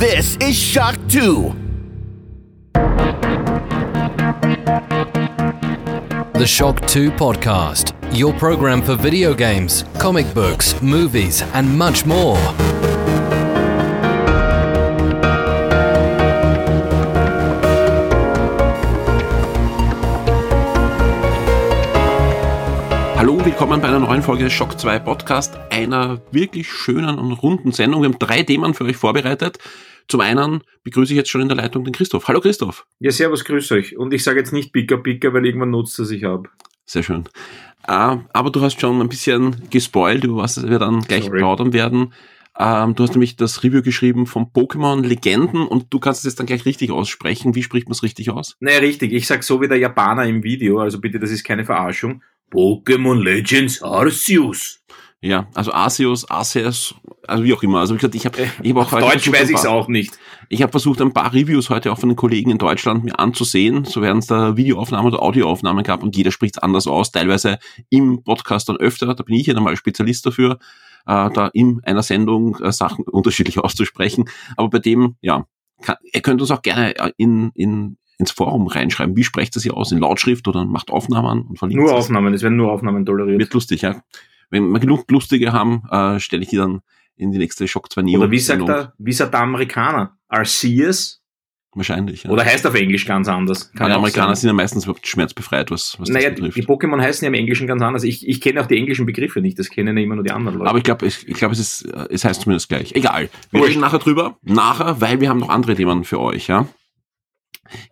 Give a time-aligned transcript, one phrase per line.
[0.00, 1.54] This is Shock 2.
[6.32, 12.38] The Shock 2 Podcast, your program for video games, comic books, movies, and much more.
[23.60, 28.00] Willkommen bei einer neuen Folge des Shock 2 Podcast, einer wirklich schönen und runden Sendung.
[28.00, 29.58] Wir haben drei Themen für euch vorbereitet.
[30.08, 32.26] Zum einen begrüße ich jetzt schon in der Leitung den Christoph.
[32.26, 32.86] Hallo Christoph.
[33.00, 33.98] Ja, servus, grüß euch.
[33.98, 36.48] Und ich sage jetzt nicht Picker Picker, weil irgendwann nutzt er sich ab.
[36.86, 37.24] Sehr schön.
[37.86, 41.40] Äh, aber du hast schon ein bisschen gespoilt, über was wir dann gleich Sorry.
[41.40, 42.14] plaudern werden.
[42.58, 46.38] Ähm, du hast nämlich das Review geschrieben von Pokémon Legenden und du kannst es jetzt
[46.38, 47.54] dann gleich richtig aussprechen.
[47.54, 48.56] Wie spricht man es richtig aus?
[48.60, 49.12] Naja, richtig.
[49.12, 52.22] Ich sag so wie der Japaner im Video, also bitte, das ist keine Verarschung.
[52.50, 54.80] Pokémon Legends Arceus.
[55.22, 56.94] Ja, also Arceus, Arceus,
[57.26, 57.80] also wie auch immer.
[57.80, 59.88] Also wie gesagt, ich habe ich hab auch heute Deutsch versucht, weiß ich's paar- auch
[59.88, 60.18] nicht.
[60.48, 63.84] Ich habe versucht, ein paar Reviews heute auch von den Kollegen in Deutschland mir anzusehen,
[63.84, 67.58] sofern es da Videoaufnahmen oder Audioaufnahmen gab und jeder spricht anders aus, teilweise
[67.90, 70.58] im Podcast dann öfter, da bin ich ja dann mal Spezialist dafür,
[71.06, 74.24] äh, da in einer Sendung äh, Sachen unterschiedlich auszusprechen,
[74.56, 75.46] aber bei dem, ja,
[75.82, 79.60] kann, ihr könnt uns auch gerne äh, in, in, ins Forum reinschreiben, wie sprecht ihr
[79.60, 81.92] sie aus, in Lautschrift oder macht Aufnahmen und verlinkt Nur.
[81.94, 83.38] Aufnahmen, es werden nur Aufnahmen toleriert.
[83.40, 84.02] Wird lustig, ja.
[84.50, 86.80] Wenn wir genug lustige haben, äh, stelle ich die dann
[87.16, 88.20] in die nächste Shock 2 Neo.
[88.20, 88.76] Oder wie sagt Sendung.
[88.76, 90.16] er, wie sagt der Amerikaner?
[90.28, 91.18] Arceus?
[91.72, 92.24] Wahrscheinlich.
[92.24, 92.30] Ja.
[92.30, 93.70] Oder heißt auf Englisch ganz anders?
[93.78, 94.36] Auch Amerikaner sein.
[94.36, 96.56] sind ja meistens überhaupt schmerzbefreit, was, was Naja, das die, betrifft.
[96.56, 98.02] die Pokémon heißen ja im Englischen ganz anders.
[98.02, 100.58] Ich, ich kenne auch die englischen Begriffe nicht, das kennen ja immer nur die anderen
[100.58, 100.68] Leute.
[100.68, 102.92] Aber ich glaube, ich, ich glaube, es ist, äh, es heißt zumindest gleich.
[102.96, 103.28] Egal.
[103.52, 104.36] Wir reden nachher drüber.
[104.42, 106.66] Nachher, weil wir haben noch andere Themen für euch, ja.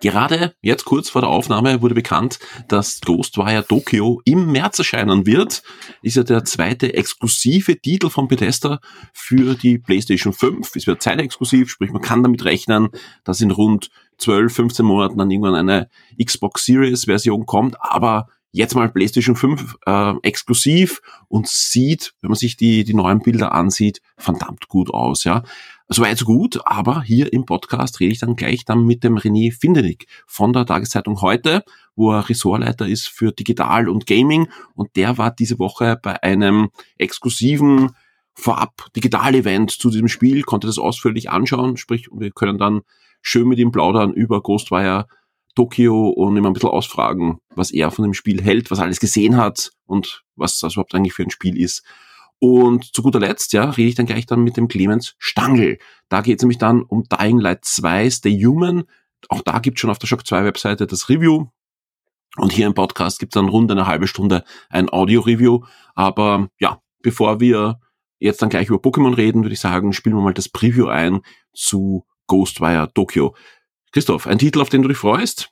[0.00, 5.62] Gerade jetzt kurz vor der Aufnahme wurde bekannt, dass Ghostwire Tokyo im März erscheinen wird.
[6.02, 8.80] Ist ja der zweite exklusive Titel von Bethesda
[9.12, 10.74] für die PlayStation 5.
[10.74, 12.88] Es wird zeitexklusiv, sprich man kann damit rechnen,
[13.24, 15.88] dass in rund 12, 15 Monaten dann irgendwann eine
[16.22, 22.36] Xbox Series Version kommt, aber jetzt mal PlayStation 5 äh, exklusiv und sieht, wenn man
[22.36, 25.42] sich die, die neuen Bilder ansieht, verdammt gut aus, ja.
[25.90, 29.52] Soweit so gut, aber hier im Podcast rede ich dann gleich dann mit dem René
[29.58, 31.64] Findenig von der Tageszeitung heute,
[31.96, 36.68] wo er Ressortleiter ist für Digital und Gaming und der war diese Woche bei einem
[36.98, 37.92] exklusiven
[38.34, 42.82] Vorab Digital-Event zu diesem Spiel, konnte das ausführlich anschauen, sprich, wir können dann
[43.20, 45.08] schön mit ihm plaudern über Ghostwire
[45.58, 49.00] Tokio und ihm ein bisschen ausfragen, was er von dem Spiel hält, was er alles
[49.00, 51.82] gesehen hat und was das überhaupt eigentlich für ein Spiel ist.
[52.38, 55.78] Und zu guter Letzt, ja, rede ich dann gleich dann mit dem Clemens Stangl.
[56.08, 58.84] Da geht es nämlich dann um Dying Light 2 Stay Human.
[59.28, 61.46] Auch da gibt schon auf der Shock 2 Webseite das Review.
[62.36, 65.64] Und hier im Podcast gibt es dann rund eine halbe Stunde ein Audio-Review.
[65.96, 67.80] Aber ja, bevor wir
[68.20, 71.22] jetzt dann gleich über Pokémon reden, würde ich sagen, spielen wir mal das Preview ein
[71.52, 73.34] zu Ghostwire Tokyo.
[73.92, 75.50] Christoph, ein Titel, auf den du dich freust?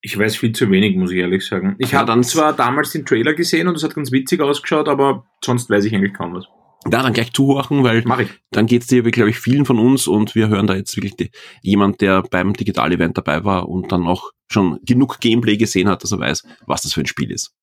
[0.00, 1.76] Ich weiß viel zu wenig, muss ich ehrlich sagen.
[1.78, 4.88] Ich Ja, habe dann- zwar damals den Trailer gesehen und es hat ganz witzig ausgeschaut,
[4.88, 6.44] aber sonst weiß ich eigentlich kaum was.
[6.90, 8.02] Ja, dann gleich zuhören, weil
[8.50, 11.30] dann geht's dir, glaube ich, vielen von uns und wir hören da jetzt wirklich die,
[11.62, 16.10] jemand, der beim Digital-Event dabei war und dann auch schon genug Gameplay gesehen hat, dass
[16.10, 17.54] er weiß, was das für ein Spiel ist.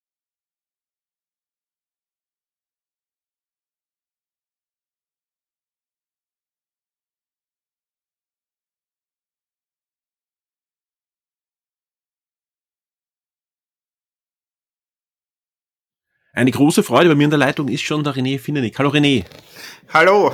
[16.40, 18.74] Eine große Freude bei mir in der Leitung ist schon der René Finnenig.
[18.78, 19.26] Hallo René.
[19.94, 20.32] Hallo,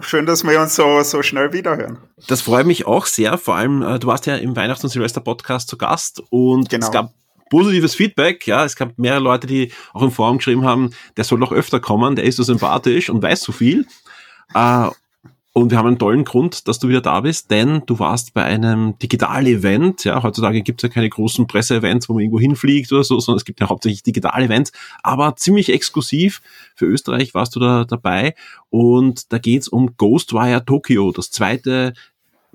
[0.00, 1.98] schön, dass wir uns so, so schnell wiederhören.
[2.26, 3.38] Das freut mich auch sehr.
[3.38, 6.84] Vor allem, äh, du warst ja im Weihnachts- und Silvester-Podcast zu Gast und Genau.
[6.84, 7.14] es gab
[7.50, 8.44] positives Feedback.
[8.48, 11.78] Ja, es gab mehrere Leute, die auch im Forum geschrieben haben, der soll doch öfter
[11.78, 13.86] kommen, der ist so sympathisch und weiß so viel.
[14.54, 14.88] Äh,
[15.56, 18.42] und wir haben einen tollen Grund, dass du wieder da bist, denn du warst bei
[18.42, 20.02] einem Digital-Event.
[20.02, 23.36] Ja, heutzutage gibt es ja keine großen Presse-Events, wo man irgendwo hinfliegt oder so, sondern
[23.36, 24.72] es gibt ja hauptsächlich Digital-Events.
[25.04, 26.42] Aber ziemlich exklusiv
[26.74, 28.34] für Österreich warst du da dabei.
[28.68, 31.92] Und da geht's um Ghostwire Tokyo, das zweite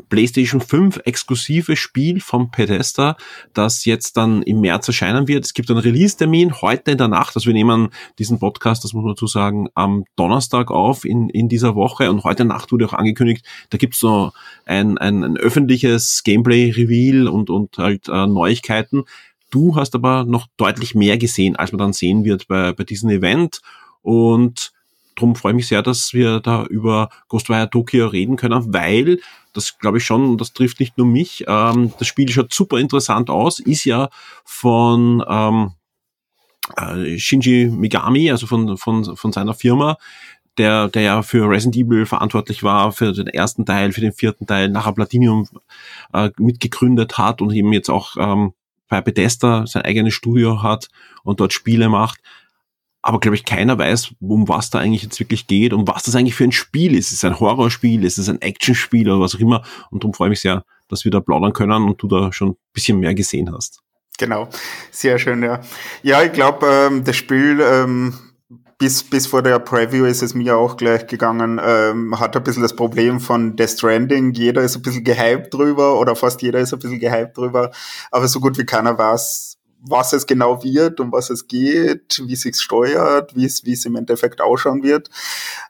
[0.10, 3.18] PlayStation 5 exklusive Spiel von Bethesda,
[3.54, 5.46] das jetzt dann im März erscheinen wird.
[5.46, 7.36] Es gibt einen Release-Termin heute in der Nacht.
[7.36, 11.50] Also wir nehmen diesen Podcast, das muss man dazu sagen, am Donnerstag auf in, in
[11.50, 12.10] dieser Woche.
[12.10, 14.31] Und heute Nacht wurde auch angekündigt, da gibt's so
[14.66, 19.04] ein, ein, ein öffentliches Gameplay-Reveal und, und halt äh, Neuigkeiten.
[19.51, 23.10] Du hast aber noch deutlich mehr gesehen, als man dann sehen wird bei, bei diesem
[23.10, 23.62] Event.
[24.01, 24.72] Und
[25.15, 29.19] darum freue ich mich sehr, dass wir da über Ghostwire Tokyo reden können, weil
[29.53, 31.45] das glaube ich schon, das trifft nicht nur mich.
[31.47, 34.09] Ähm, das Spiel schaut super interessant aus, ist ja
[34.45, 35.71] von ähm,
[36.77, 39.97] äh, Shinji Megami, also von, von, von seiner Firma,
[40.57, 44.45] der, der ja für Resident Evil verantwortlich war, für den ersten Teil, für den vierten
[44.45, 45.47] Teil, nachher Platinum
[46.13, 48.53] äh, mitgegründet hat und eben jetzt auch ähm,
[48.89, 50.89] bei Bethesda sein eigenes Studio hat
[51.23, 52.19] und dort Spiele macht.
[53.01, 56.16] Aber glaube ich, keiner weiß, um was da eigentlich jetzt wirklich geht und was das
[56.16, 57.12] eigentlich für ein Spiel ist.
[57.12, 59.63] Ist es ein Horrorspiel, ist es ein Actionspiel oder was auch immer.
[59.90, 62.50] Und darum freue ich mich sehr, dass wir da plaudern können und du da schon
[62.50, 63.81] ein bisschen mehr gesehen hast.
[64.18, 64.50] Genau,
[64.92, 65.62] sehr schön, ja.
[66.04, 68.13] Ja, ich glaube, ähm, das Spiel ähm,
[68.80, 72.63] bis, bis vor der Preview ist es mir auch gleich gegangen, ähm, hat ein bisschen
[72.63, 74.34] das Problem von Death Stranding.
[74.34, 77.72] Jeder ist ein bisschen gehypt drüber oder fast jeder ist ein bisschen gehypt drüber,
[78.10, 82.33] aber so gut wie keiner weiß, was es genau wird, um was es geht, wie
[82.33, 85.09] es sich steuert, wie es, wie es im Endeffekt ausschauen wird.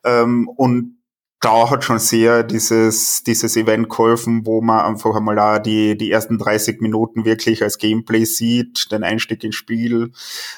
[0.03, 0.99] Ähm, und
[1.41, 6.11] da hat schon sehr dieses, dieses Event geholfen, wo man einfach einmal auch die, die
[6.11, 10.11] ersten 30 Minuten wirklich als Gameplay sieht, den Einstieg ins Spiel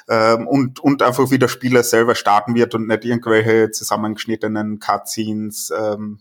[0.10, 5.72] ähm, und, und einfach wie der Spieler selber starten wird und nicht irgendwelche zusammengeschnittenen Cutscenes,
[5.78, 6.20] ähm,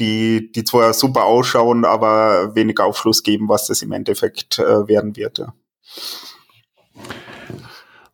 [0.00, 5.16] die, die zwar super ausschauen, aber wenig Aufschluss geben, was das im Endeffekt äh, werden
[5.16, 5.38] wird.
[5.38, 5.52] Ja.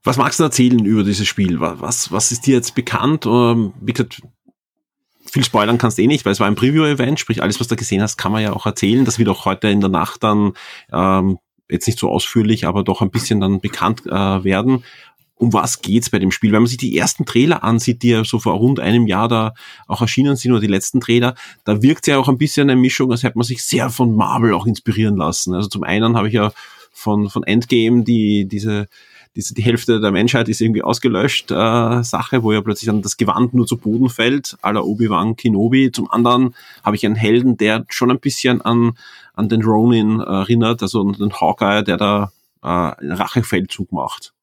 [0.05, 1.61] Was magst du erzählen über dieses Spiel?
[1.61, 3.25] Was, was ist dir jetzt bekannt?
[3.25, 4.21] Ähm, wie gesagt,
[5.25, 7.77] viel spoilern kannst du eh nicht, weil es war ein Preview-Event, sprich alles, was du
[7.77, 9.06] gesehen hast, kann man ja auch erzählen.
[9.06, 10.53] Das wird auch heute in der Nacht dann
[10.93, 11.39] ähm,
[11.71, 14.85] jetzt nicht so ausführlich, aber doch ein bisschen dann bekannt äh, werden.
[15.37, 16.53] Um was geht's bei dem Spiel?
[16.53, 19.55] Wenn man sich die ersten Trailer ansieht, die ja so vor rund einem Jahr da
[19.89, 21.35] auch erschienen sind, oder die letzten Trailer,
[21.65, 24.53] da wirkt ja auch ein bisschen eine Mischung, als hätte man sich sehr von Marvel
[24.53, 25.55] auch inspirieren lassen.
[25.55, 26.53] Also zum einen habe ich ja
[26.93, 28.87] von, von Endgame die, diese
[29.37, 33.17] diese, die Hälfte der Menschheit ist irgendwie ausgelöscht äh, Sache, wo ja plötzlich dann das
[33.17, 35.91] Gewand nur zu Boden fällt, à la Obi-Wan Kenobi.
[35.91, 36.55] Zum anderen
[36.85, 38.97] habe ich einen Helden, der schon ein bisschen an,
[39.35, 42.33] an den Ronin erinnert, also an den Hawkeye, der da
[42.63, 44.34] äh, einen Rachefeldzug macht.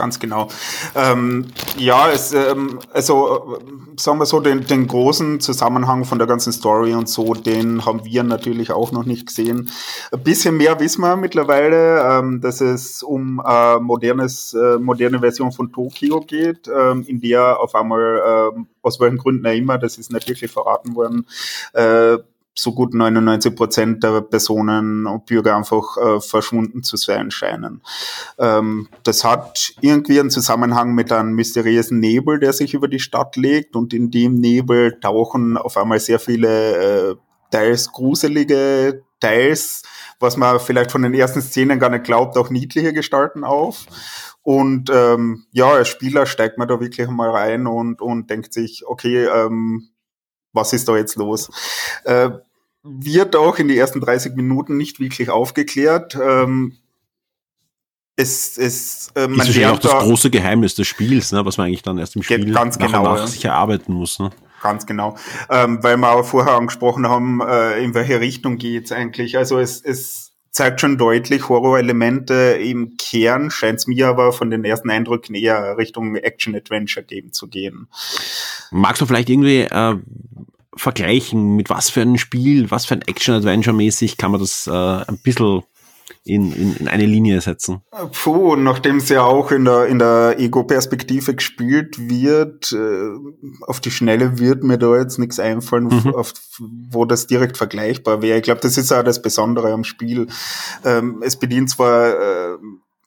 [0.00, 0.48] Ganz genau.
[0.94, 3.58] Ähm, ja, es, ähm, also
[3.98, 8.02] sagen wir so, den, den großen Zusammenhang von der ganzen Story und so, den haben
[8.06, 9.70] wir natürlich auch noch nicht gesehen.
[10.10, 15.52] Ein bisschen mehr wissen wir mittlerweile, ähm, dass es um äh, modernes, äh, moderne Version
[15.52, 19.98] von Tokio geht, ähm, in der auf einmal, äh, aus welchen Gründen auch immer, das
[19.98, 21.26] ist nicht wirklich verraten worden,
[21.74, 22.16] äh,
[22.60, 27.82] so gut 99 Prozent der Personen und Bürger einfach äh, verschwunden zu sein scheinen.
[28.38, 33.36] Ähm, das hat irgendwie einen Zusammenhang mit einem mysteriösen Nebel, der sich über die Stadt
[33.36, 37.16] legt und in dem Nebel tauchen auf einmal sehr viele äh,
[37.50, 39.82] teils gruselige, teils,
[40.18, 43.86] was man vielleicht von den ersten Szenen gar nicht glaubt, auch niedliche Gestalten auf.
[44.42, 48.86] Und ähm, ja, als Spieler steigt man da wirklich mal rein und, und denkt sich,
[48.86, 49.88] okay, ähm,
[50.52, 51.50] was ist da jetzt los?
[52.04, 52.30] Äh,
[52.82, 56.16] wird auch in die ersten 30 Minuten nicht wirklich aufgeklärt.
[56.20, 56.76] Ähm,
[58.16, 61.66] es, es, äh, man ist ja auch das große Geheimnis des Spiels, ne, was man
[61.66, 63.26] eigentlich dann erst im Spiel ganz genau, nach ja.
[63.26, 64.18] sich erarbeiten muss.
[64.18, 64.30] Ne?
[64.62, 65.16] Ganz genau.
[65.48, 69.38] Ähm, weil wir auch vorher angesprochen haben, äh, in welche Richtung geht's eigentlich.
[69.38, 74.64] Also es, es zeigt schon deutlich Horror-Elemente im Kern, scheint es mir aber von den
[74.64, 77.88] ersten Eindrücken eher Richtung Action-Adventure-Game zu gehen.
[78.70, 79.96] Magst du vielleicht irgendwie äh,
[80.80, 85.18] vergleichen, mit was für ein Spiel, was für ein Action-Adventure-mäßig kann man das äh, ein
[85.22, 85.62] bisschen
[86.24, 87.82] in, in, in eine Linie setzen?
[88.12, 93.10] Puh, nachdem es ja auch in der, in der Ego-Perspektive gespielt wird, äh,
[93.66, 96.14] auf die Schnelle wird mir da jetzt nichts einfallen, mhm.
[96.14, 96.32] auf,
[96.90, 98.38] wo das direkt vergleichbar wäre.
[98.38, 100.26] Ich glaube, das ist auch das Besondere am Spiel.
[100.84, 102.58] Ähm, es bedient zwar äh,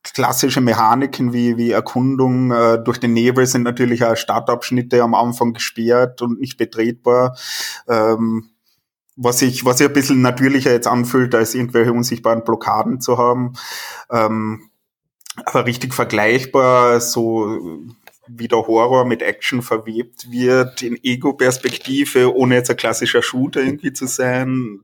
[0.04, 5.54] klassische Mechaniken wie, wie Erkundung äh, durch den Nebel sind natürlich auch Startabschnitte am Anfang
[5.54, 7.38] gesperrt und nicht betretbar.
[7.88, 8.50] Ähm,
[9.16, 13.54] was sich was sich ein bisschen natürlicher jetzt anfühlt, als irgendwelche unsichtbaren Blockaden zu haben.
[14.10, 14.70] Ähm,
[15.46, 17.86] aber richtig vergleichbar, so
[18.28, 23.94] wie der Horror mit Action verwebt wird, in Ego-Perspektive, ohne jetzt ein klassischer Shooter irgendwie
[23.94, 24.80] zu sein,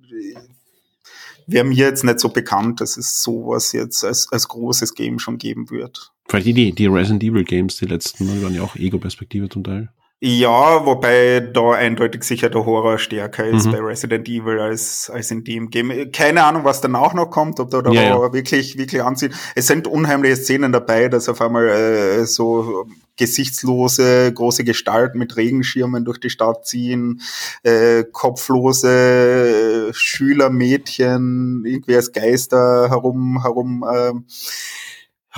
[1.51, 5.37] wäre mir jetzt nicht so bekannt, dass es sowas jetzt als, als großes Game schon
[5.37, 6.11] geben wird.
[6.27, 9.89] Vielleicht die, die Resident Evil Games, die letzten, die waren ja auch Ego-Perspektive zum Teil.
[10.21, 13.71] Ja, wobei da eindeutig sicher der Horror stärker ist mhm.
[13.71, 16.11] bei Resident Evil als, als in dem Game.
[16.11, 18.33] Keine Ahnung, was danach noch kommt, ob da der ja, Horror ja.
[18.33, 19.31] wirklich, wirklich anzieht.
[19.55, 22.85] Es sind unheimliche Szenen dabei, dass auf einmal äh, so
[23.15, 27.21] gesichtslose, große Gestalten mit Regenschirmen durch die Stadt ziehen,
[27.63, 34.13] äh, kopflose äh, Schüler, Mädchen, irgendwie als Geister herum, herum, äh,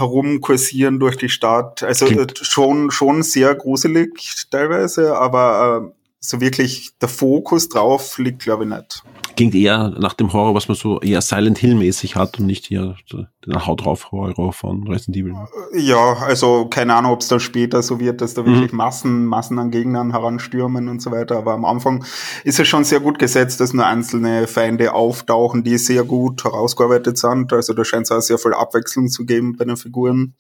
[0.02, 1.84] herumkursieren durch die Stadt.
[1.84, 2.38] Also Klingt.
[2.40, 8.70] schon, schon sehr gruselig teilweise, aber äh, so wirklich der Fokus drauf liegt, glaube ich,
[8.70, 9.04] nicht.
[9.36, 12.96] klingt eher nach dem Horror, was man so eher Silent Hill-mäßig hat und nicht hier
[13.12, 15.34] den Haut drauf Horror von Resident Evil.
[15.74, 18.78] Ja, also keine Ahnung, ob es da später so wird, dass da wirklich mhm.
[18.78, 21.38] Massen, Massen an Gegnern heranstürmen und so weiter.
[21.38, 22.06] Aber am Anfang
[22.44, 27.18] ist es schon sehr gut gesetzt, dass nur einzelne Feinde auftauchen, die sehr gut herausgearbeitet
[27.18, 27.52] sind.
[27.52, 30.36] Also da scheint es auch sehr viel Abwechslung zu geben bei den Figuren.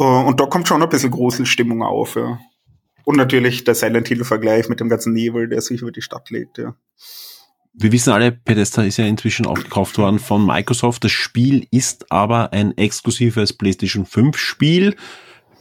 [0.00, 2.40] Äh, und da kommt schon ein bisschen Gruselstimmung auf, ja.
[3.04, 6.58] Und natürlich der Silent Hill-Vergleich mit dem ganzen Nebel, der sich über die Stadt legt,
[6.58, 6.74] ja.
[7.76, 11.02] Wir wissen alle, Bethesda ist ja inzwischen aufgekauft worden von Microsoft.
[11.02, 14.94] Das Spiel ist aber ein exklusives PlayStation 5 Spiel.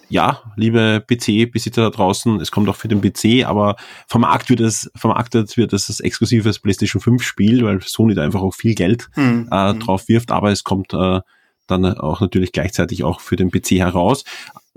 [0.09, 4.91] Ja, liebe PC-Besitzer da draußen, es kommt auch für den PC, aber vermarktet wird es,
[4.95, 9.09] vermarktet wird es als exklusives PlayStation 5 Spiel, weil Sony da einfach auch viel Geld
[9.15, 9.49] mhm.
[9.49, 11.19] äh, drauf wirft, aber es kommt äh,
[11.81, 14.23] dann auch natürlich gleichzeitig auch für den PC heraus.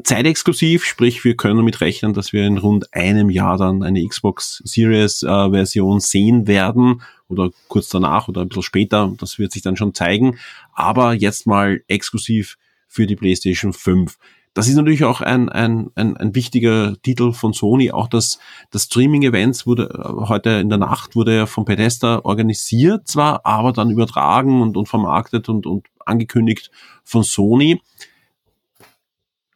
[0.02, 4.62] Zeitexklusiv, sprich wir können damit rechnen, dass wir in rund einem Jahr dann eine Xbox
[4.64, 9.62] Series äh, Version sehen werden oder kurz danach oder ein bisschen später, das wird sich
[9.62, 10.38] dann schon zeigen,
[10.74, 12.56] aber jetzt mal exklusiv
[12.88, 14.18] für die PlayStation 5.
[14.56, 17.90] Das ist natürlich auch ein, ein, ein, ein wichtiger Titel von Sony.
[17.90, 18.38] Auch das,
[18.70, 23.74] das Streaming-Events wurde äh, heute in der Nacht wurde ja von Bethesda organisiert zwar, aber
[23.74, 26.70] dann übertragen und, und vermarktet und, und angekündigt
[27.04, 27.82] von Sony.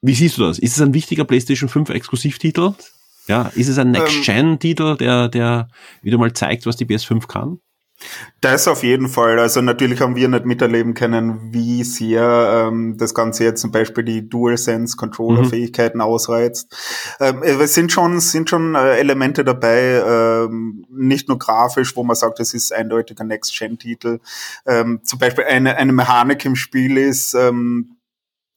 [0.03, 0.59] Wie siehst du das?
[0.59, 2.75] Ist es ein wichtiger PlayStation 5 Exklusivtitel?
[3.27, 5.69] Ja, ist es ein Next-Gen-Titel, der, der
[6.03, 7.61] wieder mal zeigt, was die PS5 kann?
[8.41, 9.39] Das auf jeden Fall.
[9.39, 14.03] Also natürlich haben wir nicht miterleben können, wie sehr ähm, das Ganze jetzt zum Beispiel
[14.03, 16.05] die DualSense-Controller-Fähigkeiten mhm.
[16.05, 16.75] ausreizt.
[17.21, 22.17] Ähm, es sind schon, sind schon äh, Elemente dabei, ähm, nicht nur grafisch, wo man
[22.17, 24.21] sagt, es ist eindeutig ein Next-Gen-Titel.
[24.67, 27.97] Ähm, zum Beispiel eine, eine Mechanik im Spiel ist, ähm,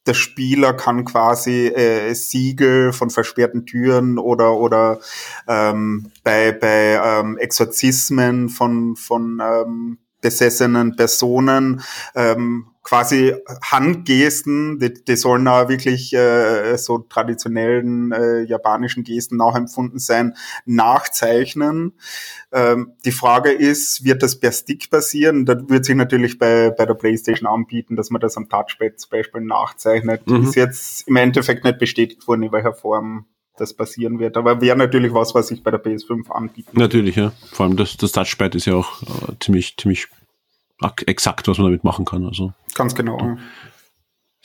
[0.06, 5.00] der Spieler kann quasi äh, Siegel von versperrten Türen oder oder
[5.48, 11.82] ähm, bei bei ähm, Exorzismen von von ähm, besessenen Personen
[12.14, 19.98] ähm, quasi Handgesten, die, die sollen da wirklich äh, so traditionellen äh, japanischen Gesten nachempfunden
[19.98, 20.34] sein,
[20.66, 21.94] nachzeichnen.
[22.52, 25.46] Ähm, die Frage ist, wird das per Stick passieren?
[25.46, 29.10] Da wird sich natürlich bei, bei der PlayStation anbieten, dass man das am Touchpad zum
[29.10, 30.26] Beispiel nachzeichnet.
[30.28, 30.44] Mhm.
[30.44, 33.24] Ist jetzt im Endeffekt nicht bestätigt worden, in welcher Form
[33.56, 34.36] das passieren wird.
[34.36, 36.70] Aber wäre natürlich was, was sich bei der PS5 anbieten.
[36.74, 37.32] Natürlich, ja.
[37.52, 40.08] Vor allem das, das Touchpad ist ja auch äh, ziemlich, ziemlich
[41.06, 42.26] exakt, was man damit machen kann.
[42.26, 43.18] Also ganz genau.
[43.18, 43.36] Ja.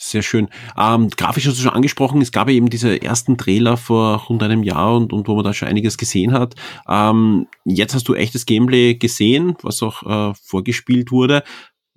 [0.01, 0.47] Sehr schön.
[0.77, 4.41] Ähm, grafisch hast du schon angesprochen, es gab ja eben diese ersten Trailer vor rund
[4.41, 6.55] einem Jahr und, und wo man da schon einiges gesehen hat.
[6.87, 11.43] Ähm, jetzt hast du echtes Gameplay gesehen, was auch äh, vorgespielt wurde.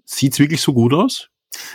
[0.05, 1.29] Sieht's wirklich so gut aus?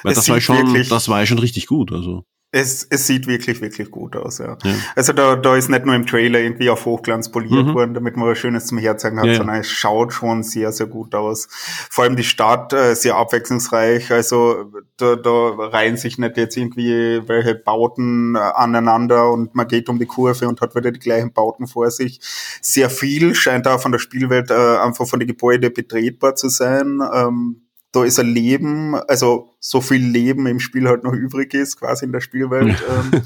[0.04, 1.94] Weil es das war schon, das war ja schon richtig gut.
[1.94, 4.58] Also es, es sieht wirklich, wirklich gut aus, ja.
[4.64, 4.76] ja.
[4.96, 7.74] Also da, da ist nicht nur im Trailer irgendwie auf Hochglanz poliert mhm.
[7.74, 9.36] worden, damit man was Schönes zum Herzen hat, ja.
[9.36, 11.50] sondern es schaut schon sehr, sehr gut aus.
[11.92, 14.12] Vor allem die Stadt äh, sehr abwechslungsreich.
[14.12, 19.90] Also da, da reihen sich nicht jetzt irgendwie welche Bauten äh, aneinander und man geht
[19.90, 22.22] um die Kurve und hat wieder die gleichen Bauten vor sich.
[22.62, 27.02] Sehr viel scheint da von der Spielwelt äh, einfach von den Gebäuden betretbar zu sein.
[27.14, 31.80] Ähm, da ist ein Leben, also so viel Leben im Spiel halt noch übrig ist,
[31.80, 32.84] quasi in der Spielwelt.
[32.90, 33.22] ähm,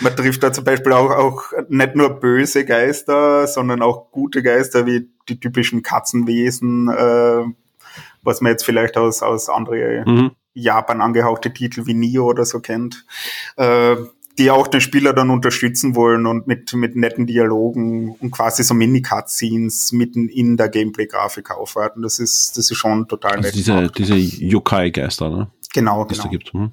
[0.00, 4.86] man trifft da zum Beispiel auch, auch nicht nur böse Geister, sondern auch gute Geister
[4.86, 7.44] wie die typischen Katzenwesen, äh,
[8.22, 10.30] was man jetzt vielleicht aus, aus andere mhm.
[10.54, 13.04] Japan angehauchte Titel wie Nio oder so kennt.
[13.56, 13.96] Äh,
[14.38, 18.74] die auch den Spieler dann unterstützen wollen und mit, mit netten Dialogen und quasi so
[18.74, 22.02] Mini-Cutscenes mitten in der Gameplay-Grafik aufwarten.
[22.02, 23.54] Das ist, das ist schon total also nett.
[23.54, 25.50] Diese, diese Yokai-Geister, ne?
[25.74, 26.28] Genau, genau.
[26.28, 26.52] gibt.
[26.52, 26.72] Hm.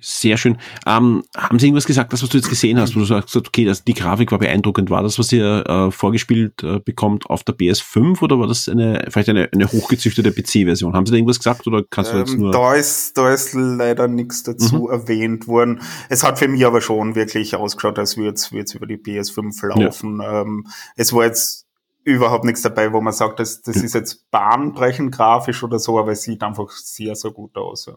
[0.00, 0.58] Sehr schön.
[0.86, 3.64] Ähm, haben Sie irgendwas gesagt, das, was du jetzt gesehen hast, wo du sagst, okay,
[3.64, 4.90] das, die Grafik war beeindruckend.
[4.90, 9.06] War das, was ihr äh, vorgespielt äh, bekommt, auf der PS5 oder war das eine,
[9.08, 10.94] vielleicht eine, eine hochgezüchtete PC-Version?
[10.94, 12.52] Haben Sie da irgendwas gesagt oder kannst du jetzt ähm, nur?
[12.52, 14.90] Da ist, da ist leider nichts dazu mhm.
[14.90, 15.82] erwähnt worden.
[16.08, 20.20] Es hat für mich aber schon wirklich ausgeschaut, als würde es über die PS5 laufen.
[20.20, 20.42] Ja.
[20.42, 20.66] Ähm,
[20.96, 21.66] es war jetzt
[22.04, 26.12] überhaupt nichts dabei, wo man sagt, das, das ist jetzt bahnbrechend grafisch oder so, aber
[26.12, 27.86] es sieht einfach sehr, sehr gut aus.
[27.86, 27.96] Ja.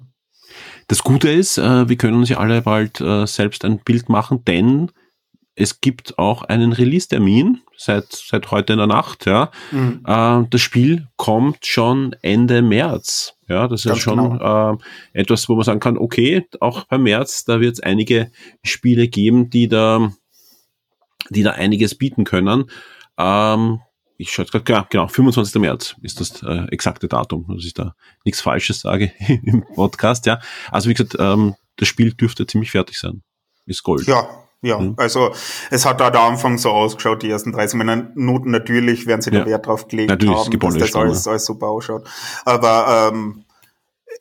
[0.88, 4.44] Das Gute ist, äh, wir können uns ja alle bald äh, selbst ein Bild machen,
[4.46, 4.92] denn
[5.56, 9.52] es gibt auch einen Release-Termin seit, seit heute in der Nacht, ja.
[9.72, 10.04] Mhm.
[10.06, 13.36] Äh, das Spiel kommt schon Ende März.
[13.48, 14.74] Ja, das Ganz ist schon genau.
[14.74, 14.78] äh,
[15.14, 18.32] etwas, wo man sagen kann, okay, auch beim März, da wird es einige
[18.64, 20.12] Spiele geben, die da,
[21.30, 22.66] die da einiges bieten können.
[23.18, 23.80] Ähm,
[24.24, 25.62] ich schaue gerade, ja, genau, 25.
[25.62, 27.94] März ist das äh, exakte Datum, dass ich da
[28.26, 29.12] nichts Falsches sage
[29.44, 30.40] im Podcast, ja.
[30.72, 33.22] Also wie gesagt, ähm, das Spiel dürfte ziemlich fertig sein.
[33.66, 34.08] Ist Gold.
[34.08, 34.28] Ja,
[34.66, 34.94] Ja, Mhm.
[34.96, 35.34] also
[35.72, 39.42] es hat da am Anfang so ausgeschaut, die ersten 30 Minuten natürlich, werden sie Ja.
[39.42, 42.08] da Wert drauf gelegt Natürlich, haben, dass das alles, alles super ausschaut.
[42.46, 43.44] Aber ähm,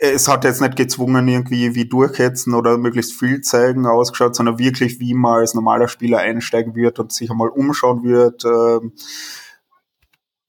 [0.01, 4.99] es hat jetzt nicht gezwungen, irgendwie wie durchhetzen oder möglichst viel zeigen ausgeschaut, sondern wirklich,
[4.99, 8.45] wie man als normaler Spieler einsteigen wird und sich einmal umschauen wird.
[8.45, 8.93] Ähm,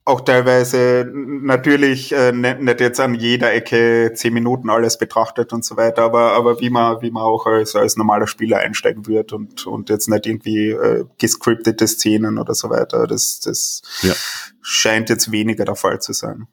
[0.05, 5.63] auch teilweise natürlich äh, nicht, nicht jetzt an jeder Ecke zehn Minuten alles betrachtet und
[5.63, 9.31] so weiter, aber, aber wie man, wie man auch als, als normaler Spieler einsteigen wird
[9.31, 13.07] und, und jetzt nicht irgendwie äh, gescriptete Szenen oder so weiter.
[13.07, 14.13] Das, das Ja.
[14.61, 16.47] scheint jetzt weniger der Fall zu sein.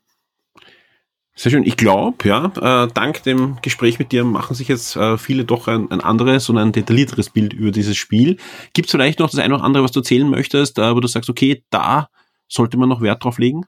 [1.35, 1.65] Sehr schön.
[1.65, 5.69] Ich glaube, ja, äh, dank dem Gespräch mit dir machen sich jetzt äh, viele doch
[5.69, 8.37] ein, ein anderes und ein detaillierteres Bild über dieses Spiel.
[8.75, 11.09] Gibt es vielleicht noch das eine oder andere, was du erzählen möchtest, äh, wo du
[11.09, 12.11] sagst, okay, da
[12.51, 13.65] sollte man noch Wert drauf legen?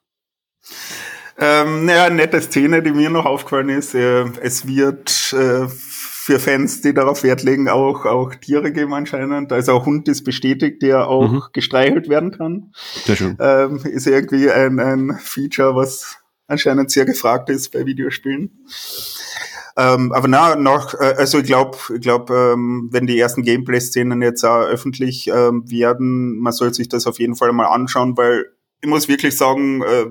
[1.38, 3.94] Ähm, naja, nette Szene, die mir noch aufgefallen ist.
[3.94, 9.50] Äh, es wird äh, für Fans, die darauf Wert legen, auch, auch Tiere geben anscheinend.
[9.52, 11.42] Also ein Hund ist bestätigt, der auch Mhm.
[11.52, 12.72] gestreichelt werden kann.
[13.04, 13.36] Sehr schön.
[13.40, 18.66] Ähm, ist irgendwie ein, ein Feature, was anscheinend sehr gefragt ist bei Videospielen.
[19.76, 24.20] Ähm, aber na, noch, äh, also ich glaube, ich glaub, ähm, wenn die ersten Gameplay-Szenen
[24.20, 28.44] jetzt auch öffentlich ähm, werden, man soll sich das auf jeden Fall mal anschauen, weil
[28.82, 30.06] ich muss wirklich sagen, äh,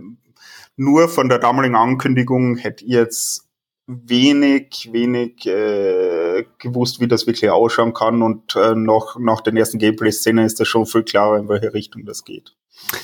[0.78, 3.48] nur von der damaligen Ankündigung hätte ich jetzt
[3.86, 9.80] wenig, wenig äh, gewusst, wie das wirklich ausschauen kann und äh, noch nach den ersten
[9.80, 12.56] Gameplay-Szenen ist das schon viel klarer, in welche Richtung das geht.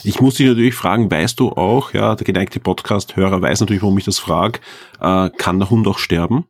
[0.04, 3.98] Ich muss dich natürlich fragen, weißt du auch, ja, der geneigte Podcast-Hörer weiß natürlich, warum
[3.98, 4.60] ich das frage,
[5.02, 6.46] äh, kann der Hund auch sterben?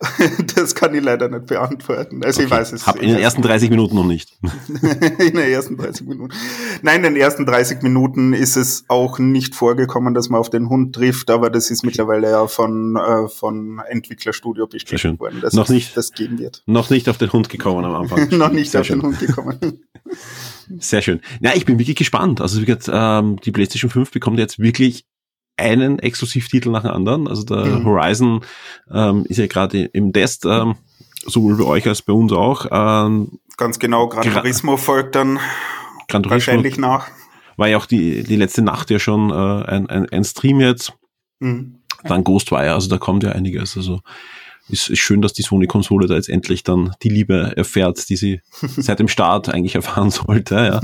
[0.56, 2.24] das kann ich leider nicht beantworten.
[2.24, 2.56] Also ich Okay.
[2.56, 2.86] weiß es.
[2.86, 4.36] Hab in den ersten 30 Minuten noch nicht.
[4.68, 6.34] in den ersten 30 Minuten.
[6.82, 10.68] Nein, in den ersten 30 Minuten ist es auch nicht vorgekommen, dass man auf den
[10.68, 15.64] Hund trifft, aber das ist mittlerweile ja von, äh, von Entwicklerstudio bestätigt worden, dass Noch
[15.64, 15.96] es nicht.
[15.96, 16.62] das geben wird.
[16.66, 18.28] Noch nicht auf den Hund gekommen am Anfang.
[18.36, 19.00] Noch nicht Sehr auf schön.
[19.00, 19.58] den Hund gekommen.
[20.78, 21.20] Sehr schön.
[21.40, 22.40] Ja, ich bin wirklich gespannt.
[22.40, 25.04] Also wie gesagt, ähm, die PlayStation 5 bekommt jetzt wirklich
[25.62, 27.28] einen Exklusivtitel nach dem anderen.
[27.28, 27.84] Also der Mhm.
[27.84, 28.40] Horizon
[28.92, 30.74] ähm, ist ja gerade im Test, ähm,
[31.26, 32.66] sowohl bei euch als bei uns auch.
[32.70, 35.38] Ähm, Ganz genau, Gran Gra- Turismo folgt dann
[36.08, 37.06] Gran Turismo wahrscheinlich nach.
[37.56, 40.92] war ja auch die, die letzte Nacht ja schon äh, ein, ein, ein Stream jetzt.
[41.40, 41.76] Mhm.
[42.04, 43.76] Dann Ghostwire, also da kommt ja einiges.
[43.76, 44.00] Also
[44.68, 48.40] ist, ist schön, dass die Sony-Konsole da jetzt endlich dann die Liebe erfährt, die sie
[48.60, 50.54] seit dem Start eigentlich erfahren sollte.
[50.56, 50.80] Ja.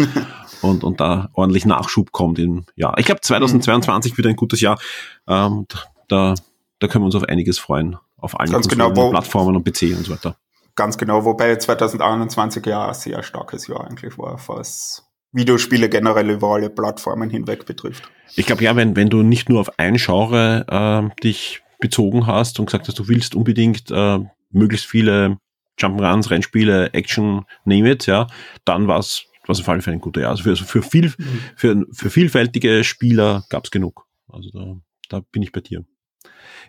[0.62, 4.78] Und, und da ordentlich Nachschub kommt in, ja, ich glaube 2022 wird ein gutes Jahr.
[5.26, 5.66] Ähm,
[6.08, 6.34] da,
[6.78, 7.96] da können wir uns auf einiges freuen.
[8.16, 10.36] Auf allen genau, wo- Plattformen und PC und so weiter.
[10.74, 16.48] Ganz genau, wobei 2021 ja ein sehr starkes Jahr eigentlich war, was Videospiele generell über
[16.54, 18.08] alle Plattformen hinweg betrifft.
[18.34, 22.58] Ich glaube ja, wenn, wenn du nicht nur auf ein Genre ähm, dich bezogen hast
[22.58, 24.18] und gesagt hast, du willst unbedingt äh,
[24.50, 25.38] möglichst viele
[25.78, 28.26] Jump'n'Runs, Rennspiele, Action, name it, ja,
[28.64, 30.30] dann war es was auf alle Fälle ein guter Jahr.
[30.30, 31.12] Also für, also für, viel,
[31.56, 34.06] für, für vielfältige Spieler gab's genug.
[34.28, 34.76] Also da,
[35.08, 35.84] da bin ich bei dir.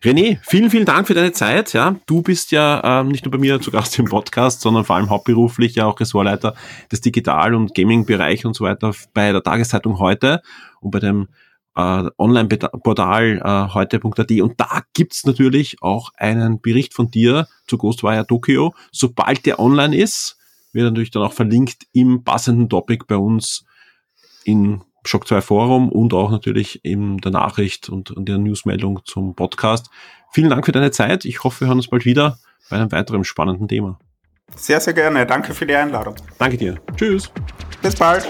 [0.04, 1.74] René, vielen, vielen Dank für deine Zeit.
[1.74, 4.96] Ja, du bist ja ähm, nicht nur bei mir zu Gast im Podcast, sondern vor
[4.96, 6.56] allem hauptberuflich ja auch Ressortleiter
[6.90, 10.42] des Digital- und Gaming-Bereich und so weiter bei der Tageszeitung heute
[10.80, 11.28] und bei dem
[11.76, 14.32] äh, Online-Portal äh, heute.at.
[14.32, 18.74] Und da gibt's natürlich auch einen Bericht von dir zu Ghostwire Tokyo.
[18.94, 20.39] Sobald der online ist,
[20.74, 23.66] wird natürlich dann auch verlinkt im passenden Topic bei uns
[24.44, 29.36] in Shock 2 Forum und auch natürlich in der Nachricht und, und der Newsmeldung zum
[29.36, 29.90] Podcast.
[30.32, 31.26] Vielen Dank für deine Zeit.
[31.26, 32.38] Ich hoffe, wir hören uns bald wieder
[32.70, 34.00] bei einem weiteren spannenden Thema.
[34.56, 35.26] Sehr, sehr gerne.
[35.26, 36.16] Danke für die Einladung.
[36.38, 36.76] Danke dir.
[36.96, 37.32] Tschüss.
[37.82, 38.28] Bis bald.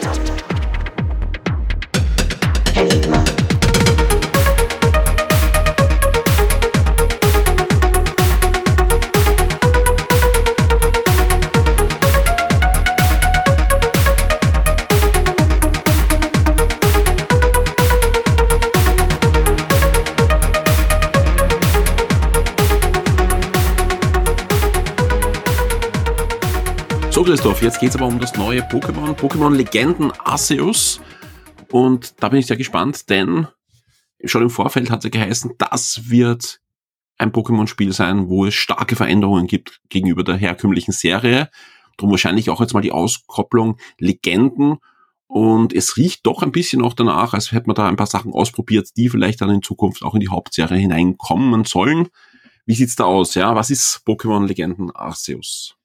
[27.30, 31.00] Christoph, jetzt geht's aber um das neue Pokémon, Pokémon Legenden Arceus.
[31.72, 33.48] Und da bin ich sehr gespannt, denn
[34.24, 36.60] schon im Vorfeld hat es geheißen, das wird
[37.20, 41.52] ein Pokémon-Spiel sein, wo es starke Veränderungen gibt gegenüber der herkömmlichen Serie.
[41.98, 44.80] Drum wahrscheinlich auch jetzt mal die Auskopplung Legenden.
[45.28, 48.34] Und es riecht doch ein bisschen auch danach, als hätte man da ein paar Sachen
[48.34, 52.08] ausprobiert, die vielleicht dann in Zukunft auch in die Hauptserie hineinkommen sollen.
[52.66, 53.36] Wie sieht's da aus?
[53.36, 55.76] Ja, was ist Pokémon Legenden Arceus?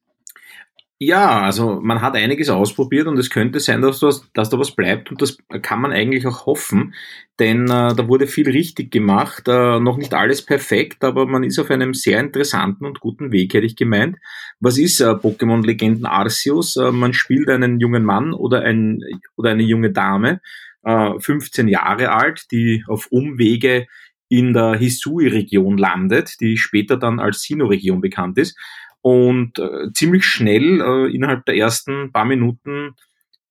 [1.01, 4.77] Ja, also man hat einiges ausprobiert und es könnte sein, dass, das, dass da was
[4.77, 6.95] bleibt und das kann man eigentlich auch hoffen,
[7.41, 11.59] denn äh, da wurde viel richtig gemacht, äh, noch nicht alles perfekt, aber man ist
[11.59, 14.19] auf einem sehr interessanten und guten Weg, hätte ich gemeint.
[14.61, 16.77] Was ist äh, Pokémon Legenden Arceus?
[16.77, 19.01] Äh, man spielt einen jungen Mann oder, ein,
[19.37, 20.41] oder eine junge Dame,
[20.85, 23.87] äh, 15 Jahre alt, die auf Umwege
[24.29, 28.57] in der Hisui-Region landet, die später dann als Sino-Region bekannt ist
[29.05, 32.95] und äh, ziemlich schnell, äh, innerhalb der ersten paar Minuten,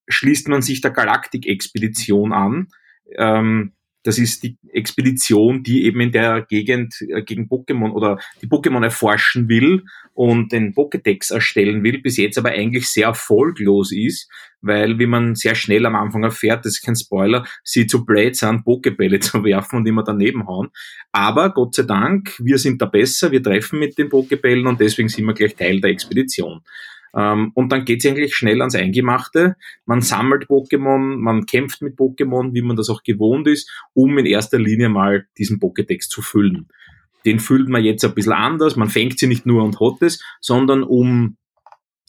[0.07, 2.69] schließt man sich der Galaktik-Expedition an.
[3.15, 8.47] Ähm, das ist die Expedition, die eben in der Gegend äh, gegen Pokémon oder die
[8.47, 14.29] Pokémon erforschen will und den Pokédex erstellen will, bis jetzt aber eigentlich sehr erfolglos ist,
[14.61, 18.35] weil, wie man sehr schnell am Anfang erfährt, das ist kein Spoiler, sie zu blöd
[18.35, 20.69] sind, Pokebälle zu werfen und immer daneben hauen.
[21.11, 25.09] Aber Gott sei Dank, wir sind da besser, wir treffen mit den Pokebällen und deswegen
[25.09, 26.61] sind wir gleich Teil der Expedition.
[27.15, 29.55] Ähm, und dann geht's eigentlich schnell ans Eingemachte.
[29.85, 34.25] Man sammelt Pokémon, man kämpft mit Pokémon, wie man das auch gewohnt ist, um in
[34.25, 36.67] erster Linie mal diesen Pokédex zu füllen.
[37.25, 38.75] Den füllt man jetzt ein bisschen anders.
[38.75, 41.37] Man fängt sie nicht nur und hat es, sondern um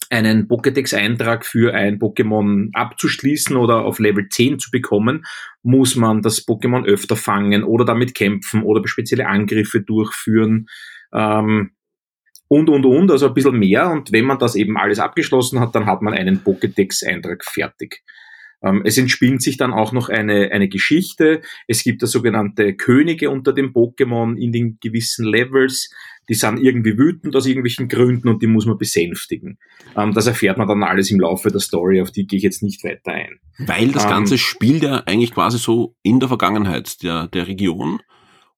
[0.09, 5.25] einen Pokédex-Eintrag für ein Pokémon abzuschließen oder auf Level 10 zu bekommen,
[5.63, 10.67] muss man das Pokémon öfter fangen oder damit kämpfen oder spezielle Angriffe durchführen
[11.11, 11.71] ähm,
[12.47, 13.89] und, und, und, also ein bisschen mehr.
[13.89, 18.03] Und wenn man das eben alles abgeschlossen hat, dann hat man einen Pokédex-Eintrag fertig.
[18.63, 21.41] Ähm, es entspinnt sich dann auch noch eine, eine Geschichte.
[21.67, 25.89] Es gibt da sogenannte Könige unter den Pokémon in den gewissen Levels.
[26.29, 29.59] Die sind irgendwie wütend aus irgendwelchen Gründen und die muss man besänftigen.
[29.95, 32.63] Ähm, das erfährt man dann alles im Laufe der Story, auf die gehe ich jetzt
[32.63, 33.39] nicht weiter ein.
[33.59, 38.01] Weil das Ganze ähm, spielt ja eigentlich quasi so in der Vergangenheit der, der Region.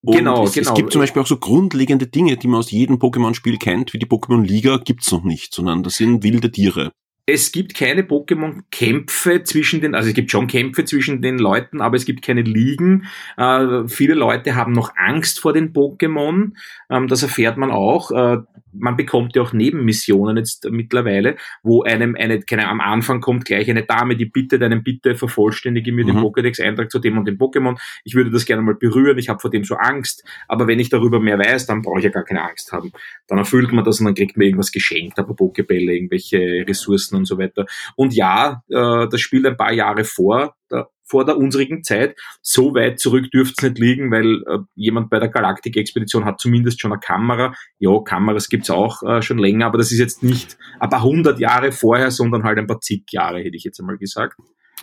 [0.08, 0.70] Und genau, es, genau.
[0.70, 4.00] Es gibt zum Beispiel auch so grundlegende Dinge, die man aus jedem Pokémon-Spiel kennt, wie
[4.00, 6.94] die Pokémon-Liga gibt's noch nicht, sondern das sind wilde Tiere
[7.30, 11.98] es gibt keine Pokémon-Kämpfe zwischen den, also es gibt schon Kämpfe zwischen den Leuten, aber
[11.98, 13.06] es gibt keine Ligen.
[13.36, 16.54] Äh, viele Leute haben noch Angst vor den Pokémon.
[16.90, 18.12] Ähm, das erfährt man auch.
[18.12, 18.38] Äh,
[18.80, 23.70] man bekommt ja auch Nebenmissionen jetzt mittlerweile, wo einem eine, keine, am Anfang kommt gleich
[23.70, 26.10] eine Dame, die bittet einem bitte vervollständige mir mhm.
[26.10, 27.78] den Pokédex-Eintrag zu dem und dem Pokémon.
[28.04, 29.18] Ich würde das gerne mal berühren.
[29.18, 30.24] Ich habe vor dem so Angst.
[30.48, 32.92] Aber wenn ich darüber mehr weiß, dann brauche ich ja gar keine Angst haben.
[33.28, 37.26] Dann erfüllt man das und dann kriegt man irgendwas geschenkt, aber Pokébälle, irgendwelche Ressourcen und
[37.26, 37.66] so weiter.
[37.96, 42.16] Und ja, äh, das spielt ein paar Jahre vor, der, vor der unsrigen Zeit.
[42.42, 46.82] So weit zurück dürfte es nicht liegen, weil äh, jemand bei der Galaktik-Expedition hat zumindest
[46.82, 47.54] schon eine Kamera.
[47.80, 51.40] Ja, Kameras gibt's auch äh, schon länger, aber das ist jetzt nicht ein paar hundert
[51.40, 54.38] Jahre vorher, sondern halt ein paar zig Jahre, hätte ich jetzt einmal gesagt.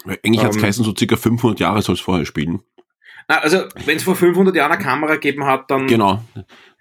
[0.06, 2.60] Eigentlich ähm, hat's geheißen, so circa 500 Jahre soll es vorher spielen.
[3.26, 5.86] Also, wenn es vor 500 Jahren eine Kamera gegeben hat, dann...
[5.86, 6.22] Genau.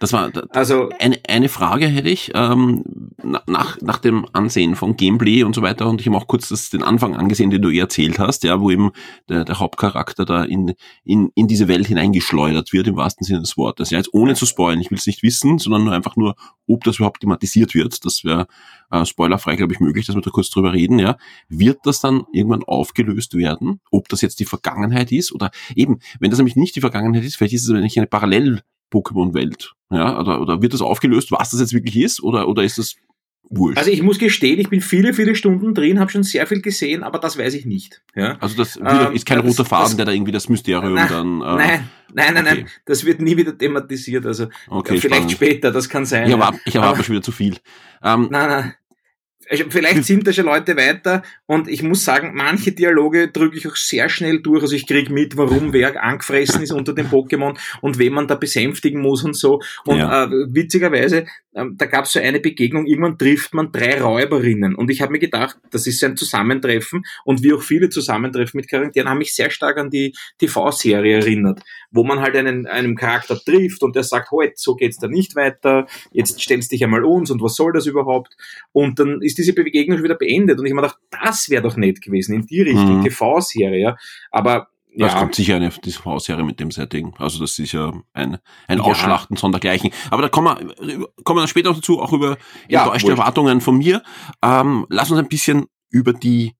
[0.03, 2.83] Das war also eine, eine Frage hätte ich ähm,
[3.23, 6.69] nach, nach dem Ansehen von Gameplay und so weiter und ich habe auch kurz das,
[6.69, 8.91] den Anfang angesehen, den du eh erzählt hast, ja, wo eben
[9.29, 10.73] der, der Hauptcharakter da in,
[11.05, 13.91] in, in diese Welt hineingeschleudert wird, im wahrsten Sinne des Wortes.
[13.91, 16.35] Ja, jetzt ohne zu spoilen, ich will es nicht wissen, sondern nur einfach nur,
[16.67, 18.03] ob das überhaupt thematisiert wird.
[18.03, 18.47] Das wäre
[18.91, 21.15] äh, spoilerfrei, glaube ich, möglich, dass wir da kurz drüber reden, ja.
[21.47, 23.79] Wird das dann irgendwann aufgelöst werden?
[23.89, 27.37] Ob das jetzt die Vergangenheit ist oder eben, wenn das nämlich nicht die Vergangenheit ist,
[27.37, 29.73] vielleicht ist es nämlich eine Parallel Pokémon-Welt?
[29.91, 32.21] Ja, oder, oder wird das aufgelöst, was das jetzt wirklich ist?
[32.21, 32.95] Oder, oder ist das
[33.49, 33.77] wurscht?
[33.77, 37.03] Also ich muss gestehen, ich bin viele, viele Stunden drin, habe schon sehr viel gesehen,
[37.03, 38.01] aber das weiß ich nicht.
[38.15, 38.37] Ja?
[38.39, 41.07] Also das ähm, ist kein das, roter Faden, das, der da irgendwie das Mysterium nein,
[41.09, 41.41] dann...
[41.41, 42.55] Äh, nein, nein, nein, okay.
[42.55, 44.25] nein, das wird nie wieder thematisiert.
[44.25, 45.31] Also okay, vielleicht spannend.
[45.31, 46.25] später, das kann sein.
[46.25, 47.57] Ich erwarte, ich erwarte schon wieder zu viel.
[48.03, 48.73] Ähm, nein, nein.
[49.49, 53.67] Also vielleicht sind da schon Leute weiter und ich muss sagen, manche Dialoge drücke ich
[53.67, 54.61] auch sehr schnell durch.
[54.61, 58.35] Also ich krieg mit, warum wer angefressen ist unter dem Pokémon und wen man da
[58.35, 59.61] besänftigen muss und so.
[59.85, 60.25] Und ja.
[60.25, 64.75] äh, witzigerweise, äh, da gab es so eine Begegnung, irgendwann trifft man drei Räuberinnen.
[64.75, 68.57] Und ich habe mir gedacht, das ist so ein Zusammentreffen und wie auch viele Zusammentreffen
[68.57, 71.61] mit Charakteren haben mich sehr stark an die TV-Serie erinnert,
[71.93, 75.35] wo man halt einen, einen Charakter trifft und der sagt, halt, so geht's da nicht
[75.35, 78.35] weiter, jetzt stellst dich einmal uns und was soll das überhaupt?
[78.71, 80.59] Und dann ist diese Begegnung schon wieder beendet.
[80.59, 83.03] Und ich habe mir gedacht, das wäre doch nett gewesen in die Richtung, mhm.
[83.03, 83.95] TV-Serie.
[84.31, 85.07] Aber ja.
[85.07, 87.15] Es kommt sicher eine TV-Serie mit dem Setting.
[87.17, 88.83] Also das ist ja ein, ein ja.
[88.83, 89.91] Ausschlachten sondergleichen.
[90.11, 92.37] Aber da kommen wir, kommen wir später dazu, auch über
[92.69, 94.03] ja, enttäuschte Erwartungen von mir.
[94.43, 96.53] Ähm, lass uns ein bisschen über die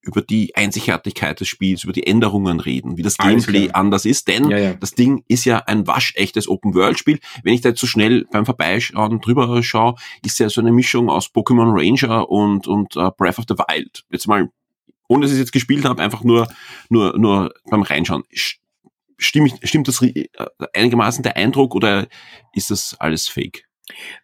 [0.00, 4.48] über die Einzigartigkeit des Spiels, über die Änderungen reden, wie das Gameplay anders ist, denn
[4.48, 4.74] ja, ja.
[4.74, 7.18] das Ding ist ja ein waschechtes Open-World-Spiel.
[7.42, 11.10] Wenn ich da jetzt so schnell beim Vorbeischauen drüber schaue, ist ja so eine Mischung
[11.10, 14.04] aus Pokémon Ranger und, und uh, Breath of the Wild.
[14.10, 14.48] Jetzt mal,
[15.08, 16.48] ohne dass ich es jetzt gespielt habe, einfach nur,
[16.88, 18.24] nur, nur beim Reinschauen.
[19.20, 20.28] Stimmt, stimmt das äh,
[20.74, 22.06] einigermaßen der Eindruck oder
[22.54, 23.67] ist das alles fake?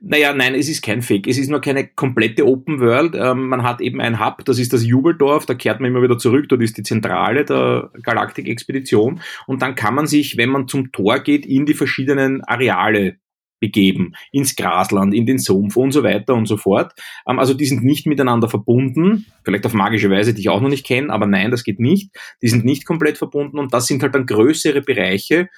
[0.00, 1.26] Naja, nein, es ist kein Fake.
[1.26, 3.14] Es ist nur keine komplette Open World.
[3.14, 6.18] Ähm, man hat eben ein Hub, das ist das Jubeldorf, da kehrt man immer wieder
[6.18, 9.20] zurück, dort ist die Zentrale der Galaktik-Expedition.
[9.46, 13.16] Und dann kann man sich, wenn man zum Tor geht, in die verschiedenen Areale
[13.64, 16.92] begeben, ins Grasland, in den Sumpf und so weiter und so fort.
[17.26, 20.68] Ähm, also die sind nicht miteinander verbunden, vielleicht auf magische Weise, die ich auch noch
[20.68, 22.10] nicht kenne, aber nein, das geht nicht.
[22.42, 25.48] Die sind nicht komplett verbunden und das sind halt dann größere Bereiche,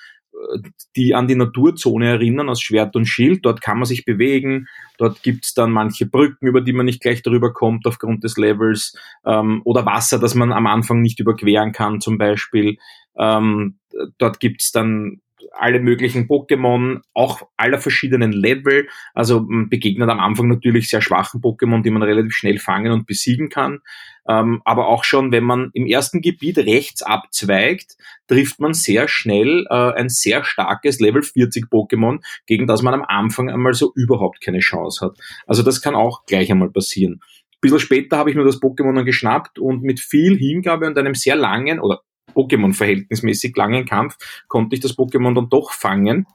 [0.96, 3.44] die an die Naturzone erinnern aus Schwert und Schild.
[3.44, 4.66] Dort kann man sich bewegen,
[4.99, 8.94] dort gibt's dann manche Brücken, über die man nicht gleich drüber kommt aufgrund des Levels,
[9.25, 12.77] ähm, oder Wasser, das man am Anfang nicht überqueren kann zum Beispiel.
[13.18, 13.79] Ähm,
[14.18, 15.20] dort gibt's dann
[15.53, 18.89] alle möglichen Pokémon, auch aller verschiedenen Level.
[19.15, 23.07] Also man begegnet am Anfang natürlich sehr schwachen Pokémon, die man relativ schnell fangen und
[23.07, 23.81] besiegen kann.
[24.29, 29.67] Ähm, aber auch schon, wenn man im ersten Gebiet rechts abzweigt, trifft man sehr schnell
[29.71, 34.41] äh, ein sehr starkes Level 40 Pokémon, gegen das man am Anfang einmal so überhaupt
[34.41, 35.19] keine Chance hat.
[35.47, 37.21] Also das kann auch gleich einmal passieren.
[37.57, 40.99] Ein bisschen später habe ich mir das Pokémon dann geschnappt und mit viel Hingabe und
[40.99, 42.01] einem sehr langen oder
[42.37, 44.16] Pokémon verhältnismäßig langen Kampf
[44.49, 46.27] konnte ich das Pokémon dann doch fangen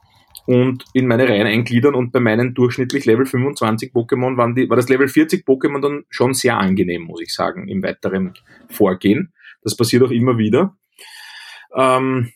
[0.46, 4.76] und in meine Reihen eingliedern und bei meinen durchschnittlich Level 25 Pokémon waren die, war
[4.76, 8.34] das Level 40 Pokémon dann schon sehr angenehm, muss ich sagen, im weiteren
[8.68, 9.32] Vorgehen.
[9.62, 10.76] Das passiert auch immer wieder.
[11.74, 12.32] Ähm,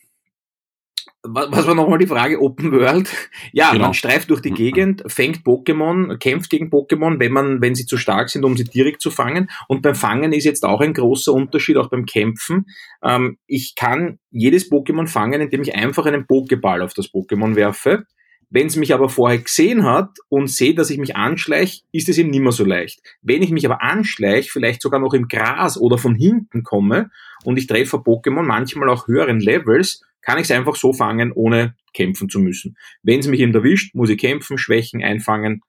[1.23, 2.41] was war nochmal die Frage?
[2.41, 3.09] Open World?
[3.51, 3.85] Ja, genau.
[3.85, 7.97] man streift durch die Gegend, fängt Pokémon, kämpft gegen Pokémon, wenn man, wenn sie zu
[7.97, 9.49] stark sind, um sie direkt zu fangen.
[9.67, 12.67] Und beim Fangen ist jetzt auch ein großer Unterschied, auch beim Kämpfen.
[13.03, 18.05] Ähm, ich kann jedes Pokémon fangen, indem ich einfach einen Pokéball auf das Pokémon werfe.
[18.49, 22.17] Wenn es mich aber vorher gesehen hat und sehe, dass ich mich anschleiche, ist es
[22.17, 23.01] ihm nicht mehr so leicht.
[23.21, 27.09] Wenn ich mich aber anschleiche, vielleicht sogar noch im Gras oder von hinten komme
[27.43, 31.75] und ich treffe Pokémon, manchmal auch höheren Levels, kann ich es einfach so fangen, ohne
[31.93, 32.75] kämpfen zu müssen.
[33.01, 35.61] Wenn es mich eben erwischt, muss ich kämpfen, schwächen, einfangen,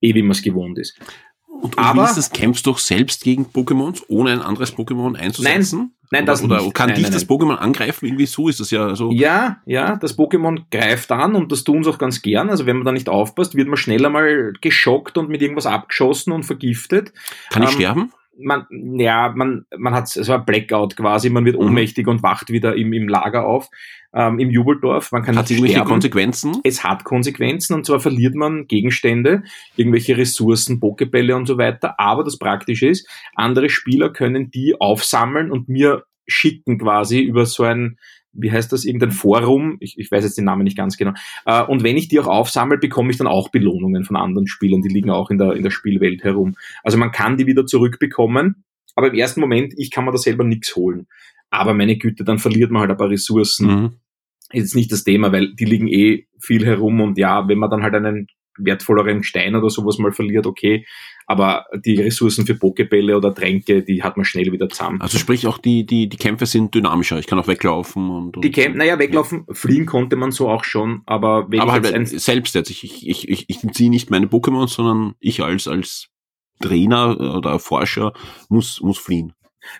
[0.00, 0.96] eh wie man es gewohnt ist.
[1.48, 2.30] Und, und Aber, wie ist das?
[2.30, 5.78] Kämpfst du doch selbst gegen Pokémons, ohne ein anderes Pokémon einzusetzen?
[5.78, 6.66] Nein, nein das oder, nicht.
[6.66, 8.06] Oder kann nein, dich nein, das Pokémon angreifen?
[8.06, 9.10] Irgendwie so ist das ja so.
[9.10, 12.50] Ja, ja, das Pokémon greift an und das tun sie auch ganz gern.
[12.50, 16.32] Also wenn man da nicht aufpasst, wird man schneller mal geschockt und mit irgendwas abgeschossen
[16.32, 17.12] und vergiftet.
[17.50, 18.12] Kann ich ähm, sterben?
[18.38, 18.66] Man,
[18.98, 21.66] ja, man, man hat so ein Blackout quasi, man wird mhm.
[21.66, 23.68] ohnmächtig und wacht wieder im, im Lager auf,
[24.14, 25.12] ähm, im Jubeldorf.
[25.12, 26.60] Man kann hat es irgendwelche Konsequenzen?
[26.64, 29.42] Es hat Konsequenzen und zwar verliert man Gegenstände,
[29.76, 31.98] irgendwelche Ressourcen, Pokebälle und so weiter.
[31.98, 37.64] Aber das Praktische ist, andere Spieler können die aufsammeln und mir schicken quasi über so
[37.64, 37.98] ein
[38.34, 41.12] wie heißt das, irgendein Forum, ich, ich weiß jetzt den Namen nicht ganz genau.
[41.46, 44.82] Äh, und wenn ich die auch aufsammle, bekomme ich dann auch Belohnungen von anderen Spielern,
[44.82, 46.56] die liegen auch in der, in der Spielwelt herum.
[46.82, 50.44] Also man kann die wieder zurückbekommen, aber im ersten Moment, ich kann mir da selber
[50.44, 51.06] nichts holen.
[51.50, 53.66] Aber meine Güte, dann verliert man halt ein paar Ressourcen.
[53.66, 53.92] Mhm.
[54.52, 57.82] Ist nicht das Thema, weil die liegen eh viel herum und ja, wenn man dann
[57.82, 60.86] halt einen wertvolleren Stein oder sowas mal verliert, okay.
[61.26, 65.00] Aber die Ressourcen für Pokebälle oder Tränke, die hat man schnell wieder zusammen.
[65.00, 67.18] Also sprich auch die, die, die Kämpfe sind dynamischer.
[67.18, 68.36] Ich kann auch weglaufen und.
[68.36, 69.54] und die Kämpfe, naja, weglaufen, ja.
[69.54, 73.28] fliehen konnte man so auch schon, aber wenn aber ich halt selbst jetzt, ich, ich,
[73.28, 76.08] ich, ich ziehe nicht meine Pokémon, sondern ich als, als
[76.60, 78.12] Trainer oder Forscher
[78.48, 79.32] muss, muss fliehen.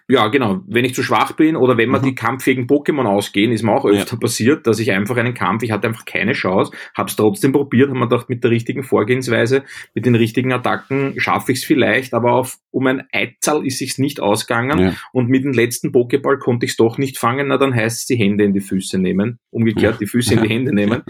[0.08, 0.62] Ja, genau.
[0.66, 2.04] Wenn ich zu schwach bin oder wenn mir mhm.
[2.04, 4.18] die kampffähigen Pokémon ausgehen, ist mir auch öfter ja.
[4.18, 7.88] passiert, dass ich einfach einen Kampf, ich hatte einfach keine Chance, habe es trotzdem probiert,
[7.88, 12.14] habe mir gedacht, mit der richtigen Vorgehensweise, mit den richtigen Attacken schaffe ich es vielleicht,
[12.14, 14.94] aber auf, um ein Eizahl ist sich's nicht ausgegangen ja.
[15.12, 18.06] und mit dem letzten Pokéball konnte ich es doch nicht fangen, na dann heißt es
[18.06, 21.02] die Hände in die Füße nehmen, umgekehrt die Füße in die Hände nehmen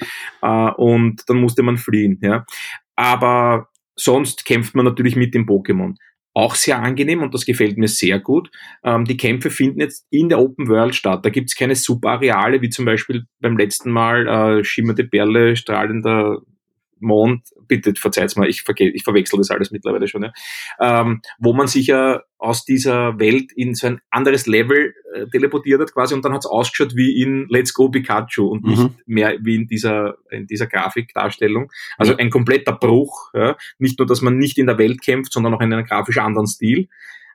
[0.42, 2.18] äh, und dann musste man fliehen.
[2.22, 2.44] Ja.
[2.96, 5.94] Aber sonst kämpft man natürlich mit dem Pokémon
[6.34, 8.50] auch sehr angenehm und das gefällt mir sehr gut.
[8.82, 11.24] Ähm, die Kämpfe finden jetzt in der Open World statt.
[11.24, 16.40] Da gibt es keine Super-Areale, wie zum Beispiel beim letzten Mal äh, schimmerte Perle, strahlender
[17.04, 20.32] Mond, bitte verzeiht's mal, ich, verge ich verwechsel das alles mittlerweile schon, ja,
[20.80, 25.80] ähm, wo man sich ja aus dieser Welt in so ein anderes Level äh, teleportiert
[25.80, 28.96] hat quasi und dann hat's ausgeschaut wie in Let's Go Pikachu und nicht mhm.
[29.06, 31.70] mehr wie in dieser, in dieser Grafikdarstellung.
[31.96, 32.18] Also ja.
[32.18, 33.30] ein kompletter Bruch.
[33.32, 33.56] Ja.
[33.78, 36.46] Nicht nur, dass man nicht in der Welt kämpft, sondern auch in einem grafisch anderen
[36.46, 36.88] Stil.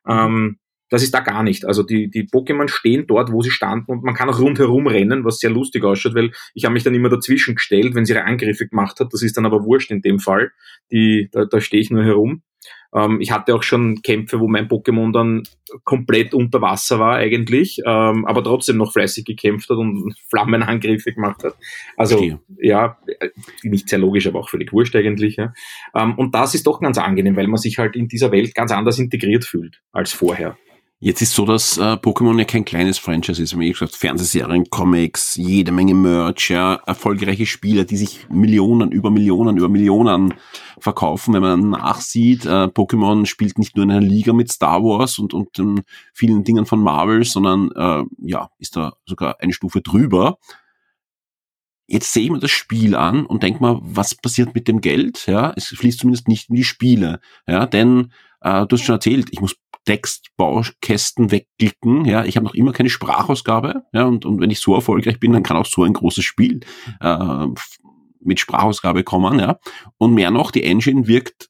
[0.07, 1.65] Ähm, das ist da gar nicht.
[1.65, 5.23] Also die, die Pokémon stehen dort, wo sie standen und man kann auch rundherum rennen,
[5.23, 8.25] was sehr lustig ausschaut, weil ich habe mich dann immer dazwischen gestellt, wenn sie ihre
[8.25, 9.13] Angriffe gemacht hat.
[9.13, 10.51] Das ist dann aber wurscht in dem Fall.
[10.91, 12.41] Die, da, da stehe ich nur herum.
[12.93, 15.43] Ähm, ich hatte auch schon Kämpfe, wo mein Pokémon dann
[15.83, 21.43] komplett unter Wasser war eigentlich, ähm, aber trotzdem noch fleißig gekämpft hat und Flammenangriffe gemacht
[21.43, 21.55] hat.
[21.95, 22.97] Also ja,
[23.61, 25.35] nicht sehr logisch, aber auch völlig wurscht eigentlich.
[25.35, 25.53] Ja.
[25.95, 28.71] Ähm, und das ist doch ganz angenehm, weil man sich halt in dieser Welt ganz
[28.71, 30.57] anders integriert fühlt als vorher.
[31.01, 33.57] Jetzt ist so, dass äh, Pokémon ja kein kleines Franchise ist.
[33.57, 39.55] Wie gesagt, Fernsehserien, Comics, jede Menge Merch, ja, erfolgreiche Spiele, die sich Millionen über Millionen
[39.55, 40.33] über Millionen
[40.77, 41.33] verkaufen.
[41.33, 45.33] Wenn man nachsieht, äh, Pokémon spielt nicht nur in einer Liga mit Star Wars und,
[45.33, 45.83] und ähm,
[46.13, 50.37] vielen Dingen von Marvel, sondern äh, ja, ist da sogar eine Stufe drüber.
[51.87, 55.27] Jetzt sehe ich mir das Spiel an und denke mal, was passiert mit dem Geld?
[55.27, 57.21] Ja, es fließt zumindest nicht in die Spiele.
[57.47, 62.05] Ja, denn äh, du hast schon erzählt, ich muss Textbaukästen wegklicken.
[62.05, 63.83] Ja, ich habe noch immer keine Sprachausgabe.
[63.93, 66.59] Ja, und, und wenn ich so erfolgreich bin, dann kann auch so ein großes Spiel
[67.01, 67.47] äh,
[68.21, 69.39] mit Sprachausgabe kommen.
[69.39, 69.59] Ja,
[69.97, 71.49] und mehr noch, die Engine wirkt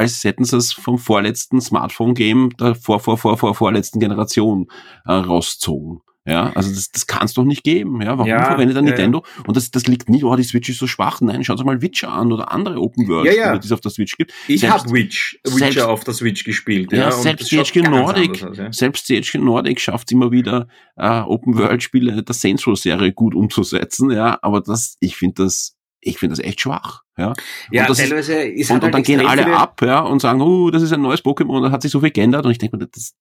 [0.00, 4.66] als hätten sie es vom vorletzten Smartphone-Game der vor, vor, vor, vor, vorletzten Generation
[5.04, 6.00] äh, rauszogen.
[6.26, 8.02] Ja, also das, das kann es doch nicht geben.
[8.02, 9.24] Ja, warum Ja, verwendet dann ja, Nintendo?
[9.46, 11.20] Und das, das liegt nicht, oh, die Switch ist so schwach.
[11.22, 13.58] Nein, schaut euch mal Witcher an oder andere Open World, Ja, ja.
[13.58, 14.32] die es auf der Switch gibt.
[14.46, 16.92] Ich Selbst- habe Witch, selbst- Witcher auf der Switch gespielt.
[16.92, 18.70] Ja, Ja, selbst das ganz Nordic, aus, ja.
[18.72, 23.34] selbst THQ Nordic schafft immer wieder äh, Open World Spiele der Saints Row Serie gut
[23.34, 27.32] umzusetzen, ja, aber das, ich finde das, ich finde das echt schwach, ja.
[27.72, 30.20] Ja, und das ist- teilweise ist und, halt und dann gehen alle ab, ja, und
[30.20, 32.58] sagen, oh, das ist ein neues Pokémon, da hat sich so viel geändert und ich
[32.58, 33.14] denke mir, das,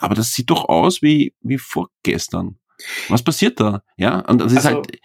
[0.00, 2.58] aber das sieht doch aus wie, wie vorgestern.
[3.08, 3.82] Was passiert da?
[3.96, 4.98] Ja, und das ist Also, halt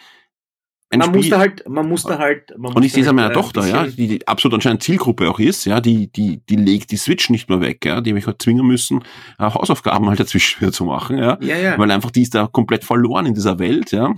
[0.91, 1.17] ein Man Spiel.
[1.17, 3.37] muss da halt, man muss da halt, man Und ich sehe es an meiner halt
[3.37, 6.91] ein Tochter, ja, die, die absolut anscheinend Zielgruppe auch ist, ja, die, die, die legt
[6.91, 9.01] die Switch nicht mehr weg, ja, die habe ich halt zwingen müssen,
[9.39, 11.77] äh, Hausaufgaben halt dazwischen zu machen, ja, Ja, ja.
[11.77, 14.13] weil einfach die ist da komplett verloren in dieser Welt, ja.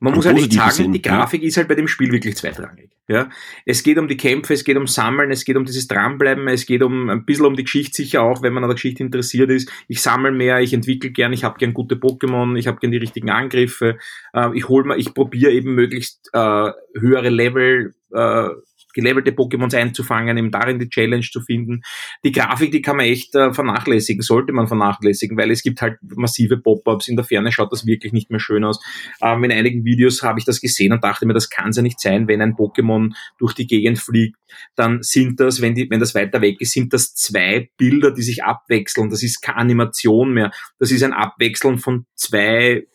[0.00, 1.16] Man muss halt echt positiven sagen, Sinn, die ja.
[1.16, 2.90] Grafik ist halt bei dem Spiel wirklich zweitrangig.
[3.08, 3.28] Ja,
[3.66, 6.66] es geht um die Kämpfe, es geht um Sammeln, es geht um dieses Dranbleiben, es
[6.66, 9.50] geht um ein bisschen um die Geschichte sicher auch, wenn man an der Geschichte interessiert
[9.50, 9.70] ist.
[9.88, 12.98] Ich sammle mehr, ich entwickle gern, ich habe gern gute Pokémon, ich habe gern die
[12.98, 13.98] richtigen Angriffe.
[14.32, 17.94] Äh, ich hol mal, ich probiere eben möglichst äh, höhere Level.
[18.14, 18.48] Äh,
[18.92, 21.82] gelevelte Pokémons einzufangen, eben darin die Challenge zu finden.
[22.24, 25.98] Die Grafik, die kann man echt äh, vernachlässigen, sollte man vernachlässigen, weil es gibt halt
[26.02, 27.08] massive Pop-ups.
[27.08, 28.80] In der Ferne schaut das wirklich nicht mehr schön aus.
[29.20, 31.82] Ähm, in einigen Videos habe ich das gesehen und dachte mir, das kann es ja
[31.82, 34.36] nicht sein, wenn ein Pokémon durch die Gegend fliegt,
[34.76, 38.22] dann sind das, wenn, die, wenn das weiter weg ist, sind das zwei Bilder, die
[38.22, 39.10] sich abwechseln.
[39.10, 40.50] Das ist keine Animation mehr.
[40.78, 42.86] Das ist ein Abwechseln von zwei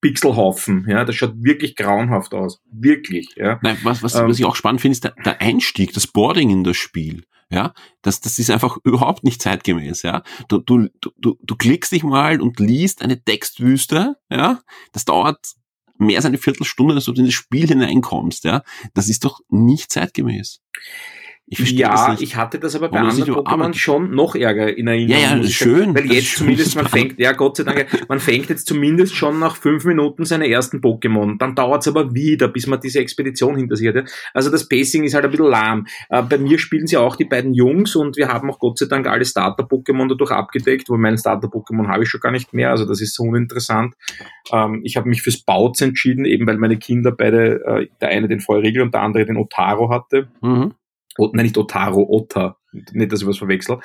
[0.00, 0.86] Pixelhaufen.
[0.88, 2.60] Ja, das schaut wirklich grauenhaft aus.
[2.70, 3.34] Wirklich.
[3.36, 3.58] Ja.
[3.62, 6.50] Nein, was, was, Ähm, was ich auch spannend finde, ist der, der Einstieg, das Boarding
[6.50, 7.24] in das Spiel.
[7.48, 10.22] Ja, das, das ist einfach überhaupt nicht zeitgemäß, ja.
[10.48, 14.60] Du, du, du, du klickst dich mal und liest eine Textwüste, ja.
[14.92, 15.38] Das dauert
[15.98, 18.62] mehr als eine Viertelstunde, dass du in das Spiel hineinkommst, ja.
[18.94, 20.60] Das ist doch nicht zeitgemäß.
[21.48, 24.88] Ich verstehe Ja, ich hatte das aber bei Warum anderen Pokémon schon noch Ärger in
[24.88, 25.22] Erinnerung.
[25.22, 25.94] Ja, ja, das ist schön.
[25.94, 29.38] Weil jetzt schön, zumindest, man fängt, ja Gott sei Dank, man fängt jetzt zumindest schon
[29.38, 31.38] nach fünf Minuten seine ersten Pokémon.
[31.38, 33.94] Dann dauert's aber wieder, bis man diese Expedition hinter sich hat.
[33.94, 34.04] ja.
[34.34, 35.86] Also das Pacing ist halt ein bisschen lahm.
[36.08, 38.86] Äh, bei mir spielen sie auch die beiden Jungs und wir haben auch Gott sei
[38.86, 42.70] Dank alle Starter-Pokémon dadurch abgedeckt, wo mein Starter-Pokémon habe ich schon gar nicht mehr.
[42.70, 43.94] Also das ist so uninteressant.
[44.52, 48.26] Ähm, ich habe mich fürs Bautz entschieden, eben weil meine Kinder beide, äh, der eine
[48.26, 50.26] den Feurigel und der andere den Otaro hatte.
[50.42, 50.74] Mhm.
[51.18, 52.56] Nein, nicht Otaro, Otta.
[52.72, 53.78] Nicht, dass ich was verwechsel.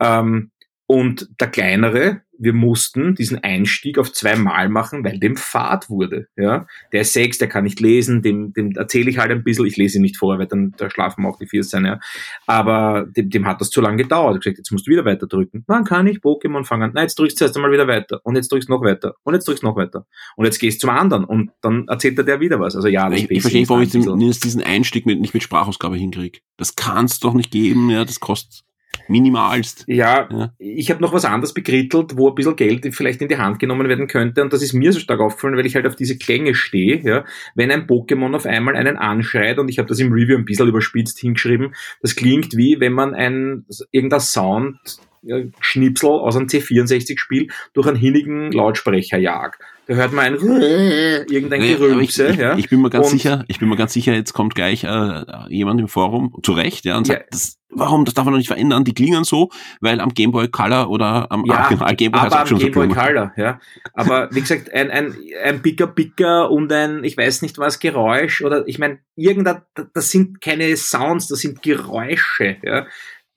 [0.00, 0.50] Ähm,
[0.86, 6.26] und der kleinere, wir mussten diesen Einstieg auf zweimal machen, weil dem Fahrt wurde.
[6.36, 9.66] Ja, der ist sechs, der kann nicht lesen, dem, dem erzähle ich halt ein bisschen.
[9.66, 11.84] Ich lese ihn nicht vor, weil dann da schlafen auch die vier sein.
[11.84, 12.00] Ja,
[12.46, 14.36] aber dem, dem hat das zu lange gedauert.
[14.36, 15.62] Ich gesagt, jetzt musst du wieder weiter drücken.
[15.68, 16.90] Wann kann ich Pokémon fangen?
[16.94, 19.34] Nein, jetzt drückst du erst einmal wieder weiter und jetzt drückst du noch weiter und
[19.34, 22.24] jetzt drückst du noch weiter und jetzt gehst du zum anderen und dann erzählt er
[22.24, 22.74] der wieder was.
[22.74, 25.44] Also ja, das Ich, ich verstehe nicht, warum ich den, diesen Einstieg mit, nicht mit
[25.44, 26.40] Sprachausgabe hinkriege.
[26.56, 28.64] Das kann es doch nicht geben, ja, das kostet
[29.08, 29.84] minimalst.
[29.86, 30.52] Ja, Ja.
[30.58, 33.88] ich habe noch was anderes bekrittelt, wo ein bisschen Geld vielleicht in die Hand genommen
[33.88, 34.42] werden könnte.
[34.42, 37.00] Und das ist mir so stark aufgefallen, weil ich halt auf diese Klänge stehe.
[37.02, 37.24] Ja.
[37.54, 40.68] Wenn ein Pokémon auf einmal einen anschreit, und ich habe das im Review ein bisschen
[40.68, 44.78] überspitzt hingeschrieben, das klingt wie wenn man ein irgendein Sound
[45.60, 49.60] Schnipsel aus einem C64-Spiel durch einen hinnigen Lautsprecher jagt.
[49.86, 52.28] Da hört man ein irgendein Nee, aber ich, Gerülpse.
[52.28, 52.56] ich, ja.
[52.56, 55.24] ich bin mir ganz Und- sicher, ich bin mir ganz sicher, jetzt kommt gleich äh,
[55.48, 57.14] jemand im Forum zurecht, ja, und Ja.
[57.14, 60.30] sagt, das, warum, das darf man doch nicht verändern, die klingen so, weil am Game
[60.30, 63.04] Boy Color oder am Ja, Original Game Boy aber am schon so Game Boy klungen.
[63.06, 63.58] Color, ja.
[63.94, 68.42] Aber wie gesagt, ein, ein, ein Picker Picker und ein, ich weiß nicht was, Geräusch
[68.42, 69.62] oder ich meine, irgendein,
[69.94, 72.86] das sind keine Sounds, das sind Geräusche, ja.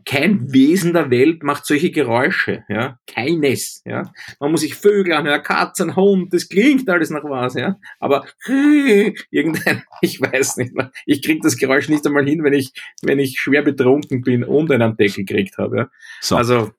[0.08, 3.00] Kein Wesen der Welt macht solche Geräusche, ja.
[3.08, 4.12] Keines, ja.
[4.40, 7.78] Man muss sich Vögel anhören, Katzen, Hund, das klingt alles nach was, ja.
[8.00, 8.26] Aber
[9.32, 10.92] irgendein, ich weiß nicht mehr.
[11.06, 14.72] Ich krieg das Geräusch nicht einmal hin, wenn ich, wenn ich schwer betrunken bin und
[14.72, 15.90] einen Deckel gekriegt habe, ja.
[16.22, 16.72] So, Also,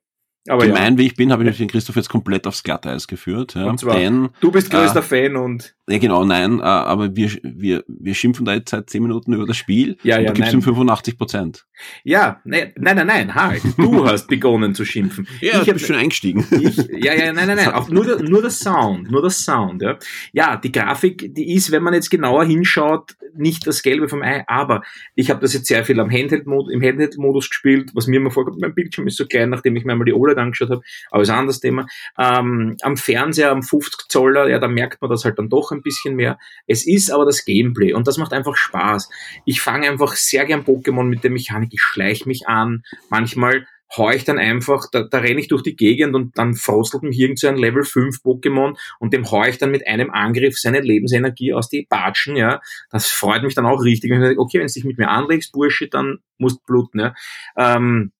[0.48, 0.72] aber ja.
[0.74, 3.64] gemein wie ich bin, habe ich natürlich den Christoph jetzt komplett aufs Glatteis geführt, ja,
[3.64, 5.02] Und zwar- denn Du bist größter Ah.
[5.02, 9.02] Fan und Ja, genau, nein, äh, aber wir, wir, wir schimpfen da jetzt seit zehn
[9.02, 9.96] Minuten über das Spiel.
[10.02, 10.60] Ja, und ja, du gibst nein.
[10.60, 11.64] ihm 85 Prozent.
[12.02, 13.62] Ja, ne, nein, nein, nein, halt.
[13.76, 15.28] Du hast begonnen zu schimpfen.
[15.40, 16.44] Ja, ich du hab, bist schon eingestiegen.
[16.50, 17.68] ich, ja, ja, nein, nein, nein.
[17.72, 19.98] Auch nur, der, nur der Sound, nur der Sound, ja.
[20.32, 24.44] Ja, die Grafik, die ist, wenn man jetzt genauer hinschaut, nicht das Gelbe vom Ei,
[24.48, 24.82] aber
[25.14, 28.60] ich habe das jetzt sehr viel am Handheld-Modus, im Handheld-Modus gespielt, was mir immer vorkommt,
[28.60, 31.30] mein Bildschirm ist so klein, nachdem ich mir einmal die OLED angeschaut habe, aber ist
[31.30, 31.86] ein anderes Thema.
[32.18, 35.82] Ähm, am Fernseher, am 50 Zoller, ja, da merkt man das halt dann doch ein
[35.82, 36.38] bisschen mehr.
[36.66, 39.08] Es ist aber das Gameplay und das macht einfach Spaß.
[39.44, 43.66] Ich fange einfach sehr gern Pokémon mit der Mechanik, ich schleiche mich an, manchmal
[43.96, 47.18] hau ich dann einfach, da, da renne ich durch die Gegend und dann frostelt mich
[47.18, 50.80] irgend so ein Level 5 Pokémon und dem hau ich dann mit einem Angriff seine
[50.80, 52.60] Lebensenergie aus die Batschen, ja.
[52.90, 54.10] Das freut mich dann auch richtig.
[54.10, 57.14] Und ich sage, okay, wenn du dich mit mir anlegst, Bursche, dann musst bluten, ja.
[57.56, 58.12] Ähm,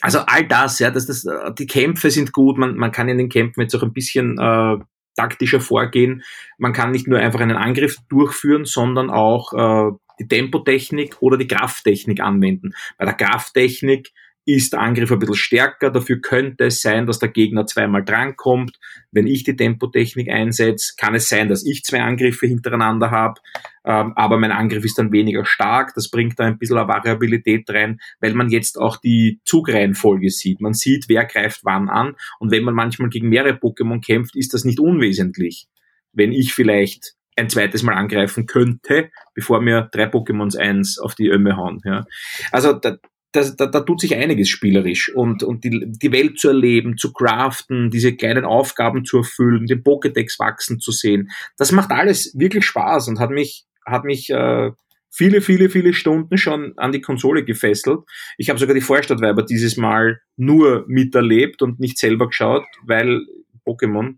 [0.00, 3.18] also all das, ja, das, das, äh, die Kämpfe sind gut, man, man kann in
[3.18, 4.76] den Kämpfen jetzt auch ein bisschen äh,
[5.16, 6.22] taktischer vorgehen.
[6.58, 11.48] Man kann nicht nur einfach einen Angriff durchführen, sondern auch äh, die Tempotechnik oder die
[11.48, 12.72] Krafttechnik anwenden.
[12.98, 14.12] Bei der Krafttechnik
[14.46, 15.90] ist der Angriff ein bisschen stärker.
[15.90, 18.78] Dafür könnte es sein, dass der Gegner zweimal drankommt.
[19.10, 23.40] Wenn ich die Tempotechnik einsetze, kann es sein, dass ich zwei Angriffe hintereinander habe,
[23.84, 25.94] ähm, aber mein Angriff ist dann weniger stark.
[25.94, 30.60] Das bringt da ein bisschen eine Variabilität rein, weil man jetzt auch die Zugreihenfolge sieht.
[30.60, 32.14] Man sieht, wer greift wann an.
[32.38, 35.66] Und wenn man manchmal gegen mehrere Pokémon kämpft, ist das nicht unwesentlich.
[36.12, 41.28] Wenn ich vielleicht ein zweites Mal angreifen könnte, bevor mir drei Pokémons eins auf die
[41.28, 41.80] Ömme hauen.
[41.84, 42.06] Ja.
[42.50, 42.96] Also da,
[43.36, 47.12] da, da, da tut sich einiges spielerisch und, und die, die Welt zu erleben, zu
[47.12, 51.30] craften, diese kleinen Aufgaben zu erfüllen, den Pokédex wachsen zu sehen.
[51.56, 54.70] Das macht alles wirklich Spaß und hat mich, hat mich äh,
[55.10, 58.00] viele, viele, viele Stunden schon an die Konsole gefesselt.
[58.38, 63.20] Ich habe sogar die Vorstadtweiber dieses Mal nur miterlebt und nicht selber geschaut, weil
[63.66, 64.16] Pokémon.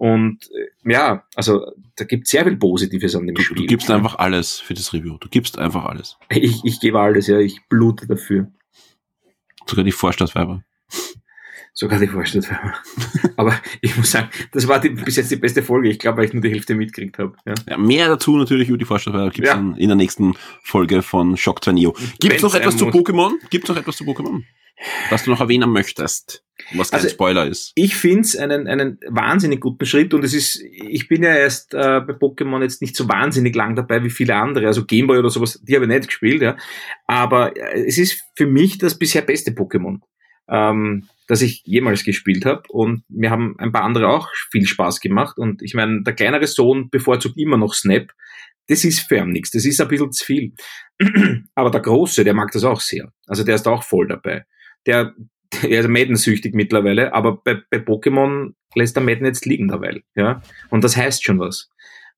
[0.00, 3.58] Und äh, ja, also da gibt sehr viel Positives an dem Du, Spiel.
[3.58, 5.18] du gibst einfach alles für das Review.
[5.18, 6.16] Du gibst einfach alles.
[6.30, 8.50] Ich, ich gebe alles, ja, ich blute dafür.
[9.66, 10.64] Sogar die Vorstadtweiber.
[11.74, 12.72] Sogar die Vorstadtweiber.
[13.36, 15.90] Aber ich muss sagen, das war die, bis jetzt die beste Folge.
[15.90, 17.36] Ich glaube, weil ich nur die Hälfte mitgekriegt habe.
[17.44, 17.54] Ja.
[17.68, 19.56] Ja, mehr dazu natürlich über die Vorstadtweiber gibt's Ja.
[19.56, 21.92] dann in der nächsten Folge von Shock 2 Neo.
[21.92, 22.86] Gibt's Wenn's noch etwas zu.
[22.86, 23.32] Pokémon?
[23.50, 24.44] Gibt's noch etwas zu Pokémon?
[25.10, 26.42] Was du noch erwähnen möchtest?
[26.74, 27.72] Was kein Also- Spoiler ist.
[27.74, 32.00] Ich find's einen, einen wahnsinnig guten Schritt und es ist, ich bin ja erst äh,
[32.00, 35.60] bei Pokémon jetzt nicht so wahnsinnig lang dabei wie viele andere, also Gameboy oder sowas,
[35.62, 36.56] die habe ich nicht gespielt, ja.
[37.06, 39.98] Aber äh, es ist für mich das bisher beste Pokémon,
[40.48, 45.00] ähm, das ich jemals gespielt habe und mir haben ein paar andere auch viel Spaß
[45.00, 48.12] gemacht und ich meine, der kleinere Sohn bevorzugt immer noch Snap.
[48.68, 50.52] Das ist für ihn nichts, das ist ein bisschen zu viel.
[51.54, 53.12] Aber der Große, der mag das auch sehr.
[53.26, 54.44] Also der ist auch voll dabei.
[54.86, 55.12] Der,
[55.62, 60.02] er ist Madden-süchtig mittlerweile, aber bei, bei Pokémon lässt er Madden jetzt liegen derweil.
[60.14, 60.42] Ja?
[60.70, 61.70] Und das heißt schon was.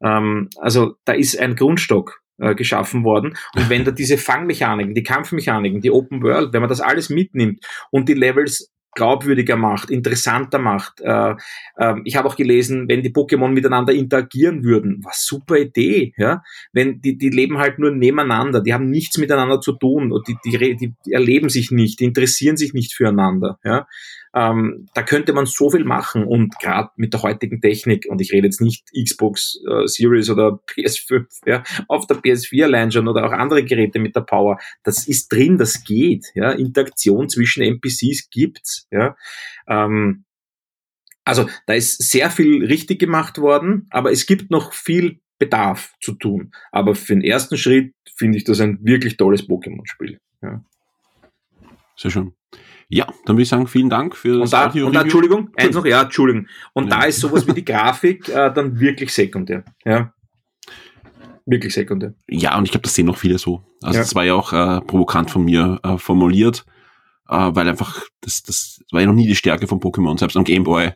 [0.03, 3.37] Ähm, also da ist ein Grundstock äh, geschaffen worden.
[3.55, 7.64] Und wenn da diese Fangmechaniken, die Kampfmechaniken, die Open World, wenn man das alles mitnimmt
[7.91, 11.01] und die Levels glaubwürdiger macht, interessanter macht.
[11.01, 11.34] Äh,
[11.78, 16.43] ähm, ich habe auch gelesen, wenn die Pokémon miteinander interagieren würden, was super Idee, ja.
[16.72, 20.36] Wenn die, die leben halt nur nebeneinander, die haben nichts miteinander zu tun und die,
[20.45, 23.86] die, die erleben sich nicht, die interessieren sich nicht füreinander, ja.
[24.35, 28.33] Ähm, da könnte man so viel machen und gerade mit der heutigen Technik, und ich
[28.33, 33.26] rede jetzt nicht Xbox äh, Series oder PS5, ja, auf der PS4 allein schon oder
[33.26, 38.30] auch andere Geräte mit der Power, das ist drin, das geht, ja, Interaktion zwischen NPCs
[38.30, 39.16] gibt's, ja,
[39.68, 40.24] ähm,
[41.24, 46.14] also da ist sehr viel richtig gemacht worden, aber es gibt noch viel Bedarf zu
[46.14, 46.53] tun.
[46.70, 50.20] Aber für den ersten Schritt finde ich das ein wirklich tolles Pokémon-Spiel.
[50.41, 50.64] Ja.
[51.97, 52.35] Sehr schön.
[52.95, 55.01] Ja, dann würde ich sagen, vielen Dank für das Und da, Audio und da.
[55.01, 56.47] Entschuldigung, eins noch, ja, Entschuldigung.
[56.74, 56.99] Und Ja.
[57.01, 59.64] da ist sowas wie die Grafik äh, dann wirklich sekundär.
[59.84, 60.12] Ja.
[61.47, 62.12] Wirklich sekundär.
[62.28, 63.62] Ja, und ich glaube, das sehen noch viele so.
[63.82, 64.03] Also Ja.
[64.03, 66.66] das war ja auch äh, provokant von mir äh, formuliert,
[67.30, 70.18] äh, weil einfach das, das war ja noch nie die Stärke von Pokémon.
[70.18, 70.93] Selbst am Game Boy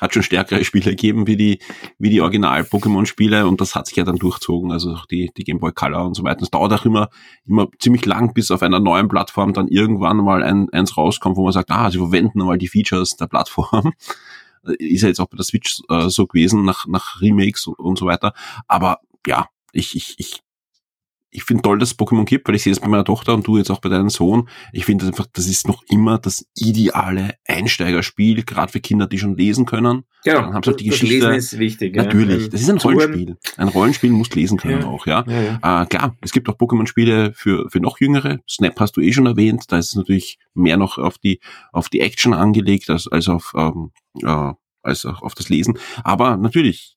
[0.00, 1.58] hat schon stärkere Spiele gegeben wie die
[1.98, 4.72] wie die Original-Pokémon-Spiele und das hat sich ja dann durchzogen.
[4.72, 6.42] Also die die Game Boy Color und so weiter.
[6.42, 7.10] Es dauert auch immer
[7.46, 11.44] immer ziemlich lang, bis auf einer neuen Plattform dann irgendwann mal ein, eins rauskommt, wo
[11.44, 13.92] man sagt, ah, sie verwenden mal die Features der Plattform.
[14.78, 18.06] Ist ja jetzt auch bei der Switch äh, so gewesen nach nach Remakes und so
[18.06, 18.34] weiter.
[18.68, 20.42] Aber ja, ich, ich, ich,
[21.30, 23.46] ich finde toll, dass es Pokémon gibt, weil ich sehe das bei meiner Tochter und
[23.46, 24.48] du jetzt auch bei deinem Sohn.
[24.72, 29.36] Ich finde einfach, das ist noch immer das ideale Einsteigerspiel, gerade für Kinder, die schon
[29.36, 30.04] lesen können.
[30.24, 30.40] Genau.
[30.40, 31.26] Dann haben sie auch die das Geschichte.
[31.30, 31.96] Lesen ist wichtig.
[31.96, 32.02] ja.
[32.02, 33.36] Natürlich, das ist ein Rollenspiel.
[33.56, 34.86] Ein Rollenspiel muss lesen können Ja.
[34.88, 35.24] auch, ja.
[35.28, 35.82] Ja, ja.
[35.82, 38.40] Äh, klar, es gibt auch Pokémon-Spiele für, für noch Jüngere.
[38.48, 39.64] Snap hast du eh schon erwähnt.
[39.68, 41.40] Da ist es natürlich mehr noch auf die,
[41.72, 44.52] auf die Action angelegt als, als auf, ähm, äh,
[44.82, 45.78] als auch auf das Lesen.
[46.02, 46.96] Aber natürlich,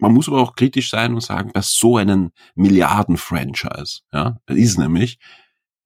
[0.00, 4.78] man muss aber auch kritisch sein und sagen, bei so einem Milliarden-Franchise, ja, das ist
[4.78, 5.18] nämlich,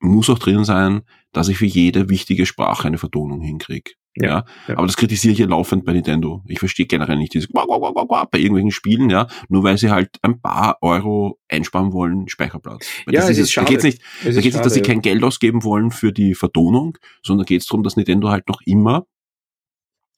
[0.01, 1.03] muss auch drin sein,
[1.33, 3.93] dass ich für jede wichtige Sprache eine Vertonung hinkriege.
[4.17, 6.41] Ja, ja, ja, aber das kritisiere ich ja laufend bei Nintendo.
[6.47, 10.79] Ich verstehe generell nicht dieses bei irgendwelchen Spielen, ja, nur weil sie halt ein paar
[10.83, 12.87] Euro einsparen wollen, Speicherplatz.
[13.07, 13.67] Weil ja, es ist schade.
[13.67, 16.97] Da geht's nicht, da geht's nicht, dass sie kein Geld ausgeben wollen für die Vertonung,
[17.25, 19.05] sondern geht es darum, dass Nintendo halt noch immer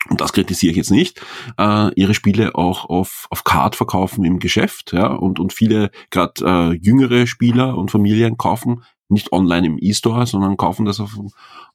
[0.09, 1.21] und das kritisiere ich jetzt nicht,
[1.59, 6.45] äh, ihre Spiele auch auf, auf Card verkaufen im Geschäft, ja, und, und viele gerade
[6.45, 11.17] äh, jüngere Spieler und Familien kaufen nicht online im E-Store, sondern kaufen das auf,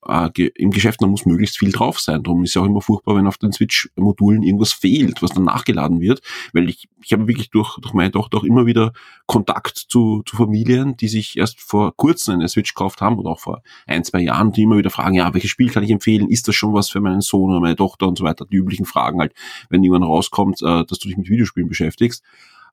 [0.08, 2.24] äh, im Geschäft, da muss möglichst viel drauf sein.
[2.24, 6.02] Darum ist ja auch immer furchtbar, wenn auf den Switch-Modulen irgendwas fehlt, was dann nachgeladen
[6.02, 6.22] wird,
[6.54, 8.92] weil ich, ich habe wirklich durch, durch meine Tochter auch immer wieder
[9.28, 13.40] Kontakt zu, zu Familien, die sich erst vor kurzem eine Switch gekauft haben oder auch
[13.40, 16.30] vor ein, zwei Jahren, die immer wieder fragen, ja, welches Spiel kann ich empfehlen?
[16.30, 18.46] Ist das schon was für meinen Sohn oder meine Tochter und so weiter?
[18.46, 19.34] Die üblichen Fragen halt,
[19.70, 22.24] wenn jemand rauskommt, äh, dass du dich mit Videospielen beschäftigst.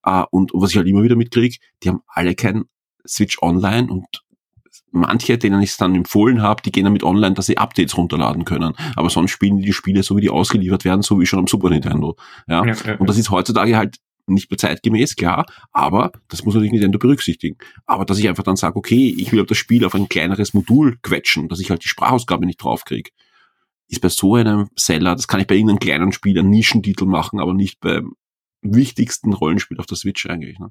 [0.03, 2.65] Äh, und, und was ich halt immer wieder mitkriege, die haben alle kein
[3.07, 4.25] Switch Online und
[4.91, 8.45] manche, denen ich es dann empfohlen habe, die gehen damit online, dass sie Updates runterladen
[8.45, 8.75] können.
[8.97, 11.47] Aber sonst spielen die, die Spiele so, wie die ausgeliefert werden, so wie schon am
[11.47, 12.17] Super Nintendo.
[12.47, 12.65] Ja?
[12.65, 16.73] ja, ja und das ist heutzutage halt nicht mehr zeitgemäß, klar, aber das muss natürlich
[16.73, 17.57] Nintendo berücksichtigen.
[17.87, 20.99] Aber dass ich einfach dann sage, okay, ich will das Spiel auf ein kleineres Modul
[21.03, 23.11] quetschen, dass ich halt die Sprachausgabe nicht draufkriege,
[23.89, 27.41] ist bei so einem Seller, das kann ich bei irgendeinem kleinen Spiel, einen Nischentitel machen,
[27.41, 28.13] aber nicht beim
[28.61, 30.59] wichtigsten Rollenspiel auf der Switch eigentlich.
[30.59, 30.71] Ne?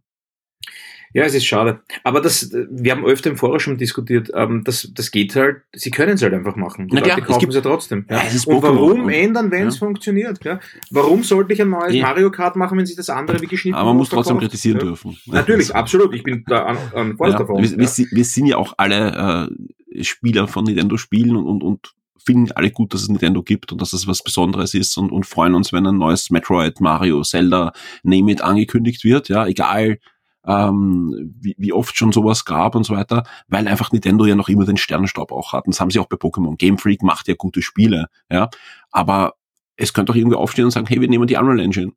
[1.13, 1.81] Ja, es ist schade.
[2.03, 5.91] Aber das, wir haben öfter im Forum schon diskutiert, ähm, das, das geht halt, sie
[5.91, 6.87] können es halt einfach machen.
[6.87, 8.05] Die Na Leute kaufen es, ja trotzdem.
[8.09, 8.17] Ja.
[8.17, 9.79] Ja, und warum ändern, wenn es ja.
[9.79, 10.43] funktioniert?
[10.43, 10.59] Ja?
[10.91, 13.89] Warum sollte ich ein neues Mario Kart machen, wenn sich das andere wie geschnitten Aber
[13.89, 15.17] man muss trotzdem kritisieren dürfen.
[15.25, 16.13] Natürlich, absolut.
[16.13, 17.37] Ich bin da an, an ja.
[17.37, 17.63] davon.
[17.63, 19.49] Wir, wir, wir, sind ja auch alle
[19.91, 21.93] äh, Spieler von Nintendo Spielen und, und, und
[22.23, 25.25] finden alle gut, dass es Nintendo gibt und dass es was Besonderes ist und, und
[25.25, 27.71] freuen uns, wenn ein neues Metroid, Mario, Zelda,
[28.03, 29.29] Name It angekündigt wird.
[29.29, 29.99] Ja, egal
[30.47, 34.49] ähm, wie, wie oft schon sowas gab und so weiter, weil einfach Nintendo ja noch
[34.49, 35.65] immer den Sternenstaub auch hat.
[35.65, 36.55] Und das haben sie auch bei Pokémon.
[36.55, 38.49] Game Freak macht ja gute Spiele, ja.
[38.91, 39.35] Aber
[39.75, 41.91] es könnte auch irgendwie aufstehen und sagen, hey, wir nehmen die Unreal Engine.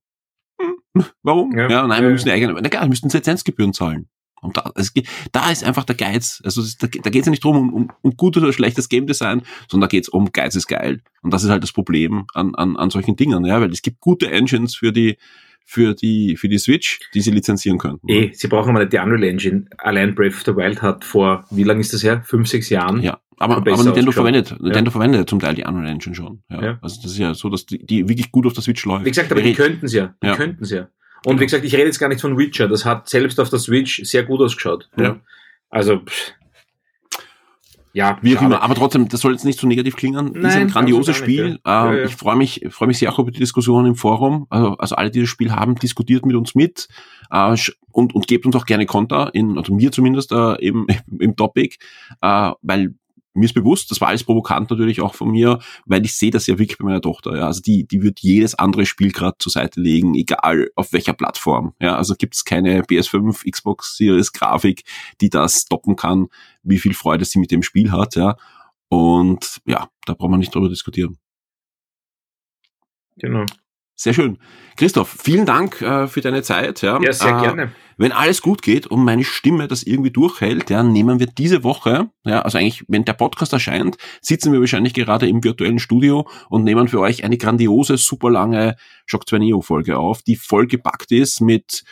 [0.61, 1.57] Hm, warum?
[1.57, 4.09] Ja, ja nein, wir müssen die eigene, na klar, wir müssten Lizenzgebühren zahlen.
[4.43, 6.41] Und da, geht, da ist einfach der Geiz.
[6.45, 9.07] Also da, da geht es ja nicht drum um, um, um gutes oder schlechtes Game
[9.07, 11.03] Design, sondern da geht es um Geiz ist geil.
[11.23, 14.01] Und das ist halt das Problem an, an, an solchen Dingen, ja, weil es gibt
[14.01, 15.19] gute Engines für die
[15.65, 18.09] für die, für die Switch, die sie lizenzieren könnten.
[18.09, 19.67] Eh, sie brauchen aber nicht die Unreal Engine.
[19.79, 22.23] Allein Breath of the Wild hat vor, wie lange ist das her?
[22.25, 23.03] Fünf, sechs Jahren?
[23.03, 24.91] Ja, aber, aber Nintendo verwendet, Nintendo ja.
[24.91, 26.43] verwendet zum Teil die Unreal Engine schon.
[26.51, 26.63] Ja.
[26.63, 26.79] ja.
[26.83, 29.05] Also das ist ja so, dass die, die wirklich gut auf der Switch läuft.
[29.05, 30.15] Wie gesagt, aber die könnten es ja.
[30.23, 30.37] Die ja.
[30.37, 30.89] könnten es ja.
[31.25, 31.41] Und genau.
[31.41, 32.69] wie gesagt, ich rede jetzt gar nicht von Witcher.
[32.69, 34.89] Das hat selbst auf der Switch sehr gut ausgeschaut.
[34.99, 35.21] Ja.
[35.71, 36.33] Also, pff,
[37.93, 38.63] ja, wie auch immer.
[38.63, 40.33] Aber trotzdem, das soll jetzt nicht so negativ klingen.
[40.35, 41.51] Nein, ist ein grandioses Spiel.
[41.51, 41.87] Nicht, ja.
[41.87, 42.05] Ähm, ja, ja.
[42.07, 44.47] Ich freue mich, freue mich sehr auch über die Diskussion im Forum.
[44.51, 46.89] Also, also alle, die das Spiel haben, diskutiert mit uns mit
[47.31, 47.57] äh,
[47.93, 50.87] und, und gebt uns auch gerne Konter, in, also mir zumindest äh, eben
[51.19, 51.77] im Topic,
[52.21, 52.95] äh, weil
[53.35, 56.47] mir ist bewusst, das war alles provokant natürlich auch von mir, weil ich sehe das
[56.47, 57.37] ja wirklich bei meiner Tochter.
[57.37, 57.47] Ja.
[57.47, 61.75] Also die, die wird jedes andere Spiel gerade zur Seite legen, egal auf welcher Plattform.
[61.81, 61.97] Ja.
[61.97, 64.83] Also gibt es keine PS5, Xbox Series Grafik,
[65.21, 66.29] die das stoppen kann,
[66.63, 68.17] wie viel Freude sie mit dem Spiel hat.
[68.17, 68.37] Ja.
[68.89, 71.17] Und ja, da braucht man nicht drüber diskutieren.
[73.17, 73.47] Genau.
[74.01, 74.39] Sehr schön.
[74.79, 76.81] Christoph, vielen Dank äh, für deine Zeit.
[76.81, 77.73] Ja, ja sehr äh, gerne.
[77.99, 82.09] Wenn alles gut geht und meine Stimme das irgendwie durchhält, ja, nehmen wir diese Woche,
[82.25, 86.65] ja, also eigentlich, wenn der Podcast erscheint, sitzen wir wahrscheinlich gerade im virtuellen Studio und
[86.65, 91.43] nehmen für euch eine grandiose, super lange Shock 2 Neo Folge auf, die vollgepackt ist
[91.43, 91.85] mit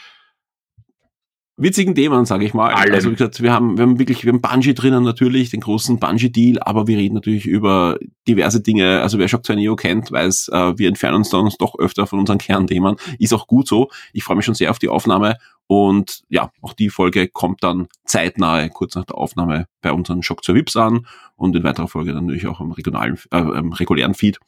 [1.58, 2.72] witzigen Themen, sage ich mal.
[2.72, 2.94] Alle.
[2.94, 5.98] Also wie gesagt, wir haben, wir haben wirklich, wir haben Bungie drinnen natürlich, den großen
[5.98, 9.00] Bungie-Deal, aber wir reden natürlich über diverse Dinge.
[9.02, 12.20] Also wer Shock 2 Neo kennt, weiß, äh, wir entfernen uns dann doch öfter von
[12.20, 12.96] unseren Kernthemen.
[13.18, 13.88] Ist auch gut so.
[14.12, 15.36] Ich freue mich schon sehr auf die Aufnahme
[15.66, 20.42] und ja, auch die Folge kommt dann zeitnahe, kurz nach der Aufnahme bei unseren Shock
[20.42, 21.06] 2 Vips an
[21.36, 24.38] und in weiterer Folge dann natürlich auch im regionalen, äh, im regulären Feed.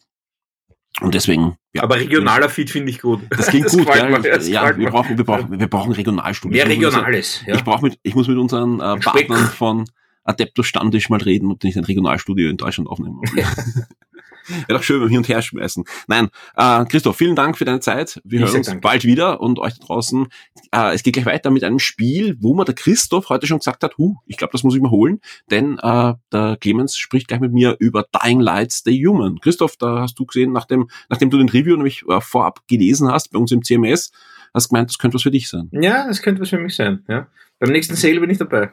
[1.01, 1.57] Und deswegen.
[1.73, 3.21] Ja, Aber regionaler Feed finde ich gut.
[3.31, 4.43] Das klingt das gut, gell?
[4.49, 4.77] ja.
[4.77, 6.57] Wir brauchen, wir brauchen, wir brauchen Regionalstudios.
[6.57, 7.43] Mehr Regionales.
[7.47, 7.55] Ja.
[7.55, 9.85] Ich brauche mit, ich muss mit unseren äh, Partnern von
[10.25, 13.21] Adeptus Standisch mal reden, ob die nicht ein Regionalstudio in Deutschland aufnehmen.
[14.49, 15.85] Wäre doch schön, wenn wir hin und her schmeißen.
[16.07, 18.21] Nein, äh, Christoph, vielen Dank für deine Zeit.
[18.25, 18.83] Wir ich hören uns Dank.
[18.83, 20.27] bald wieder und euch da draußen.
[20.73, 23.83] Äh, es geht gleich weiter mit einem Spiel, wo mir der Christoph heute schon gesagt
[23.83, 25.21] hat, hu, ich glaube, das muss ich mal holen,
[25.51, 29.41] denn äh, der Clemens spricht gleich mit mir über Dying Light Stay Human.
[29.41, 33.31] Christoph, da hast du gesehen, nachdem, nachdem du den Review nämlich äh, vorab gelesen hast
[33.33, 34.13] bei uns im CMS,
[34.55, 35.69] hast gemeint, das könnte was für dich sein.
[35.73, 37.05] Ja, das könnte was für mich sein.
[37.09, 37.29] Ja.
[37.59, 38.71] Beim nächsten Sale bin ich dabei.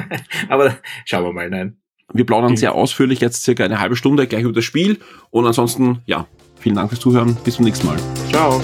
[0.48, 1.76] Aber schauen wir mal, nein.
[2.12, 2.58] Wir plaudern genau.
[2.58, 4.98] sehr ausführlich jetzt circa eine halbe Stunde gleich über das Spiel.
[5.30, 6.26] Und ansonsten, ja,
[6.58, 7.36] vielen Dank fürs Zuhören.
[7.44, 7.98] Bis zum nächsten Mal.
[8.30, 8.60] Ciao.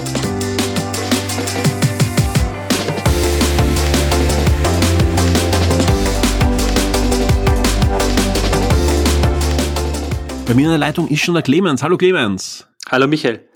[10.45, 11.83] Bei mir in der Leitung ist schon der Clemens.
[11.83, 12.67] Hallo Clemens.
[12.89, 13.47] Hallo Michael.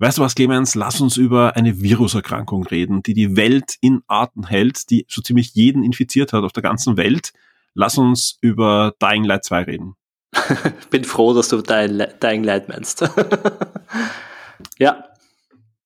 [0.00, 0.74] Weißt du was, Clemens?
[0.74, 5.54] Lass uns über eine Viruserkrankung reden, die die Welt in Arten hält, die so ziemlich
[5.54, 7.32] jeden infiziert hat auf der ganzen Welt.
[7.74, 9.94] Lass uns über Dying Light 2 reden.
[10.90, 13.02] Bin froh, dass du Dying Light meinst.
[14.78, 15.04] ja.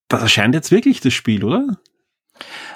[0.09, 1.79] Das erscheint jetzt wirklich, das Spiel, oder?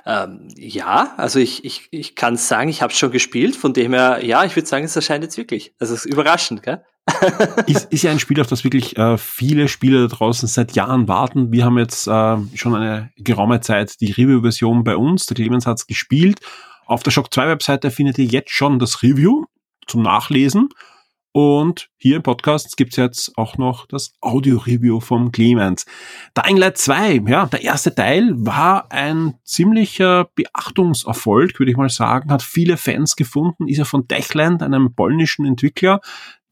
[0.04, 3.92] Ähm, ja, also ich, ich, ich kann sagen, ich habe es schon gespielt, von dem
[3.92, 5.74] her, ja, ich würde sagen, es erscheint jetzt wirklich.
[5.78, 6.84] Also es ist überraschend, gell?
[7.66, 11.08] ist, ist ja ein Spiel, auf das wirklich äh, viele Spieler da draußen seit Jahren
[11.08, 11.52] warten.
[11.52, 15.26] Wir haben jetzt äh, schon eine geraume Zeit die Review-Version bei uns.
[15.26, 16.40] Der Clemens hat's gespielt.
[16.86, 19.44] Auf der Shock 2 Webseite findet ihr jetzt schon das Review
[19.86, 20.68] zum Nachlesen.
[21.36, 25.84] Und hier im Podcast gibt's jetzt auch noch das Audio-Review vom Clemens.
[26.34, 32.32] Dying Light 2, ja, der erste Teil war ein ziemlicher Beachtungserfolg, würde ich mal sagen,
[32.32, 36.00] hat viele Fans gefunden, ist ja von Techland, einem polnischen Entwickler,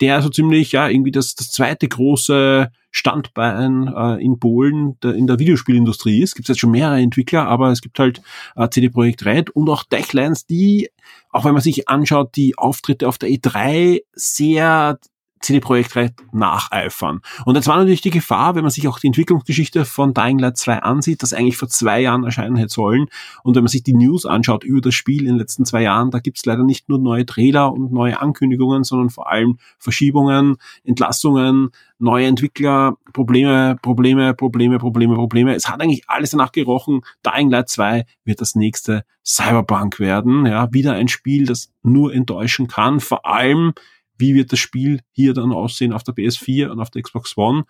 [0.02, 5.26] der so ziemlich, ja, irgendwie das, das zweite große Standbein äh, in Polen der, in
[5.26, 6.34] der Videospielindustrie ist.
[6.34, 8.20] Gibt jetzt schon mehrere Entwickler, aber es gibt halt
[8.54, 10.90] äh, CD Projekt Red und auch Techlands, die,
[11.34, 14.98] auch wenn man sich anschaut, die Auftritte auf der E3 sehr
[15.44, 17.20] CD Projekt Red nacheifern.
[17.44, 20.56] Und jetzt war natürlich die Gefahr, wenn man sich auch die Entwicklungsgeschichte von Dying Light
[20.56, 23.06] 2 ansieht, das eigentlich vor zwei Jahren erscheinen hätte sollen.
[23.42, 26.10] Und wenn man sich die News anschaut über das Spiel in den letzten zwei Jahren,
[26.10, 30.56] da gibt es leider nicht nur neue Trailer und neue Ankündigungen, sondern vor allem Verschiebungen,
[30.82, 35.54] Entlassungen, neue Entwickler, Probleme, Probleme, Probleme, Probleme, Probleme.
[35.54, 37.02] Es hat eigentlich alles danach gerochen.
[37.24, 40.46] Dying Light 2 wird das nächste Cyberpunk werden.
[40.46, 43.00] Ja, wieder ein Spiel, das nur enttäuschen kann.
[43.00, 43.72] Vor allem
[44.16, 47.64] wie wird das Spiel hier dann aussehen auf der PS4 und auf der Xbox One.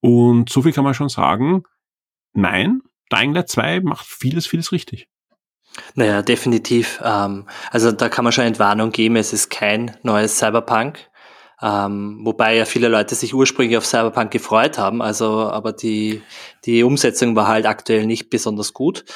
[0.00, 1.64] Und so viel kann man schon sagen,
[2.32, 5.08] nein, Dying Light 2 macht vieles, vieles richtig.
[5.94, 7.00] Naja, definitiv.
[7.04, 11.10] Ähm, also da kann man schon Entwarnung geben, es ist kein neues Cyberpunk.
[11.62, 16.22] Ähm, wobei ja viele Leute sich ursprünglich auf Cyberpunk gefreut haben, also aber die,
[16.66, 19.06] die Umsetzung war halt aktuell nicht besonders gut.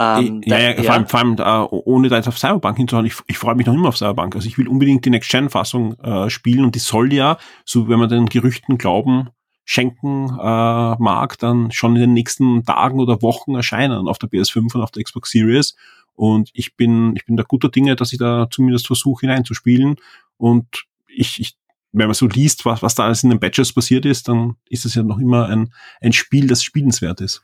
[0.00, 3.06] Ähm, ja, ja, ja, vor allem, vor allem äh, ohne da jetzt auf Cyberpunk hinzuhauen,
[3.06, 4.36] ich, ich freue mich noch immer auf Cyberpunk.
[4.36, 8.08] Also ich will unbedingt die Next-Gen-Fassung äh, spielen und die soll ja, so wenn man
[8.08, 9.30] den Gerüchten glauben,
[9.64, 14.74] schenken äh, mag, dann schon in den nächsten Tagen oder Wochen erscheinen auf der PS5
[14.74, 15.76] und auf der Xbox Series.
[16.14, 19.96] Und ich bin, ich bin da guter Dinge, dass ich da zumindest versuche hineinzuspielen.
[20.36, 21.56] Und ich, ich
[21.92, 24.84] wenn man so liest, was, was da alles in den Badges passiert ist, dann ist
[24.84, 27.42] es ja noch immer ein, ein Spiel, das spielenswert ist.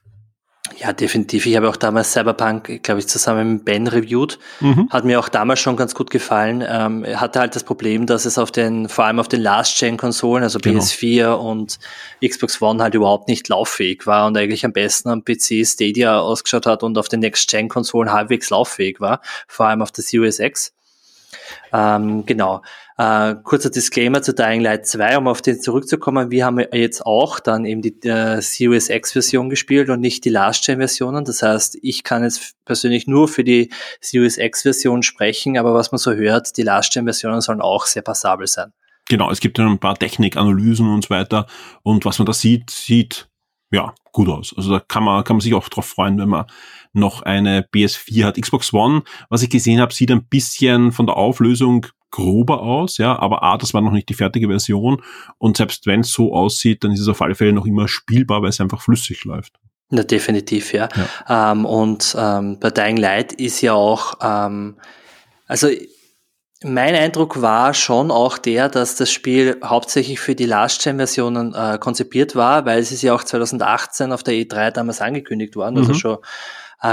[0.78, 1.44] Ja, definitiv.
[1.44, 4.38] Ich habe auch damals Cyberpunk, glaube ich, zusammen mit Ben reviewed.
[4.60, 4.88] Mhm.
[4.90, 6.64] Hat mir auch damals schon ganz gut gefallen.
[6.66, 10.58] Ähm, hatte halt das Problem, dass es auf den, vor allem auf den Last-Gen-Konsolen, also
[10.58, 10.80] genau.
[10.80, 11.78] PS4 und
[12.26, 16.64] Xbox One halt überhaupt nicht lauffähig war und eigentlich am besten am PC Stadia ausgeschaut
[16.64, 20.72] hat und auf den Next-Gen-Konsolen halbwegs lauffähig war, vor allem auf der Series X.
[21.72, 22.62] Ähm, genau.
[22.96, 26.30] Äh, kurzer Disclaimer zu Dying Light 2, um auf den zurückzukommen.
[26.30, 31.24] Wir haben jetzt auch dann eben die äh, Series X-Version gespielt und nicht die Last-Gen-Versionen.
[31.24, 35.98] Das heißt, ich kann jetzt persönlich nur für die Series X-Version sprechen, aber was man
[35.98, 38.72] so hört, die Last-Gen-Versionen sollen auch sehr passabel sein.
[39.08, 41.46] Genau, es gibt dann ein paar Technikanalysen und so weiter.
[41.82, 43.28] Und was man da sieht, sieht
[43.72, 44.54] ja gut aus.
[44.56, 46.46] Also da kann man, kann man sich auch drauf freuen, wenn man
[46.94, 48.40] noch eine PS4 hat.
[48.40, 53.18] Xbox One, was ich gesehen habe, sieht ein bisschen von der Auflösung grober aus, ja,
[53.18, 55.02] aber A, das war noch nicht die fertige Version
[55.38, 58.40] und selbst wenn es so aussieht, dann ist es auf alle Fälle noch immer spielbar,
[58.40, 59.54] weil es einfach flüssig läuft.
[59.90, 60.88] Na, definitiv, ja.
[61.28, 61.52] ja.
[61.52, 64.76] Ähm, und ähm, bei Dying Light ist ja auch, ähm,
[65.48, 65.68] also
[66.62, 72.36] mein Eindruck war schon auch der, dass das Spiel hauptsächlich für die Last-Gen-Versionen äh, konzipiert
[72.36, 75.94] war, weil es ist ja auch 2018 auf der E3 damals angekündigt worden, also mhm.
[75.94, 76.18] also schon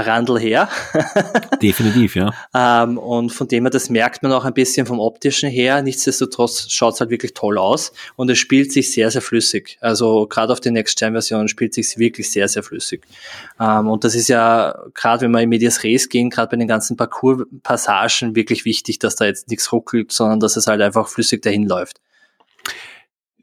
[0.00, 0.68] Randl her.
[1.62, 2.32] Definitiv, ja.
[2.54, 5.82] ähm, und von dem her, das merkt man auch ein bisschen vom optischen her.
[5.82, 9.78] Nichtsdestotrotz schaut es halt wirklich toll aus und es spielt sich sehr, sehr flüssig.
[9.80, 13.02] Also gerade auf den Next-Gen-Versionen spielt sich wirklich sehr, sehr flüssig.
[13.60, 16.68] Ähm, und das ist ja, gerade wenn wir in Medias Res gehen, gerade bei den
[16.68, 21.42] ganzen Parcours-Passagen wirklich wichtig, dass da jetzt nichts ruckelt, sondern dass es halt einfach flüssig
[21.42, 22.00] dahin läuft.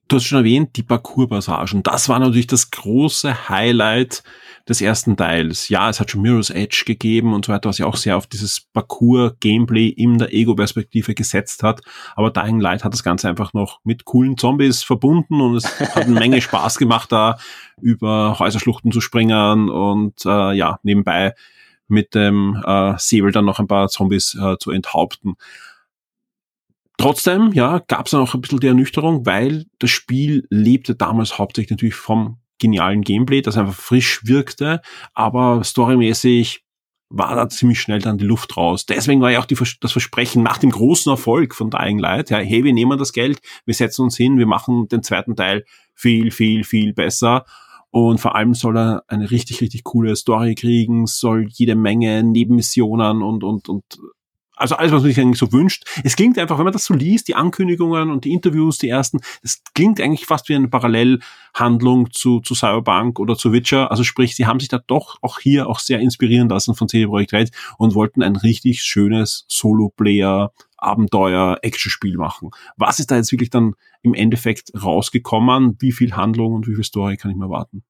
[0.10, 1.84] Du hast schon erwähnt, die Parcours-Passagen.
[1.84, 4.24] Das war natürlich das große Highlight
[4.68, 5.70] des ersten Teils.
[5.70, 8.26] Ja, es hat schon Mirror's Edge gegeben und so weiter, was ja auch sehr auf
[8.26, 11.82] dieses Parcours-Gameplay in der Ego-Perspektive gesetzt hat.
[12.16, 16.06] Aber Dying Light hat das Ganze einfach noch mit coolen Zombies verbunden und es hat
[16.08, 17.38] eine Menge Spaß gemacht, da
[17.80, 21.36] über Häuserschluchten zu springen und äh, ja, nebenbei
[21.88, 25.36] mit dem äh, Säbel dann noch ein paar Zombies äh, zu enthaupten.
[27.00, 31.72] Trotzdem, ja, gab es noch ein bisschen die Ernüchterung, weil das Spiel lebte damals hauptsächlich
[31.72, 34.82] natürlich vom genialen Gameplay, das einfach frisch wirkte,
[35.14, 36.66] aber storymäßig
[37.08, 38.86] war da ziemlich schnell dann die Luft raus.
[38.86, 42.40] Deswegen war ja auch die, das Versprechen nach dem großen Erfolg von Dying Light, ja,
[42.40, 45.64] hey, wir nehmen das Geld, wir setzen uns hin, wir machen den zweiten Teil
[45.96, 47.46] viel, viel, viel besser.
[47.92, 53.24] Und vor allem soll er eine richtig, richtig coole Story kriegen, soll jede Menge Nebenmissionen
[53.24, 53.84] und, und, und
[54.60, 55.86] also alles, was man sich eigentlich so wünscht.
[56.04, 59.20] Es klingt einfach, wenn man das so liest, die Ankündigungen und die Interviews, die ersten,
[59.42, 63.90] das klingt eigentlich fast wie eine Parallelhandlung zu, zu Cyberpunk oder zu Witcher.
[63.90, 67.08] Also sprich, sie haben sich da doch auch hier auch sehr inspirieren lassen von CD
[67.08, 72.52] Projekt Red und wollten ein richtig schönes Solo-Player Abenteuer-Action-Spiel machen.
[72.78, 75.76] Was ist da jetzt wirklich dann im Endeffekt rausgekommen?
[75.80, 77.84] Wie viel Handlung und wie viel Story kann ich mir erwarten?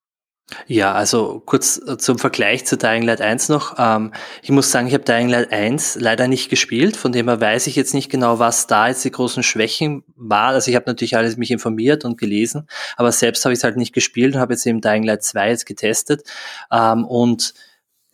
[0.68, 3.76] Ja, also kurz äh, zum Vergleich zu Dying Light 1 noch.
[3.78, 7.40] Ähm, ich muss sagen, ich habe Dying Light 1 leider nicht gespielt, von dem her
[7.40, 10.50] weiß ich jetzt nicht genau, was da jetzt die großen Schwächen war.
[10.50, 13.78] Also ich habe natürlich alles mich informiert und gelesen, aber selbst habe ich es halt
[13.78, 16.24] nicht gespielt und habe jetzt eben Dying Light 2 jetzt getestet.
[16.72, 17.54] Ähm, und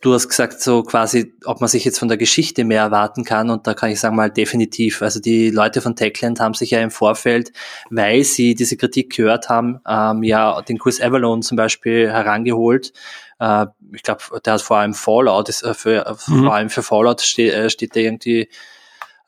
[0.02, 3.48] Du hast gesagt, so quasi, ob man sich jetzt von der Geschichte mehr erwarten kann.
[3.48, 5.00] Und da kann ich sagen mal definitiv.
[5.00, 7.52] Also die Leute von Techland haben sich ja im Vorfeld,
[7.90, 12.92] weil sie diese Kritik gehört haben, ähm, ja den Chris Avalon zum Beispiel herangeholt.
[13.38, 16.44] Äh, ich glaube, der hat vor allem Fallout, ist, äh, für, mhm.
[16.44, 18.48] vor allem für Fallout steht, äh, steht der irgendwie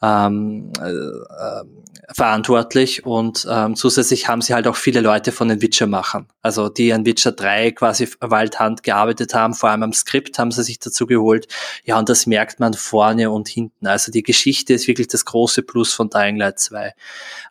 [0.02, 1.64] ähm, äh,
[2.14, 6.92] verantwortlich und ähm, zusätzlich haben sie halt auch viele Leute von den Witcher-Machern, also die
[6.92, 11.06] an Witcher 3 quasi Waldhand gearbeitet haben, vor allem am Skript haben sie sich dazu
[11.06, 11.48] geholt.
[11.84, 13.86] Ja, und das merkt man vorne und hinten.
[13.86, 16.94] Also die Geschichte ist wirklich das große Plus von Dying Light 2.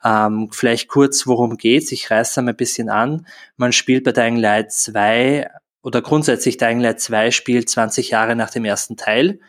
[0.04, 1.92] Ähm, vielleicht kurz, worum geht's?
[1.92, 3.28] Ich reiße mal ein bisschen an.
[3.58, 5.50] Man spielt bei Dying Light 2
[5.84, 9.40] oder grundsätzlich Dying Light 2 spielt 20 Jahre nach dem ersten Teil.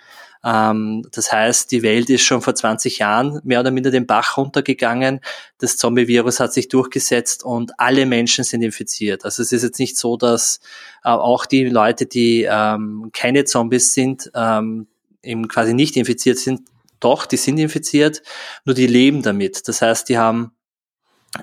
[0.44, 4.36] Ähm, das heißt, die Welt ist schon vor 20 Jahren mehr oder minder den Bach
[4.36, 5.20] runtergegangen.
[5.58, 9.24] Das Zombie-Virus hat sich durchgesetzt und alle Menschen sind infiziert.
[9.24, 10.60] Also es ist jetzt nicht so, dass
[11.04, 14.86] äh, auch die Leute, die ähm, keine Zombies sind, ähm,
[15.22, 16.62] eben quasi nicht infiziert sind.
[17.00, 18.22] Doch, die sind infiziert,
[18.64, 19.68] nur die leben damit.
[19.68, 20.52] Das heißt, die haben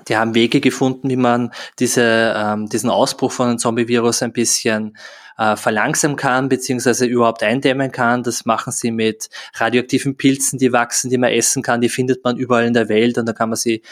[0.08, 4.96] die haben Wege gefunden, wie man diese, diesen Ausbruch von einem Zombie-Virus ein bisschen
[5.38, 8.22] äh, verlangsamen kann, beziehungsweise überhaupt eindämmen kann.
[8.22, 11.80] Das machen sie mit radioaktiven Pilzen, die wachsen, die man essen kann.
[11.80, 13.82] Die findet man überall in der Welt und da kann man sie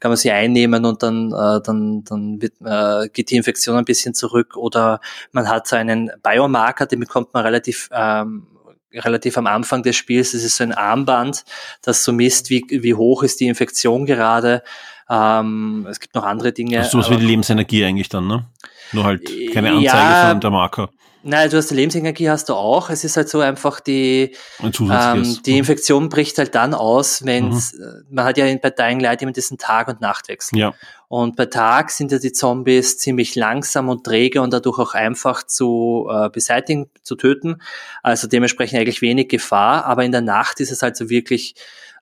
[0.00, 3.84] kann man sie einnehmen und dann, äh, dann, dann wird, äh, geht die Infektion ein
[3.84, 4.56] bisschen zurück.
[4.56, 5.00] Oder
[5.32, 8.46] man hat so einen Biomarker, den bekommt man relativ ähm,
[8.92, 10.32] relativ am Anfang des Spiels.
[10.32, 11.44] Das ist so ein Armband,
[11.82, 14.62] das so misst, wie, wie hoch ist die Infektion gerade.
[15.10, 16.76] Ähm, es gibt noch andere Dinge.
[16.76, 18.44] Das ist sowas wie die Lebensenergie eigentlich dann, ne?
[18.92, 19.22] Nur halt
[19.52, 20.90] keine Anzeige ja, von der Marker.
[21.24, 22.90] Nein, du hast die Lebensenergie hast du auch.
[22.90, 27.60] Es ist halt so einfach die, ähm, die Infektion bricht halt dann aus, wenn mhm.
[28.08, 30.58] man hat ja bei Dying Light immer diesen Tag- und Nachtwechsel.
[30.58, 30.74] Ja.
[31.08, 35.42] Und bei Tag sind ja die Zombies ziemlich langsam und träge und dadurch auch einfach
[35.42, 37.62] zu äh, beseitigen, zu töten.
[38.02, 39.86] Also dementsprechend eigentlich wenig Gefahr.
[39.86, 41.56] Aber in der Nacht ist es halt so wirklich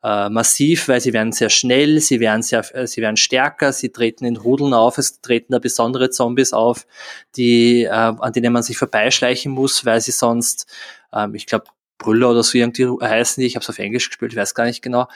[0.06, 3.90] äh, massiv, weil sie werden sehr schnell, sie werden sehr, äh, sie werden stärker, sie
[3.90, 6.86] treten in Rudeln auf, es treten da besondere Zombies auf,
[7.34, 10.72] die, äh, an denen man sich vorbeischleichen muss, weil sie sonst,
[11.12, 11.64] ähm, ich glaube,
[11.98, 14.64] Brüller oder so irgendwie heißen die, ich habe es auf Englisch gespielt, ich weiß gar
[14.64, 15.08] nicht genau,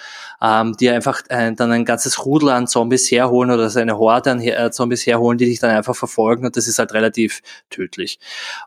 [0.42, 4.40] ähm, die einfach äh, dann ein ganzes Rudel an Zombies herholen oder eine Horde an
[4.40, 8.18] äh, Zombies herholen, die dich dann einfach verfolgen und das ist halt relativ tödlich.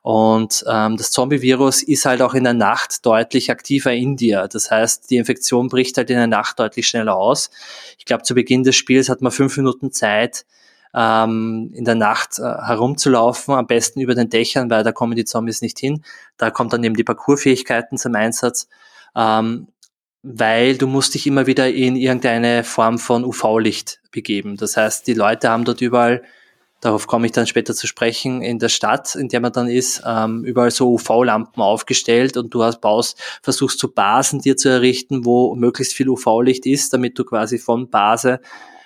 [0.01, 4.47] Und ähm, das Zombie-Virus ist halt auch in der Nacht deutlich aktiver in dir.
[4.51, 7.49] Das heißt, die Infektion bricht halt in der Nacht deutlich schneller aus.
[7.97, 10.45] Ich glaube, zu Beginn des Spiels hat man fünf Minuten Zeit,
[10.93, 15.25] ähm, in der Nacht äh, herumzulaufen, am besten über den Dächern, weil da kommen die
[15.25, 16.03] Zombies nicht hin.
[16.37, 18.67] Da kommt dann eben die Parkourfähigkeiten zum Einsatz.
[19.15, 19.67] Ähm,
[20.23, 24.55] weil du musst dich immer wieder in irgendeine Form von UV-Licht begeben.
[24.55, 26.23] Das heißt, die Leute haben dort überall,
[26.79, 30.01] darauf komme ich dann später zu sprechen, in der Stadt, in der man dann ist,
[30.05, 35.25] ähm, überall so UV-Lampen aufgestellt und du hast baust, versuchst zu Basen dir zu errichten,
[35.25, 38.39] wo möglichst viel UV-Licht ist, damit du quasi von Base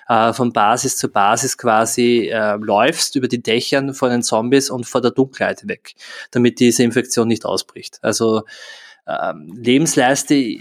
[0.08, 4.86] äh, von Basis zu Basis quasi äh, läufst über die Dächern von den Zombies und
[4.86, 5.94] vor der Dunkelheit weg,
[6.30, 7.98] damit diese Infektion nicht ausbricht.
[8.02, 8.42] Also
[9.06, 10.60] ähm, Lebensleiste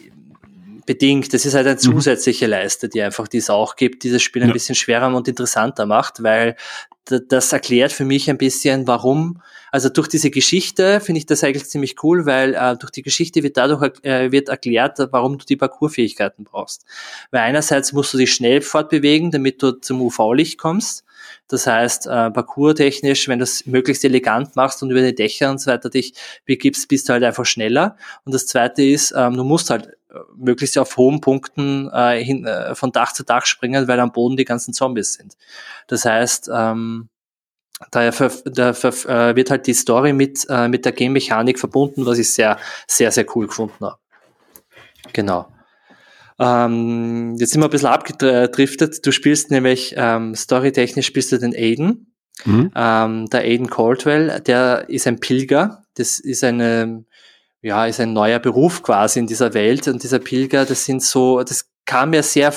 [0.86, 1.34] bedingt.
[1.34, 1.80] Das ist halt eine mhm.
[1.80, 4.54] zusätzliche Leiste, die einfach die es auch gibt, die das Spiel ein ja.
[4.54, 6.56] bisschen schwerer und interessanter macht, weil
[7.06, 9.42] das erklärt für mich ein bisschen, warum
[9.72, 13.44] also durch diese Geschichte finde ich das eigentlich ziemlich cool, weil äh, durch die Geschichte
[13.44, 16.86] wird dadurch äh, wird erklärt, warum du die Parkourfähigkeiten brauchst.
[17.32, 21.04] Weil einerseits musst du dich schnell fortbewegen, damit du zum UV-Licht kommst.
[21.48, 25.60] Das heißt, äh, parkourtechnisch, wenn du es möglichst elegant machst und über die Dächer und
[25.60, 26.14] so weiter dich
[26.46, 27.98] begibst, bist du halt einfach schneller.
[28.26, 32.46] Und das zweite ist, ähm, du musst halt äh, möglichst auf hohen Punkten äh, hin,
[32.46, 35.38] äh, von Dach zu Dach springen, weil am Boden die ganzen Zombies sind.
[35.88, 37.10] Das heißt, ähm,
[37.92, 38.12] Daher
[38.46, 42.58] da äh, wird halt die Story mit, äh, mit der Game-Mechanik verbunden, was ich sehr,
[42.88, 43.98] sehr, sehr cool gefunden habe.
[45.14, 45.48] Genau.
[46.40, 49.06] Ähm, jetzt sind wir ein bisschen abgedriftet.
[49.06, 52.14] Du spielst nämlich, ähm, storytechnisch spielst du den Aiden.
[52.46, 52.72] Mhm.
[52.76, 55.84] Ähm, der Aiden Caldwell, der ist ein Pilger.
[55.96, 57.06] Das ist eine,
[57.62, 59.88] ja, ist ein neuer Beruf quasi in dieser Welt.
[59.88, 62.54] Und dieser Pilger, das sind so, das kam mir sehr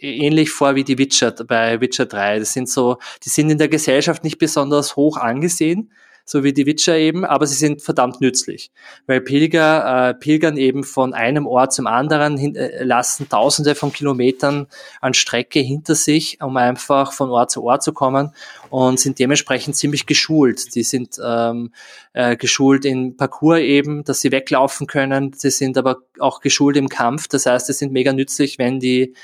[0.00, 2.38] ähnlich vor wie die Witcher bei Witcher 3.
[2.38, 5.90] Das sind so, die sind in der Gesellschaft nicht besonders hoch angesehen,
[6.24, 8.70] so wie die Witcher eben, aber sie sind verdammt nützlich,
[9.06, 13.92] weil Pilger äh, pilgern eben von einem Ort zum anderen, hin, äh, lassen Tausende von
[13.92, 14.66] Kilometern
[15.00, 18.30] an Strecke hinter sich, um einfach von Ort zu Ort zu kommen
[18.70, 20.74] und sind dementsprechend ziemlich geschult.
[20.74, 21.72] Die sind ähm,
[22.14, 25.32] äh, geschult in Parcours eben, dass sie weglaufen können.
[25.34, 27.28] Sie sind aber auch geschult im Kampf.
[27.28, 29.14] Das heißt, sie sind mega nützlich, wenn die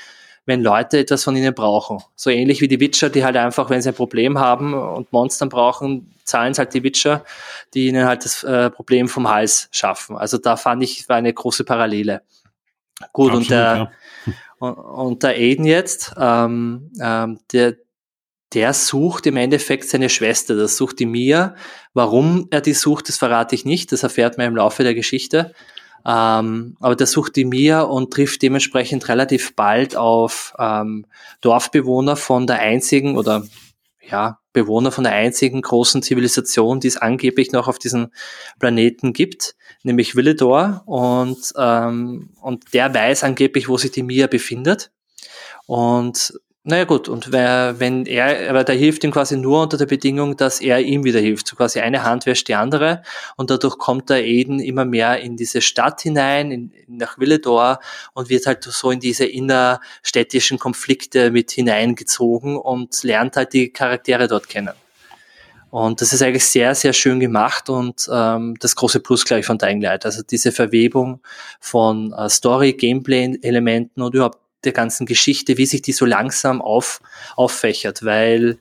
[0.51, 1.99] wenn Leute etwas von ihnen brauchen.
[2.17, 5.47] So ähnlich wie die Witcher, die halt einfach, wenn sie ein Problem haben und Monstern
[5.47, 7.23] brauchen, zahlen es halt die Witcher,
[7.73, 10.17] die ihnen halt das äh, Problem vom Hals schaffen.
[10.17, 12.21] Also da fand ich, war eine große Parallele.
[13.13, 13.91] Gut, Absolut, und der,
[14.27, 14.33] ja.
[14.59, 17.77] und, und, der Aiden jetzt, ähm, ähm, der,
[18.53, 21.55] der sucht im Endeffekt seine Schwester, das sucht die Mia.
[21.93, 25.53] Warum er die sucht, das verrate ich nicht, das erfährt man im Laufe der Geschichte.
[26.05, 31.05] Ähm, aber der sucht die Mia und trifft dementsprechend relativ bald auf ähm,
[31.41, 33.43] Dorfbewohner von der einzigen oder
[34.01, 38.09] ja, Bewohner von der einzigen großen Zivilisation, die es angeblich noch auf diesem
[38.59, 40.83] Planeten gibt, nämlich Villedor.
[40.85, 44.91] Und, ähm, und der weiß angeblich, wo sich die Mia befindet.
[45.67, 46.33] Und
[46.63, 50.37] naja gut, und wer, wenn er, aber der hilft ihm quasi nur unter der Bedingung,
[50.37, 51.47] dass er ihm wieder hilft.
[51.47, 53.01] So quasi eine Hand wäscht die andere
[53.35, 57.79] und dadurch kommt der Aiden immer mehr in diese Stadt hinein, in, nach Villedor
[58.13, 64.27] und wird halt so in diese innerstädtischen Konflikte mit hineingezogen und lernt halt die Charaktere
[64.27, 64.73] dort kennen.
[65.71, 69.45] Und das ist eigentlich sehr, sehr schön gemacht und ähm, das große Plus, glaube ich,
[69.45, 70.05] von Dying Light.
[70.05, 71.21] Also diese Verwebung
[71.61, 77.01] von äh, Story, Gameplay-Elementen und überhaupt der ganzen Geschichte, wie sich die so langsam auf,
[77.35, 78.57] auffächert, weil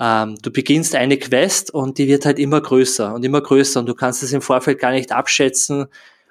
[0.00, 3.86] ähm, du beginnst eine Quest und die wird halt immer größer und immer größer und
[3.86, 5.86] du kannst es im Vorfeld gar nicht abschätzen,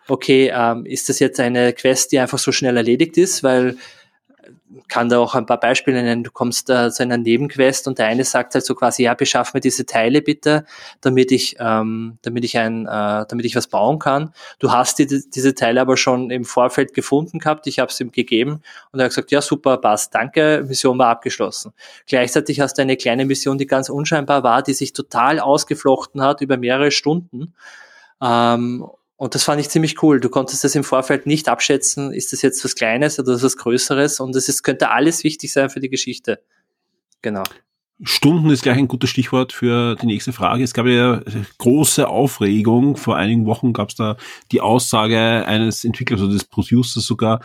[0.07, 3.77] okay, ähm, ist das jetzt eine Quest, die einfach so schnell erledigt ist, weil
[4.93, 6.23] kann da auch ein paar Beispiele nennen.
[6.23, 9.55] Du kommst äh, zu einer Nebenquest und der eine sagt halt so quasi, ja, beschaff
[9.55, 10.65] mir diese Teile bitte,
[11.01, 14.31] damit ich, ähm, damit ich ein, äh, damit ich was bauen kann.
[14.59, 18.11] Du hast die, diese Teile aber schon im Vorfeld gefunden gehabt, ich habe es ihm
[18.11, 21.73] gegeben und er hat gesagt, ja, super, passt, danke, Mission war abgeschlossen.
[22.05, 26.41] Gleichzeitig hast du eine kleine Mission, die ganz unscheinbar war, die sich total ausgeflochten hat
[26.41, 27.55] über mehrere Stunden.
[28.21, 28.85] Ähm,
[29.23, 30.19] und das fand ich ziemlich cool.
[30.19, 34.19] Du konntest das im Vorfeld nicht abschätzen, ist das jetzt was Kleines oder was Größeres
[34.19, 36.41] und es könnte alles wichtig sein für die Geschichte.
[37.21, 37.43] Genau.
[38.01, 40.61] Stunden ist gleich ein gutes Stichwort für die nächste Frage.
[40.61, 41.21] Es gab ja
[41.57, 42.97] große Aufregung.
[42.97, 44.17] Vor einigen Wochen gab es da
[44.51, 47.39] die Aussage eines Entwicklers oder des Producers sogar,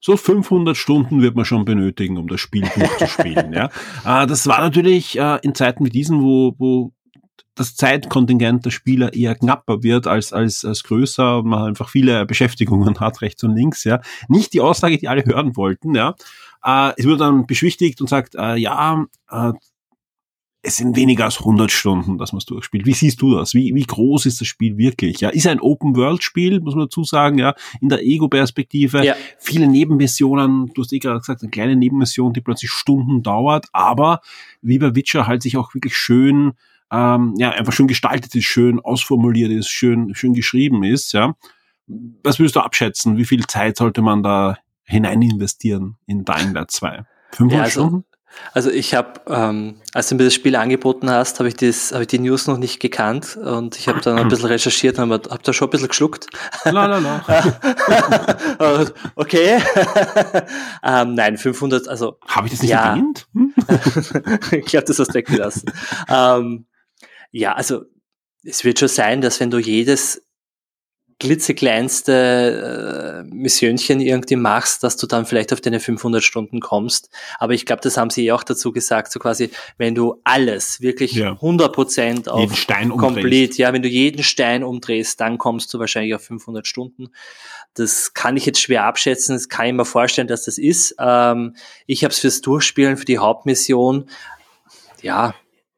[0.00, 3.52] so 500 Stunden wird man schon benötigen, um das Spiel durchzuspielen.
[3.52, 3.66] ja.
[4.06, 6.92] Äh, das war natürlich äh, in Zeiten wie diesen, wo, wo
[7.54, 12.26] das Zeitkontingent der Spieler eher knapper wird als, als, als größer und man einfach viele
[12.26, 14.00] Beschäftigungen hat, rechts und links, ja.
[14.28, 16.14] Nicht die Aussage, die alle hören wollten, ja.
[16.64, 19.52] Äh, es wird dann beschwichtigt und sagt, äh, ja, äh,
[20.66, 22.86] es sind weniger als 100 Stunden, dass man es durchspielt.
[22.86, 23.54] Wie siehst du das?
[23.54, 25.20] Wie, wie groß ist das Spiel wirklich?
[25.20, 29.04] Ja, ist ein Open-World-Spiel, muss man dazu sagen, ja, in der Ego-Perspektive.
[29.04, 29.14] Ja.
[29.38, 34.20] Viele Nebenmissionen, du hast eh gerade gesagt, eine kleine Nebenmission, die plötzlich Stunden dauert, aber
[34.60, 36.54] wie bei Witcher halt sich auch wirklich schön
[36.92, 41.34] ähm, ja, einfach schön gestaltet ist, schön ausformuliert ist, schön, schön geschrieben ist, ja.
[42.22, 43.16] Was würdest du abschätzen?
[43.16, 47.04] Wie viel Zeit sollte man da hinein investieren in Dying Light 2?
[47.32, 48.04] 500 ja, also, Stunden?
[48.52, 52.02] Also ich habe, ähm, als du mir das Spiel angeboten hast, habe ich, das, hab
[52.02, 55.30] ich die News noch nicht gekannt und ich habe dann ein bisschen recherchiert und habe
[55.30, 56.26] hab da schon ein bisschen geschluckt.
[56.64, 57.24] La, la, la.
[59.14, 59.58] okay.
[60.82, 62.18] ähm, nein, 500, also.
[62.26, 62.90] Habe ich das nicht ja.
[62.90, 63.26] erwähnt?
[63.32, 63.54] Hm?
[64.52, 65.70] ich glaube, das hast du weggelassen.
[66.08, 66.66] ähm,
[67.30, 67.84] ja, also
[68.42, 70.26] es wird schon sein, dass wenn du jedes
[71.18, 77.08] klitzekleinste äh, Missionchen irgendwie machst, dass du dann vielleicht auf deine 500 Stunden kommst.
[77.38, 80.82] Aber ich glaube, das haben sie eh auch dazu gesagt, so quasi, wenn du alles
[80.82, 81.32] wirklich ja.
[81.32, 86.14] 100% auf jeden Stein komplett, ja, wenn du jeden Stein umdrehst, dann kommst du wahrscheinlich
[86.14, 87.08] auf 500 Stunden.
[87.72, 90.96] Das kann ich jetzt schwer abschätzen, das kann ich mir vorstellen, dass das ist.
[90.98, 91.56] Ähm,
[91.86, 94.10] ich habe es fürs Durchspielen, für die Hauptmission,
[95.00, 95.34] ja,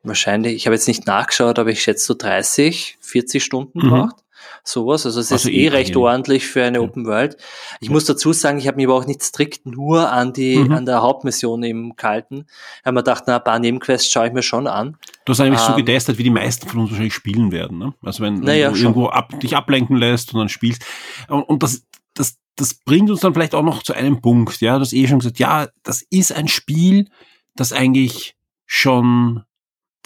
[0.08, 3.90] wahrscheinlich, ich habe jetzt nicht nachgeschaut, aber ich schätze so 30, 40 Stunden mhm.
[3.90, 4.16] braucht.
[4.64, 5.06] sowas.
[5.06, 6.84] Also es Also ist eh eh recht ordentlich für eine Ja.
[6.84, 7.36] Open World.
[7.80, 10.72] Ich muss dazu sagen, ich habe mich aber auch nicht strikt nur an die Mhm.
[10.72, 12.44] an der Hauptmission eben gehalten.
[12.80, 14.96] Ich habe mir gedacht, na, ein paar Nebenquests schaue ich mir schon an.
[15.24, 17.78] Du hast eigentlich so Ähm, getestet, wie die meisten von uns wahrscheinlich spielen werden.
[17.78, 17.94] Ne?
[18.02, 18.88] Also wenn, wenn Naja, du schon.
[18.88, 20.84] irgendwo ab, dich ablenken lässt und dann spielst.
[21.28, 21.82] Und, und das,
[22.14, 24.60] das, das bringt uns dann vielleicht auch noch zu einem Punkt.
[24.60, 27.08] Ja, du hast eh schon gesagt, ja, das ist ein Spiel,
[27.56, 28.34] das eigentlich
[28.66, 29.44] schon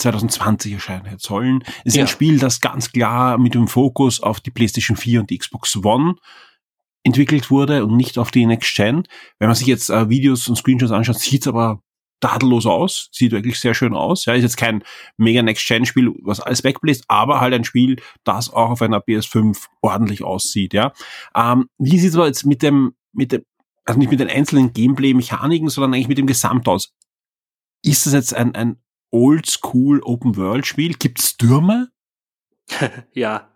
[0.02, 1.62] 2020 erscheinen hätte sollen.
[1.84, 2.02] Es ist Ja.
[2.04, 5.76] ein Spiel, das ganz klar mit dem Fokus auf die PlayStation 4 und die Xbox
[5.76, 6.14] One
[7.04, 9.04] entwickelt wurde und nicht auf die Next Gen.
[9.38, 11.80] Wenn man sich jetzt äh, Videos und Screenshots anschaut, sieht es aber
[12.20, 14.26] tadellos aus, sieht wirklich sehr schön aus.
[14.26, 14.84] Ja, ist jetzt kein
[15.16, 20.22] mega Next-Gen-Spiel, was alles wegbläst, aber halt ein Spiel, das auch auf einer PS5 ordentlich
[20.22, 20.72] aussieht.
[20.72, 20.92] Ja,
[21.34, 23.42] ähm, wie sieht es aber jetzt mit dem, mit dem,
[23.84, 26.92] also nicht mit den einzelnen Gameplay-Mechaniken, sondern eigentlich mit dem Gesamt aus?
[27.84, 28.76] Ist das jetzt ein, ein
[29.12, 30.94] Oldschool Open-World-Spiel?
[30.94, 31.88] Gibt's Türme?
[33.12, 33.48] Ja.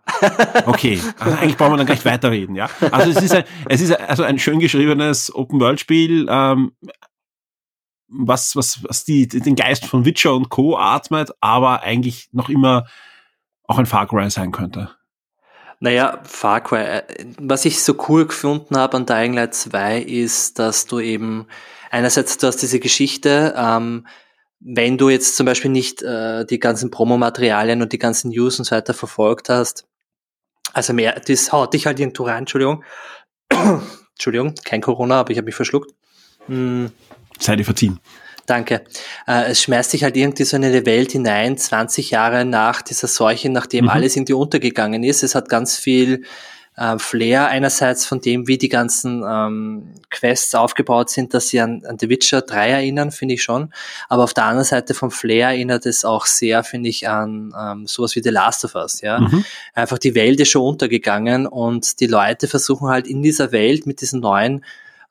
[0.65, 2.69] Okay, also eigentlich brauchen wir dann gleich weiterreden, ja.
[2.91, 6.71] Also es ist ein, es ist also ein schön geschriebenes Open-World-Spiel, ähm,
[8.07, 10.77] was, was, was die, den Geist von Witcher und Co.
[10.77, 12.85] atmet, aber eigentlich noch immer
[13.63, 14.91] auch ein Far Cry sein könnte.
[15.79, 16.77] Naja, Far Cry.
[16.83, 17.03] äh,
[17.39, 21.47] Was ich so cool gefunden habe an Dying Light 2 ist, dass du eben
[21.91, 24.07] einerseits du hast diese Geschichte, ähm,
[24.59, 28.65] wenn du jetzt zum Beispiel nicht äh, die ganzen Promomaterialien und die ganzen News und
[28.65, 29.85] so weiter verfolgt hast,
[30.73, 32.83] also mehr, das haut dich halt irgendwo rein, Entschuldigung.
[34.15, 35.91] Entschuldigung, kein Corona, aber ich habe mich verschluckt.
[36.47, 36.91] Hm,
[37.39, 37.99] Sei dir verziehen.
[38.47, 38.83] Danke.
[39.27, 43.07] Äh, es schmeißt dich halt irgendwie so in eine Welt hinein, 20 Jahre nach dieser
[43.07, 43.89] Seuche, nachdem Mhm.
[43.91, 45.21] alles irgendwie untergegangen ist.
[45.23, 46.23] Es hat ganz viel
[46.77, 51.83] äh, Flair einerseits von dem, wie die ganzen ähm, Quests aufgebaut sind, dass sie an,
[51.85, 53.73] an The Witcher 3 erinnern, finde ich schon.
[54.07, 57.87] Aber auf der anderen Seite vom Flair erinnert es auch sehr, finde ich, an ähm,
[57.87, 59.01] sowas wie The Last of Us.
[59.01, 59.19] Ja?
[59.19, 59.43] Mhm.
[59.73, 64.01] Einfach die Welt ist schon untergegangen und die Leute versuchen halt in dieser Welt mit
[64.01, 64.63] diesen neuen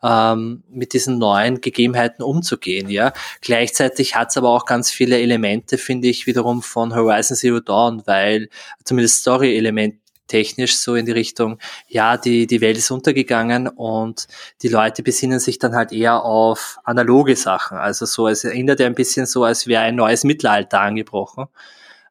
[0.02, 2.90] ähm, mit diesen neuen Gegebenheiten umzugehen.
[2.90, 7.60] Ja, gleichzeitig hat es aber auch ganz viele Elemente, finde ich, wiederum von Horizon Zero
[7.60, 8.50] Dawn, weil
[8.84, 9.96] zumindest Story-Element
[10.26, 11.58] technisch so in die Richtung,
[11.88, 14.26] ja, die, die Welt ist untergegangen und
[14.62, 17.78] die Leute besinnen sich dann halt eher auf analoge Sachen.
[17.78, 21.46] Also so, es erinnert ja ein bisschen so, als wäre ein neues Mittelalter angebrochen.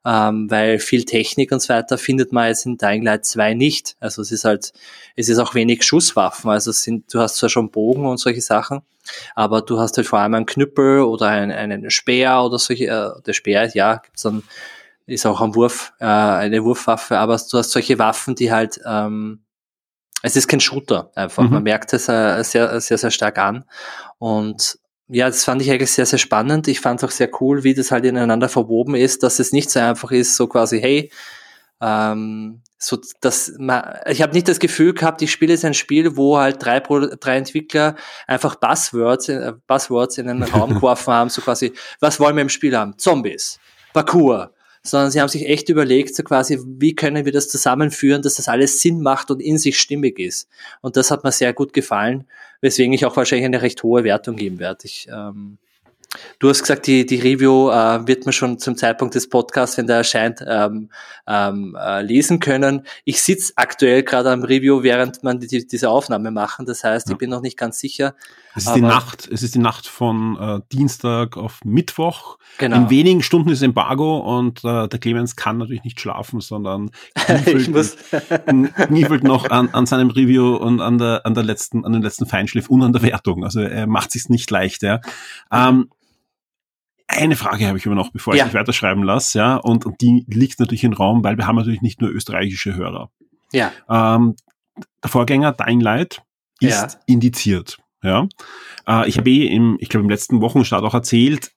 [0.08, 3.96] Ähm, weil viel Technik und so weiter findet man jetzt in Dying Light 2 nicht.
[4.00, 4.72] Also es ist halt,
[5.16, 6.52] es ist auch wenig Schusswaffen.
[6.52, 8.82] Also es sind, du hast zwar schon Bogen und solche Sachen,
[9.34, 13.22] aber du hast halt vor allem einen Knüppel oder einen, einen Speer oder solche, äh,
[13.26, 14.44] der Speer, ja, gibt's dann,
[15.08, 19.46] ist auch am Wurf, äh, eine Wurfwaffe, aber du hast solche Waffen, die halt, ähm,
[20.22, 21.44] es ist kein Shooter einfach.
[21.44, 21.52] Mhm.
[21.52, 23.66] Man merkt es äh, sehr, sehr, sehr stark an.
[24.18, 26.68] Und ja, das fand ich eigentlich sehr, sehr spannend.
[26.68, 29.70] Ich fand es auch sehr cool, wie das halt ineinander verwoben ist, dass es nicht
[29.70, 31.12] so einfach ist, so quasi, hey,
[31.80, 36.18] ähm, so dass man, ich habe nicht das Gefühl gehabt, ich spiele jetzt ein Spiel,
[36.18, 37.96] wo halt drei, drei Entwickler
[38.26, 42.50] einfach Buzzwords, äh, Buzzwords in den Raum geworfen haben, so quasi, was wollen wir im
[42.50, 42.98] Spiel haben?
[42.98, 43.60] Zombies,
[43.94, 44.55] Parkour,
[44.86, 48.48] sondern sie haben sich echt überlegt, so quasi, wie können wir das zusammenführen, dass das
[48.48, 50.48] alles Sinn macht und in sich stimmig ist.
[50.82, 52.26] Und das hat mir sehr gut gefallen,
[52.62, 54.86] weswegen ich auch wahrscheinlich eine recht hohe Wertung geben werde.
[54.86, 55.58] Ich, ähm,
[56.40, 59.88] du hast gesagt, die, die Review äh, wird man schon zum Zeitpunkt des Podcasts, wenn
[59.88, 60.90] der erscheint, ähm,
[61.28, 62.86] ähm, äh, lesen können.
[63.04, 66.66] Ich sitze aktuell gerade am Review, während man die, diese Aufnahme machen.
[66.66, 67.14] Das heißt, Ja.
[67.14, 68.16] ich bin noch nicht ganz sicher.
[68.58, 72.38] Es ist die Nacht, es ist die Nacht von äh, Dienstag auf Mittwoch.
[72.58, 72.78] Genau.
[72.78, 76.92] In wenigen Stunden ist Embargo und äh, der Clemens kann natürlich nicht schlafen, sondern
[78.88, 82.28] kniefelt noch an, an seinem Review und an der, an der letzten, an den letzten
[82.28, 83.44] Feinschliff und an der Wertung.
[83.44, 85.02] Also er macht sich's nicht leicht, ja.
[85.52, 85.90] Ähm,
[87.08, 88.46] eine Frage habe ich aber noch, bevor ich Ja.
[88.46, 91.82] dich weiterschreiben lasse, ja, und, und die liegt natürlich im Raum, weil wir haben natürlich
[91.82, 93.10] nicht nur österreichische Hörer.
[93.52, 94.36] ja, Ähm,
[95.04, 96.24] der Vorgänger Dying Light
[96.60, 97.00] ist Ja.
[97.06, 97.78] indiziert.
[98.04, 98.28] Ja,
[98.88, 101.52] äh, ich habe eh im, ich glaube im letzten Wochenstart auch erzählt,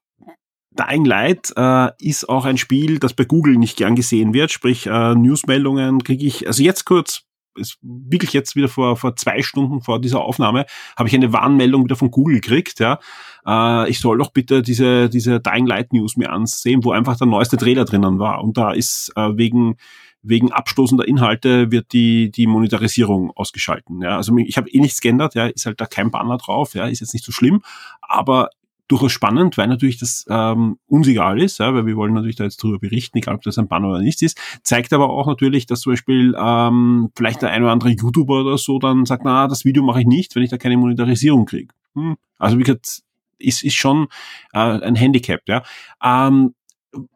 [0.70, 4.52] Dying Light äh, ist auch ein Spiel, das bei Google nicht gern gesehen wird.
[4.52, 7.22] Sprich äh, Newsmeldungen kriege ich, also jetzt kurz,
[7.58, 11.84] ist wirklich jetzt wieder vor vor zwei Stunden vor dieser Aufnahme habe ich eine Warnmeldung
[11.84, 12.80] wieder von Google gekriegt.
[12.80, 12.98] Ja,
[13.46, 17.26] äh, ich soll doch bitte diese diese Dying Light News mir ansehen, wo einfach der
[17.26, 19.76] neueste Trailer drinnen war und da ist äh, wegen
[20.22, 24.02] wegen abstoßender Inhalte wird die, die Monetarisierung ausgeschalten.
[24.02, 26.86] Ja, also ich habe eh nichts geändert, ja, ist halt da kein Banner drauf, ja,
[26.86, 27.62] ist jetzt nicht so schlimm,
[28.00, 28.50] aber
[28.88, 32.44] durchaus spannend, weil natürlich das ähm, uns egal ist, ja, weil wir wollen natürlich da
[32.44, 34.38] jetzt drüber berichten, egal ob das ein Banner oder nicht ist.
[34.62, 38.58] Zeigt aber auch natürlich, dass zum Beispiel ähm, vielleicht der ein oder andere YouTuber oder
[38.58, 41.72] so dann sagt, na, das Video mache ich nicht, wenn ich da keine Monetarisierung kriege.
[41.94, 42.16] Hm.
[42.38, 43.02] Also wie gesagt,
[43.38, 44.08] ist, ist schon
[44.52, 45.62] äh, ein Handicap, ja.
[46.02, 46.54] Ähm,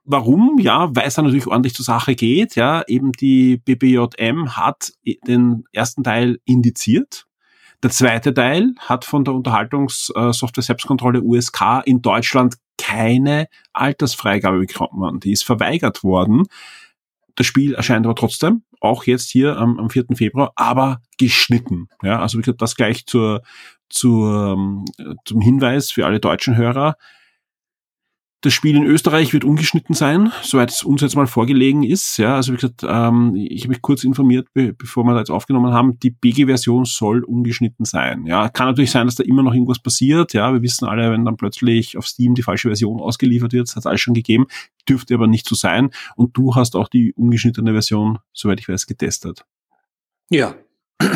[0.05, 0.59] Warum?
[0.59, 2.57] Ja, weil es da natürlich ordentlich zur Sache geht.
[2.57, 4.93] Ja, eben die BBJM hat
[5.27, 7.27] den ersten Teil indiziert.
[7.83, 15.21] Der zweite Teil hat von der Unterhaltungssoftware Selbstkontrolle USK in Deutschland keine Altersfreigabe bekommen.
[15.21, 16.45] Die ist verweigert worden.
[17.35, 20.07] Das Spiel erscheint aber trotzdem, auch jetzt hier am, am 4.
[20.15, 21.89] Februar, aber geschnitten.
[22.03, 23.43] Ja, also wie gesagt, das gleich zur,
[23.89, 24.85] zur, ähm,
[25.25, 26.97] zum Hinweis für alle deutschen Hörer.
[28.43, 32.17] Das Spiel in Österreich wird ungeschnitten sein, soweit es uns jetzt mal vorgelegen ist.
[32.17, 35.31] Ja, also wie gesagt, ähm, ich habe mich kurz informiert, be bevor wir da jetzt
[35.31, 36.01] aufgenommen haben.
[36.01, 38.27] Die BG-Version soll ungeschnitten sein.
[38.27, 40.33] Ja, kann natürlich sein, dass da immer noch irgendwas passiert.
[40.33, 43.77] Ja, wir wissen alle, wenn dann plötzlich auf Steam die falsche Version ausgeliefert wird, das
[43.77, 44.47] hat alles schon gegeben,
[44.89, 45.91] dürfte aber nicht so sein.
[46.17, 49.45] Und du hast auch die ungeschnittene Version, soweit ich weiß, getestet.
[50.31, 50.57] Ja,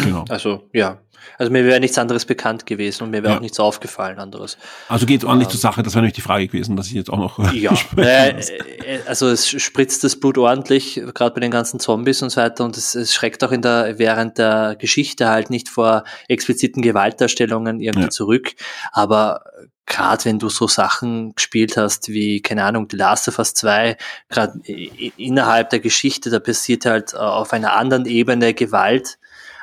[0.03, 0.25] Genau.
[0.29, 0.99] Also ja,
[1.39, 3.37] also mir wäre nichts anderes bekannt gewesen und mir wäre ja.
[3.39, 4.57] auch nichts aufgefallen anderes.
[4.89, 7.11] Also geht ordentlich ähm, zur Sache, das wäre nämlich die Frage gewesen, dass ich jetzt
[7.11, 7.53] auch noch.
[7.53, 12.31] Ja, äh, äh, also es spritzt das Blut ordentlich, gerade bei den ganzen Zombies und
[12.31, 16.05] so weiter und es, es schreckt auch in der, während der Geschichte halt nicht vor
[16.29, 18.11] expliziten Gewaltdarstellungen irgendwie ja.
[18.11, 18.55] zurück.
[18.93, 19.45] Aber
[19.87, 23.97] gerade wenn du so Sachen gespielt hast wie, keine Ahnung, The Last of Us 2,
[24.29, 24.61] gerade
[25.17, 29.19] innerhalb der Geschichte, da passiert halt äh, auf einer anderen Ebene Gewalt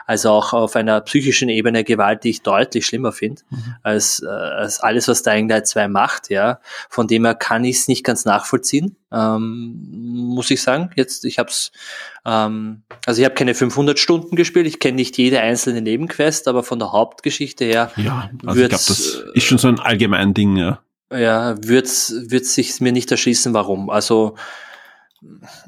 [0.05, 3.75] also auch auf einer psychischen Ebene Gewalt, die ich deutlich schlimmer finde, mhm.
[3.83, 6.59] als, äh, als alles, was Dying Light 2 macht, ja.
[6.89, 10.89] Von dem her kann ich es nicht ganz nachvollziehen, ähm, muss ich sagen.
[10.95, 11.71] Jetzt, ich habe es,
[12.25, 16.63] ähm, also ich habe keine 500 Stunden gespielt, ich kenne nicht jede einzelne Nebenquest, aber
[16.63, 17.91] von der Hauptgeschichte her.
[17.95, 20.79] Ja, also ich glaube, das ist schon so ein allgemein Ding, ja.
[21.11, 23.89] Ja, wird's, wird sich mir nicht erschließen, warum.
[23.89, 24.35] Also,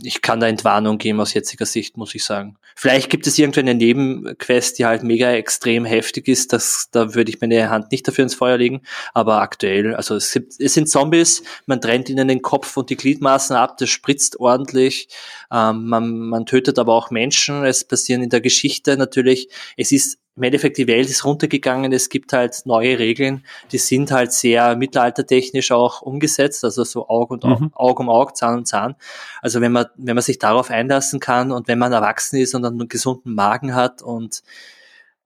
[0.02, 2.58] ich kann da Entwarnung geben aus jetziger Sicht, muss ich sagen.
[2.78, 6.52] Vielleicht gibt es irgendwo eine Nebenquest, die halt mega extrem heftig ist.
[6.52, 8.82] Das, da würde ich meine Hand nicht dafür ins Feuer legen.
[9.14, 12.98] Aber aktuell, also es, gibt, es sind Zombies, man trennt ihnen den Kopf und die
[12.98, 15.08] Gliedmaßen ab, das spritzt ordentlich.
[15.52, 17.64] Ähm, man, man tötet aber auch Menschen.
[17.64, 22.10] Es passieren in der Geschichte natürlich, es ist im Endeffekt die Welt ist runtergegangen, es
[22.10, 27.44] gibt halt neue Regeln, die sind halt sehr mittelaltertechnisch auch umgesetzt, also so Aug und
[27.46, 27.72] mhm.
[27.74, 28.96] Aug um Aug, Zahn um Zahn.
[29.42, 32.66] Also wenn man, wenn man sich darauf einlassen kann und wenn man erwachsen ist und
[32.66, 34.44] einen gesunden Magen hat und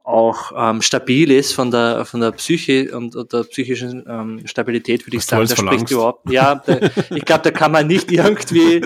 [0.10, 5.06] auch ähm, stabil ist von der von der Psyche und, und der psychischen ähm, Stabilität,
[5.06, 6.30] würde ich sagen, da spricht überhaupt.
[6.32, 6.80] Ja, da,
[7.12, 8.82] ich glaube, da kann man nicht irgendwie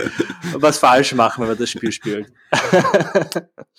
[0.53, 2.31] was falsch machen, wenn man das Spiel spielt.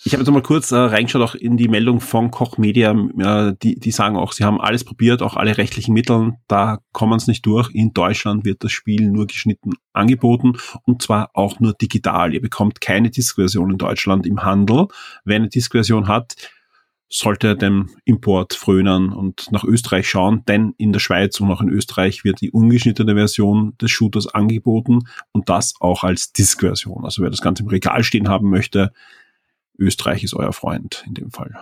[0.03, 3.53] ich habe jetzt mal kurz äh, reingeschaut auch in die Meldung von Koch Media, äh,
[3.61, 7.27] die die sagen auch, sie haben alles probiert, auch alle rechtlichen Mittel, da kommen es
[7.27, 7.69] nicht durch.
[7.73, 12.33] In Deutschland wird das Spiel nur geschnitten angeboten und zwar auch nur digital.
[12.33, 14.87] Ihr bekommt keine Diskversion in Deutschland im Handel.
[15.23, 16.35] Wer eine Diskversion hat,
[17.17, 21.69] sollte dem Import frönen und nach Österreich schauen, denn in der Schweiz und auch in
[21.69, 27.05] Österreich wird die ungeschnittene Version des Shooters angeboten und das auch als Disk-Version.
[27.05, 28.91] Also wer das Ganze im Regal stehen haben möchte,
[29.77, 31.55] Österreich ist euer Freund in dem Fall.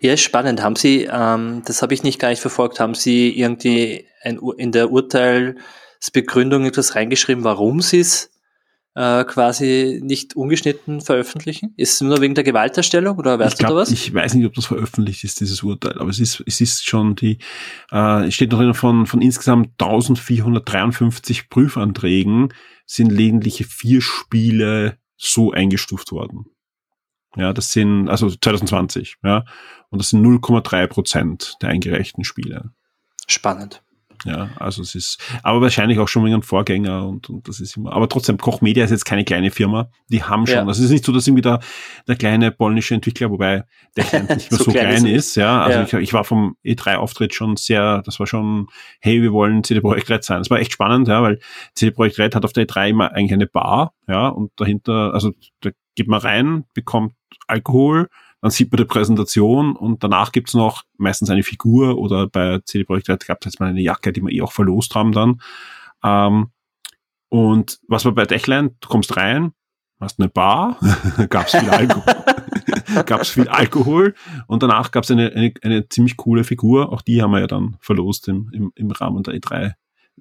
[0.00, 0.62] Ja, spannend.
[0.62, 4.72] Haben Sie, ähm, das habe ich nicht gar nicht verfolgt, haben Sie irgendwie ein, in
[4.72, 8.30] der Urteilsbegründung etwas reingeschrieben, warum Sie es
[8.98, 11.72] äh, quasi nicht ungeschnitten veröffentlichen?
[11.76, 13.92] Ist es nur wegen der Gewalterstellung oder weißt glaub, du da was?
[13.92, 17.14] Ich weiß nicht, ob das veröffentlicht ist, dieses Urteil, aber es ist, es ist schon
[17.14, 17.38] die,
[17.92, 22.52] äh, es steht noch drin von, von insgesamt 1453 Prüfanträgen
[22.86, 26.46] sind lediglich vier Spiele so eingestuft worden.
[27.36, 29.44] Ja, das sind, also 2020, ja.
[29.90, 32.72] Und das sind 0,3 Prozent der eingereichten Spiele.
[33.28, 33.82] Spannend.
[34.24, 37.76] Ja, also es ist, aber wahrscheinlich auch schon wegen einem Vorgänger und, und das ist
[37.76, 39.90] immer, aber trotzdem, Koch Media ist jetzt keine kleine Firma.
[40.08, 40.60] Die haben schon, ja.
[40.66, 41.60] also es ist nicht so, dass irgendwie da
[42.06, 43.64] der kleine polnische Entwickler, wobei
[43.96, 45.60] der nicht mehr so, so klein, klein ist, ja.
[45.62, 45.84] Also ja.
[45.84, 48.68] Ich, ich war vom E3-Auftritt schon sehr, das war schon,
[49.00, 50.38] hey, wir wollen CD Projekt Red sein.
[50.38, 51.38] Das war echt spannend, ja, weil
[51.74, 55.32] CD Projekt Red hat auf der E3 immer eigentlich eine Bar, ja, und dahinter, also
[55.60, 57.14] da geht man rein, bekommt
[57.46, 58.08] Alkohol,
[58.40, 62.84] dann sieht man die Präsentation und danach gibt's noch meistens eine Figur oder bei CD
[62.84, 65.40] Projekt Red gab es jetzt mal eine Jacke, die wir eh auch verlost haben dann.
[66.04, 66.50] Ähm,
[67.28, 68.76] und was war bei Dechlein?
[68.80, 69.52] Du kommst rein,
[70.00, 70.78] hast eine Bar,
[71.30, 72.14] gab's viel Alkohol,
[73.06, 74.14] gab's viel Alkohol
[74.46, 77.76] und danach gab's eine, eine, eine ziemlich coole Figur, auch die haben wir ja dann
[77.80, 79.72] verlost im, im, im Rahmen der E3,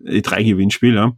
[0.04, 0.96] E3-Gewinnspiel.
[0.96, 1.14] Ja.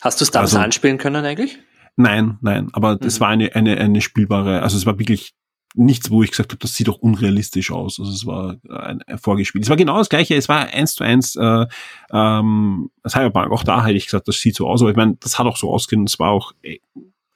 [0.00, 1.58] Hast du es damals also, anspielen können eigentlich?
[1.94, 3.20] Nein, nein, aber das mhm.
[3.20, 5.34] war eine, eine, eine spielbare, also es war wirklich
[5.74, 8.00] nichts, wo ich gesagt habe, das sieht doch unrealistisch aus.
[8.00, 9.60] Also es war ein, ein Vorgespiel.
[9.60, 11.66] Es war genau das gleiche, es war eins zu eins äh,
[12.10, 13.50] ähm, Cyberpunk.
[13.50, 15.56] Auch da hätte ich gesagt, das sieht so aus, aber ich meine, das hat auch
[15.56, 16.78] so ausgehen, es war auch e,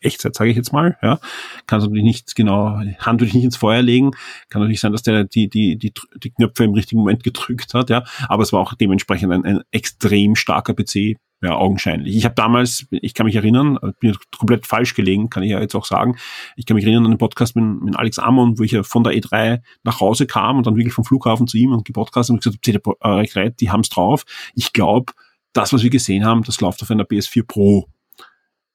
[0.02, 0.96] Echtzeit, sage ich jetzt mal.
[1.02, 1.18] Ja,
[1.66, 4.12] kann natürlich nicht genau Hand würde ich nicht ins Feuer legen.
[4.48, 7.90] Kann natürlich sein, dass der die die die die Knöpfe im richtigen Moment gedrückt hat.
[7.90, 12.16] Ja, aber es war auch dementsprechend ein, ein extrem starker PC ja, augenscheinlich.
[12.16, 15.74] Ich habe damals, ich kann mich erinnern, bin komplett falsch gelegen, kann ich ja jetzt
[15.74, 16.16] auch sagen.
[16.56, 19.04] Ich kann mich erinnern an den Podcast mit, mit Alex Amon, wo ich ja von
[19.04, 22.42] der E3 nach Hause kam und dann wirklich vom Flughafen zu ihm und gepodcast und
[22.42, 24.24] gesagt, CD Projekt die haben's drauf.
[24.54, 25.12] Ich glaube,
[25.54, 27.88] das, was wir gesehen haben, das läuft auf einer PS4 Pro.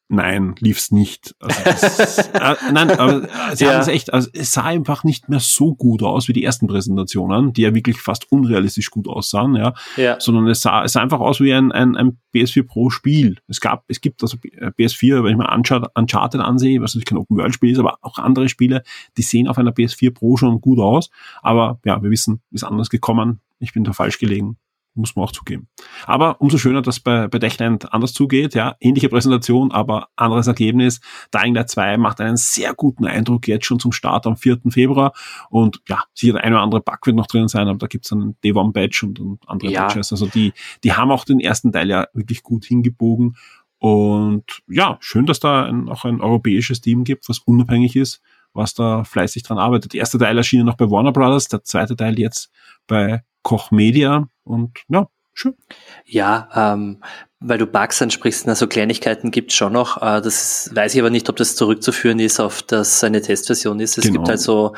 [0.08, 1.34] Nein, lief's nicht.
[1.40, 3.74] Also das, äh, nein, aber sie ja.
[3.74, 6.68] haben es echt, also es sah einfach nicht mehr so gut aus wie die ersten
[6.68, 9.74] Präsentationen, die ja wirklich fast unrealistisch gut aussahen, ja.
[9.98, 10.20] ja.
[10.20, 13.38] Sondern es sah, es sah einfach aus wie ein, ein, ein PS4 Pro Spiel.
[13.48, 15.54] Es gab, es gibt also PS4, wenn ich mal
[15.96, 18.84] Uncharted ansehe, was natürlich kein Open World Spiel ist, aber auch andere Spiele,
[19.18, 21.10] die sehen auf einer PS4 Pro schon gut aus.
[21.42, 23.42] Aber ja, wir wissen, ist anders gekommen.
[23.58, 24.58] Ich bin da falsch gelegen
[24.96, 25.68] muss man auch zugeben.
[26.06, 31.02] Aber umso schöner, dass bei, bei Dechland anders zugeht, ja, ähnliche Präsentation, aber anderes Ergebnis.
[31.34, 34.60] Dying Light 2 macht einen sehr guten Eindruck jetzt schon zum Start am 4.
[34.70, 35.14] Februar
[35.50, 38.12] und ja, sicher der eine oder andere Bug wird noch drin sein, aber da gibt's
[38.12, 39.88] einen Day One Badge und, und andere ja.
[39.88, 40.12] Badges.
[40.12, 40.54] Also die,
[40.84, 43.36] die haben auch den ersten Teil ja wirklich gut hingebogen
[43.80, 48.22] und ja, schön, dass da ein, auch ein europäisches Team gibt, was unabhängig ist,
[48.54, 49.94] was da fleißig dran arbeitet.
[49.94, 52.50] Der erste Teil erschien noch bei Warner Brothers, der zweite Teil jetzt
[52.88, 55.56] bei Koch Media und ja, schön.
[56.04, 57.04] Ja, ähm,
[57.40, 60.02] weil du Bugs ansprichst, also Kleinigkeiten gibt es schon noch.
[60.02, 64.00] Äh, das weiß ich aber nicht, ob das zurückzuführen ist auf das eine Testversion ist.
[64.00, 64.16] Es genau.
[64.16, 64.74] gibt halt so,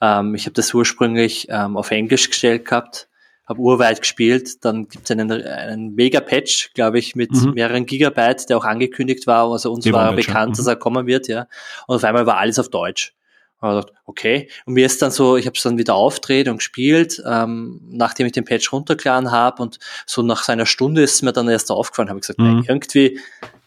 [0.00, 3.08] ähm, ich habe das ursprünglich ähm, auf Englisch gestellt gehabt,
[3.44, 7.54] habe urweit gespielt, dann gibt es einen, einen Mega-Patch, glaube ich, mit mhm.
[7.54, 9.50] mehreren Gigabyte, der auch angekündigt war.
[9.50, 10.56] Also uns Die war bekannt, mhm.
[10.58, 11.48] dass er kommen wird, ja.
[11.88, 13.14] Und auf einmal war alles auf Deutsch.
[13.62, 14.48] Und okay.
[14.66, 18.26] Und mir ist dann so, ich habe es dann wieder aufgedreht und gespielt, ähm, nachdem
[18.26, 22.08] ich den Patch runtergeladen habe und so nach seiner Stunde ist mir dann erst aufgefallen,
[22.08, 22.64] habe ich gesagt, mhm.
[22.66, 23.20] irgendwie,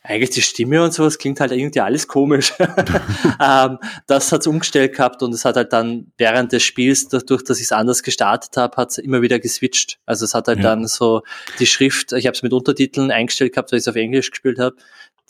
[0.07, 2.53] eigentlich die Stimme und sowas klingt halt irgendwie alles komisch.
[3.41, 7.57] ähm, das hat's umgestellt gehabt und es hat halt dann während des Spiels, dadurch, dass
[7.57, 9.97] ich es anders gestartet habe, hat's immer wieder geswitcht.
[10.05, 10.63] Also es hat halt ja.
[10.63, 11.23] dann so
[11.59, 14.59] die Schrift, ich habe es mit Untertiteln eingestellt gehabt, weil ich es auf Englisch gespielt
[14.59, 14.75] habe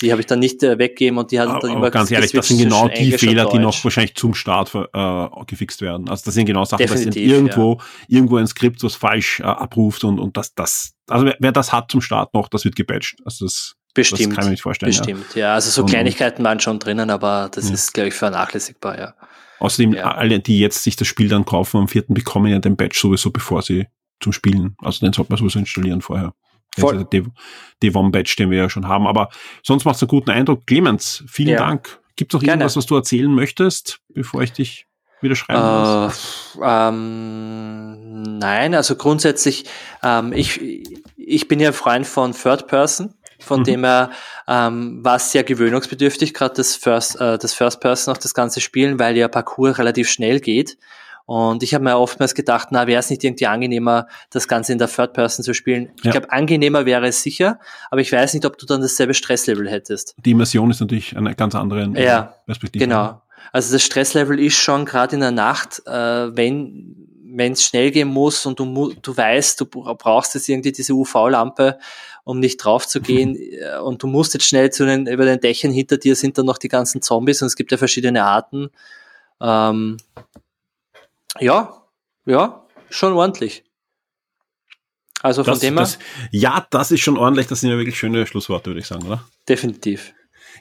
[0.02, 2.48] die habe ich dann nicht äh, weggegeben und die haben dann immer ganz ehrlich, das
[2.48, 6.10] sind genau die Fehler, die noch wahrscheinlich zum Start äh, gefixt werden.
[6.10, 8.18] Also das sind genau Sachen, das sind irgendwo ja.
[8.18, 11.72] irgendwo ein Skript, was falsch äh, abruft und und das das also wer, wer das
[11.72, 13.18] hat zum Start noch, das wird gepatcht.
[13.24, 14.20] Also das Bestimmt.
[14.20, 14.90] Das kann ich mir nicht vorstellen.
[14.90, 15.42] Bestimmt, ja.
[15.42, 17.74] ja also so und, Kleinigkeiten waren schon drinnen, aber das ja.
[17.74, 19.14] ist, glaube ich, vernachlässigbar, ja.
[19.60, 20.12] Außerdem, ja.
[20.12, 23.32] alle, die jetzt sich das Spiel dann kaufen am vierten, bekommen ja den Badge sowieso,
[23.32, 23.88] bevor sie
[24.20, 24.76] zum Spielen.
[24.82, 26.34] Also den sollte man sowieso installieren vorher.
[26.78, 26.96] Voll.
[26.96, 29.08] Also der Badge, den wir ja schon haben.
[29.08, 29.30] Aber
[29.64, 30.66] sonst macht es einen guten Eindruck.
[30.68, 31.58] Clemens, vielen ja.
[31.58, 32.00] Dank.
[32.16, 32.62] Gibt es noch Gerne.
[32.62, 34.88] irgendwas, was du erzählen möchtest, bevor ich dich
[35.22, 39.66] wieder schreiben uh, ähm, Nein, also grundsätzlich,
[40.04, 40.62] ähm, ich,
[41.18, 43.14] ich bin ja Freund von Third Person.
[43.40, 43.64] Von mhm.
[43.66, 44.12] dem her
[44.48, 48.62] ähm, war es sehr gewöhnungsbedürftig, gerade das First, äh, das First Person auch das ganze
[48.62, 50.78] Spielen, weil ja Parcours relativ schnell geht.
[51.26, 54.78] Und ich habe mir oftmals gedacht, na, wäre es nicht irgendwie angenehmer, das Ganze in
[54.78, 55.92] der Third Person zu spielen?
[55.98, 56.12] Ich ja.
[56.12, 60.16] glaube, angenehmer wäre es sicher, aber ich weiß nicht, ob du dann dasselbe Stresslevel hättest.
[60.24, 62.86] Die Immersion ist natürlich eine ganz andere ja, Perspektive.
[62.86, 63.22] Genau.
[63.52, 67.06] Also das Stresslevel ist schon gerade in der Nacht, äh, wenn
[67.38, 71.78] wenn es schnell gehen muss und du, du weißt, du brauchst jetzt irgendwie diese UV-Lampe,
[72.24, 75.40] um nicht drauf zu gehen äh, und du musst jetzt schnell zu den, über den
[75.40, 78.70] Dächern hinter dir sind dann noch die ganzen Zombies und es gibt ja verschiedene Arten.
[79.42, 79.98] Ähm,
[81.40, 81.84] ja,
[82.26, 83.64] ja, schon ordentlich.
[85.22, 85.82] Also von das, dem her.
[85.82, 86.00] Das,
[86.32, 87.48] ja, das ist schon ordentlich.
[87.48, 89.28] Das sind ja wirklich schöne Schlussworte, würde ich sagen, oder?
[89.50, 90.14] Definitiv.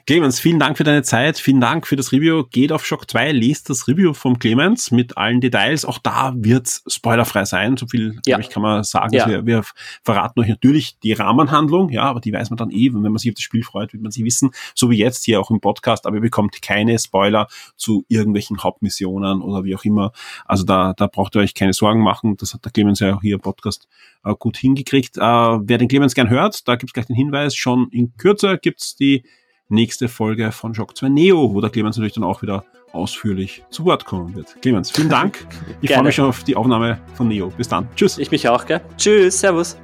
[0.07, 2.43] Clemens, vielen Dank für deine Zeit, vielen Dank für das Review.
[2.51, 5.83] Geht auf Shock 2, liest das Review vom Clemens mit allen Details.
[5.83, 7.75] Auch da wird's spoilerfrei sein.
[7.75, 8.37] So viel, ja.
[8.37, 9.15] ich, kann man sagen.
[9.15, 9.27] Ja.
[9.27, 9.63] Wir, wir,
[10.03, 12.93] verraten euch natürlich die Rahmenhandlung, ja, aber die weiß man dann eh.
[12.93, 14.51] Wenn man sich auf das Spiel freut, wird man sie wissen.
[14.75, 19.41] So wie jetzt hier auch im Podcast, aber ihr bekommt keine Spoiler zu irgendwelchen Hauptmissionen
[19.41, 20.11] oder wie auch immer.
[20.45, 22.37] Also da, da braucht ihr euch keine Sorgen machen.
[22.37, 23.87] Das hat der Clemens ja auch hier im Podcast
[24.23, 25.17] äh, gut hingekriegt.
[25.17, 28.95] Äh, wer den Clemens gern hört, da gibt's gleich den Hinweis, schon in Kürze gibt's
[28.95, 29.23] die
[29.69, 33.85] nächste Folge von Shock 2 Neo, wo der Clemens natürlich dann auch wieder ausführlich zu
[33.85, 34.55] Wort kommen wird.
[34.61, 35.45] Clemens, vielen Dank.
[35.81, 37.51] Ich freue mich schon auf die Aufnahme von Neo.
[37.55, 37.87] Bis dann.
[37.95, 38.17] Tschüss.
[38.17, 38.81] Ich mich auch, gell?
[38.97, 39.77] Tschüss, Servus.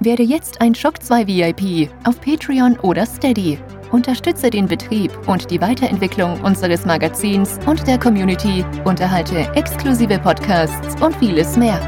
[0.00, 3.58] Werde jetzt ein Shock 2 VIP auf Patreon oder Steady.
[3.92, 11.14] Unterstütze den Betrieb und die Weiterentwicklung unseres Magazins und der Community, unterhalte exklusive Podcasts und
[11.16, 11.78] vieles mehr.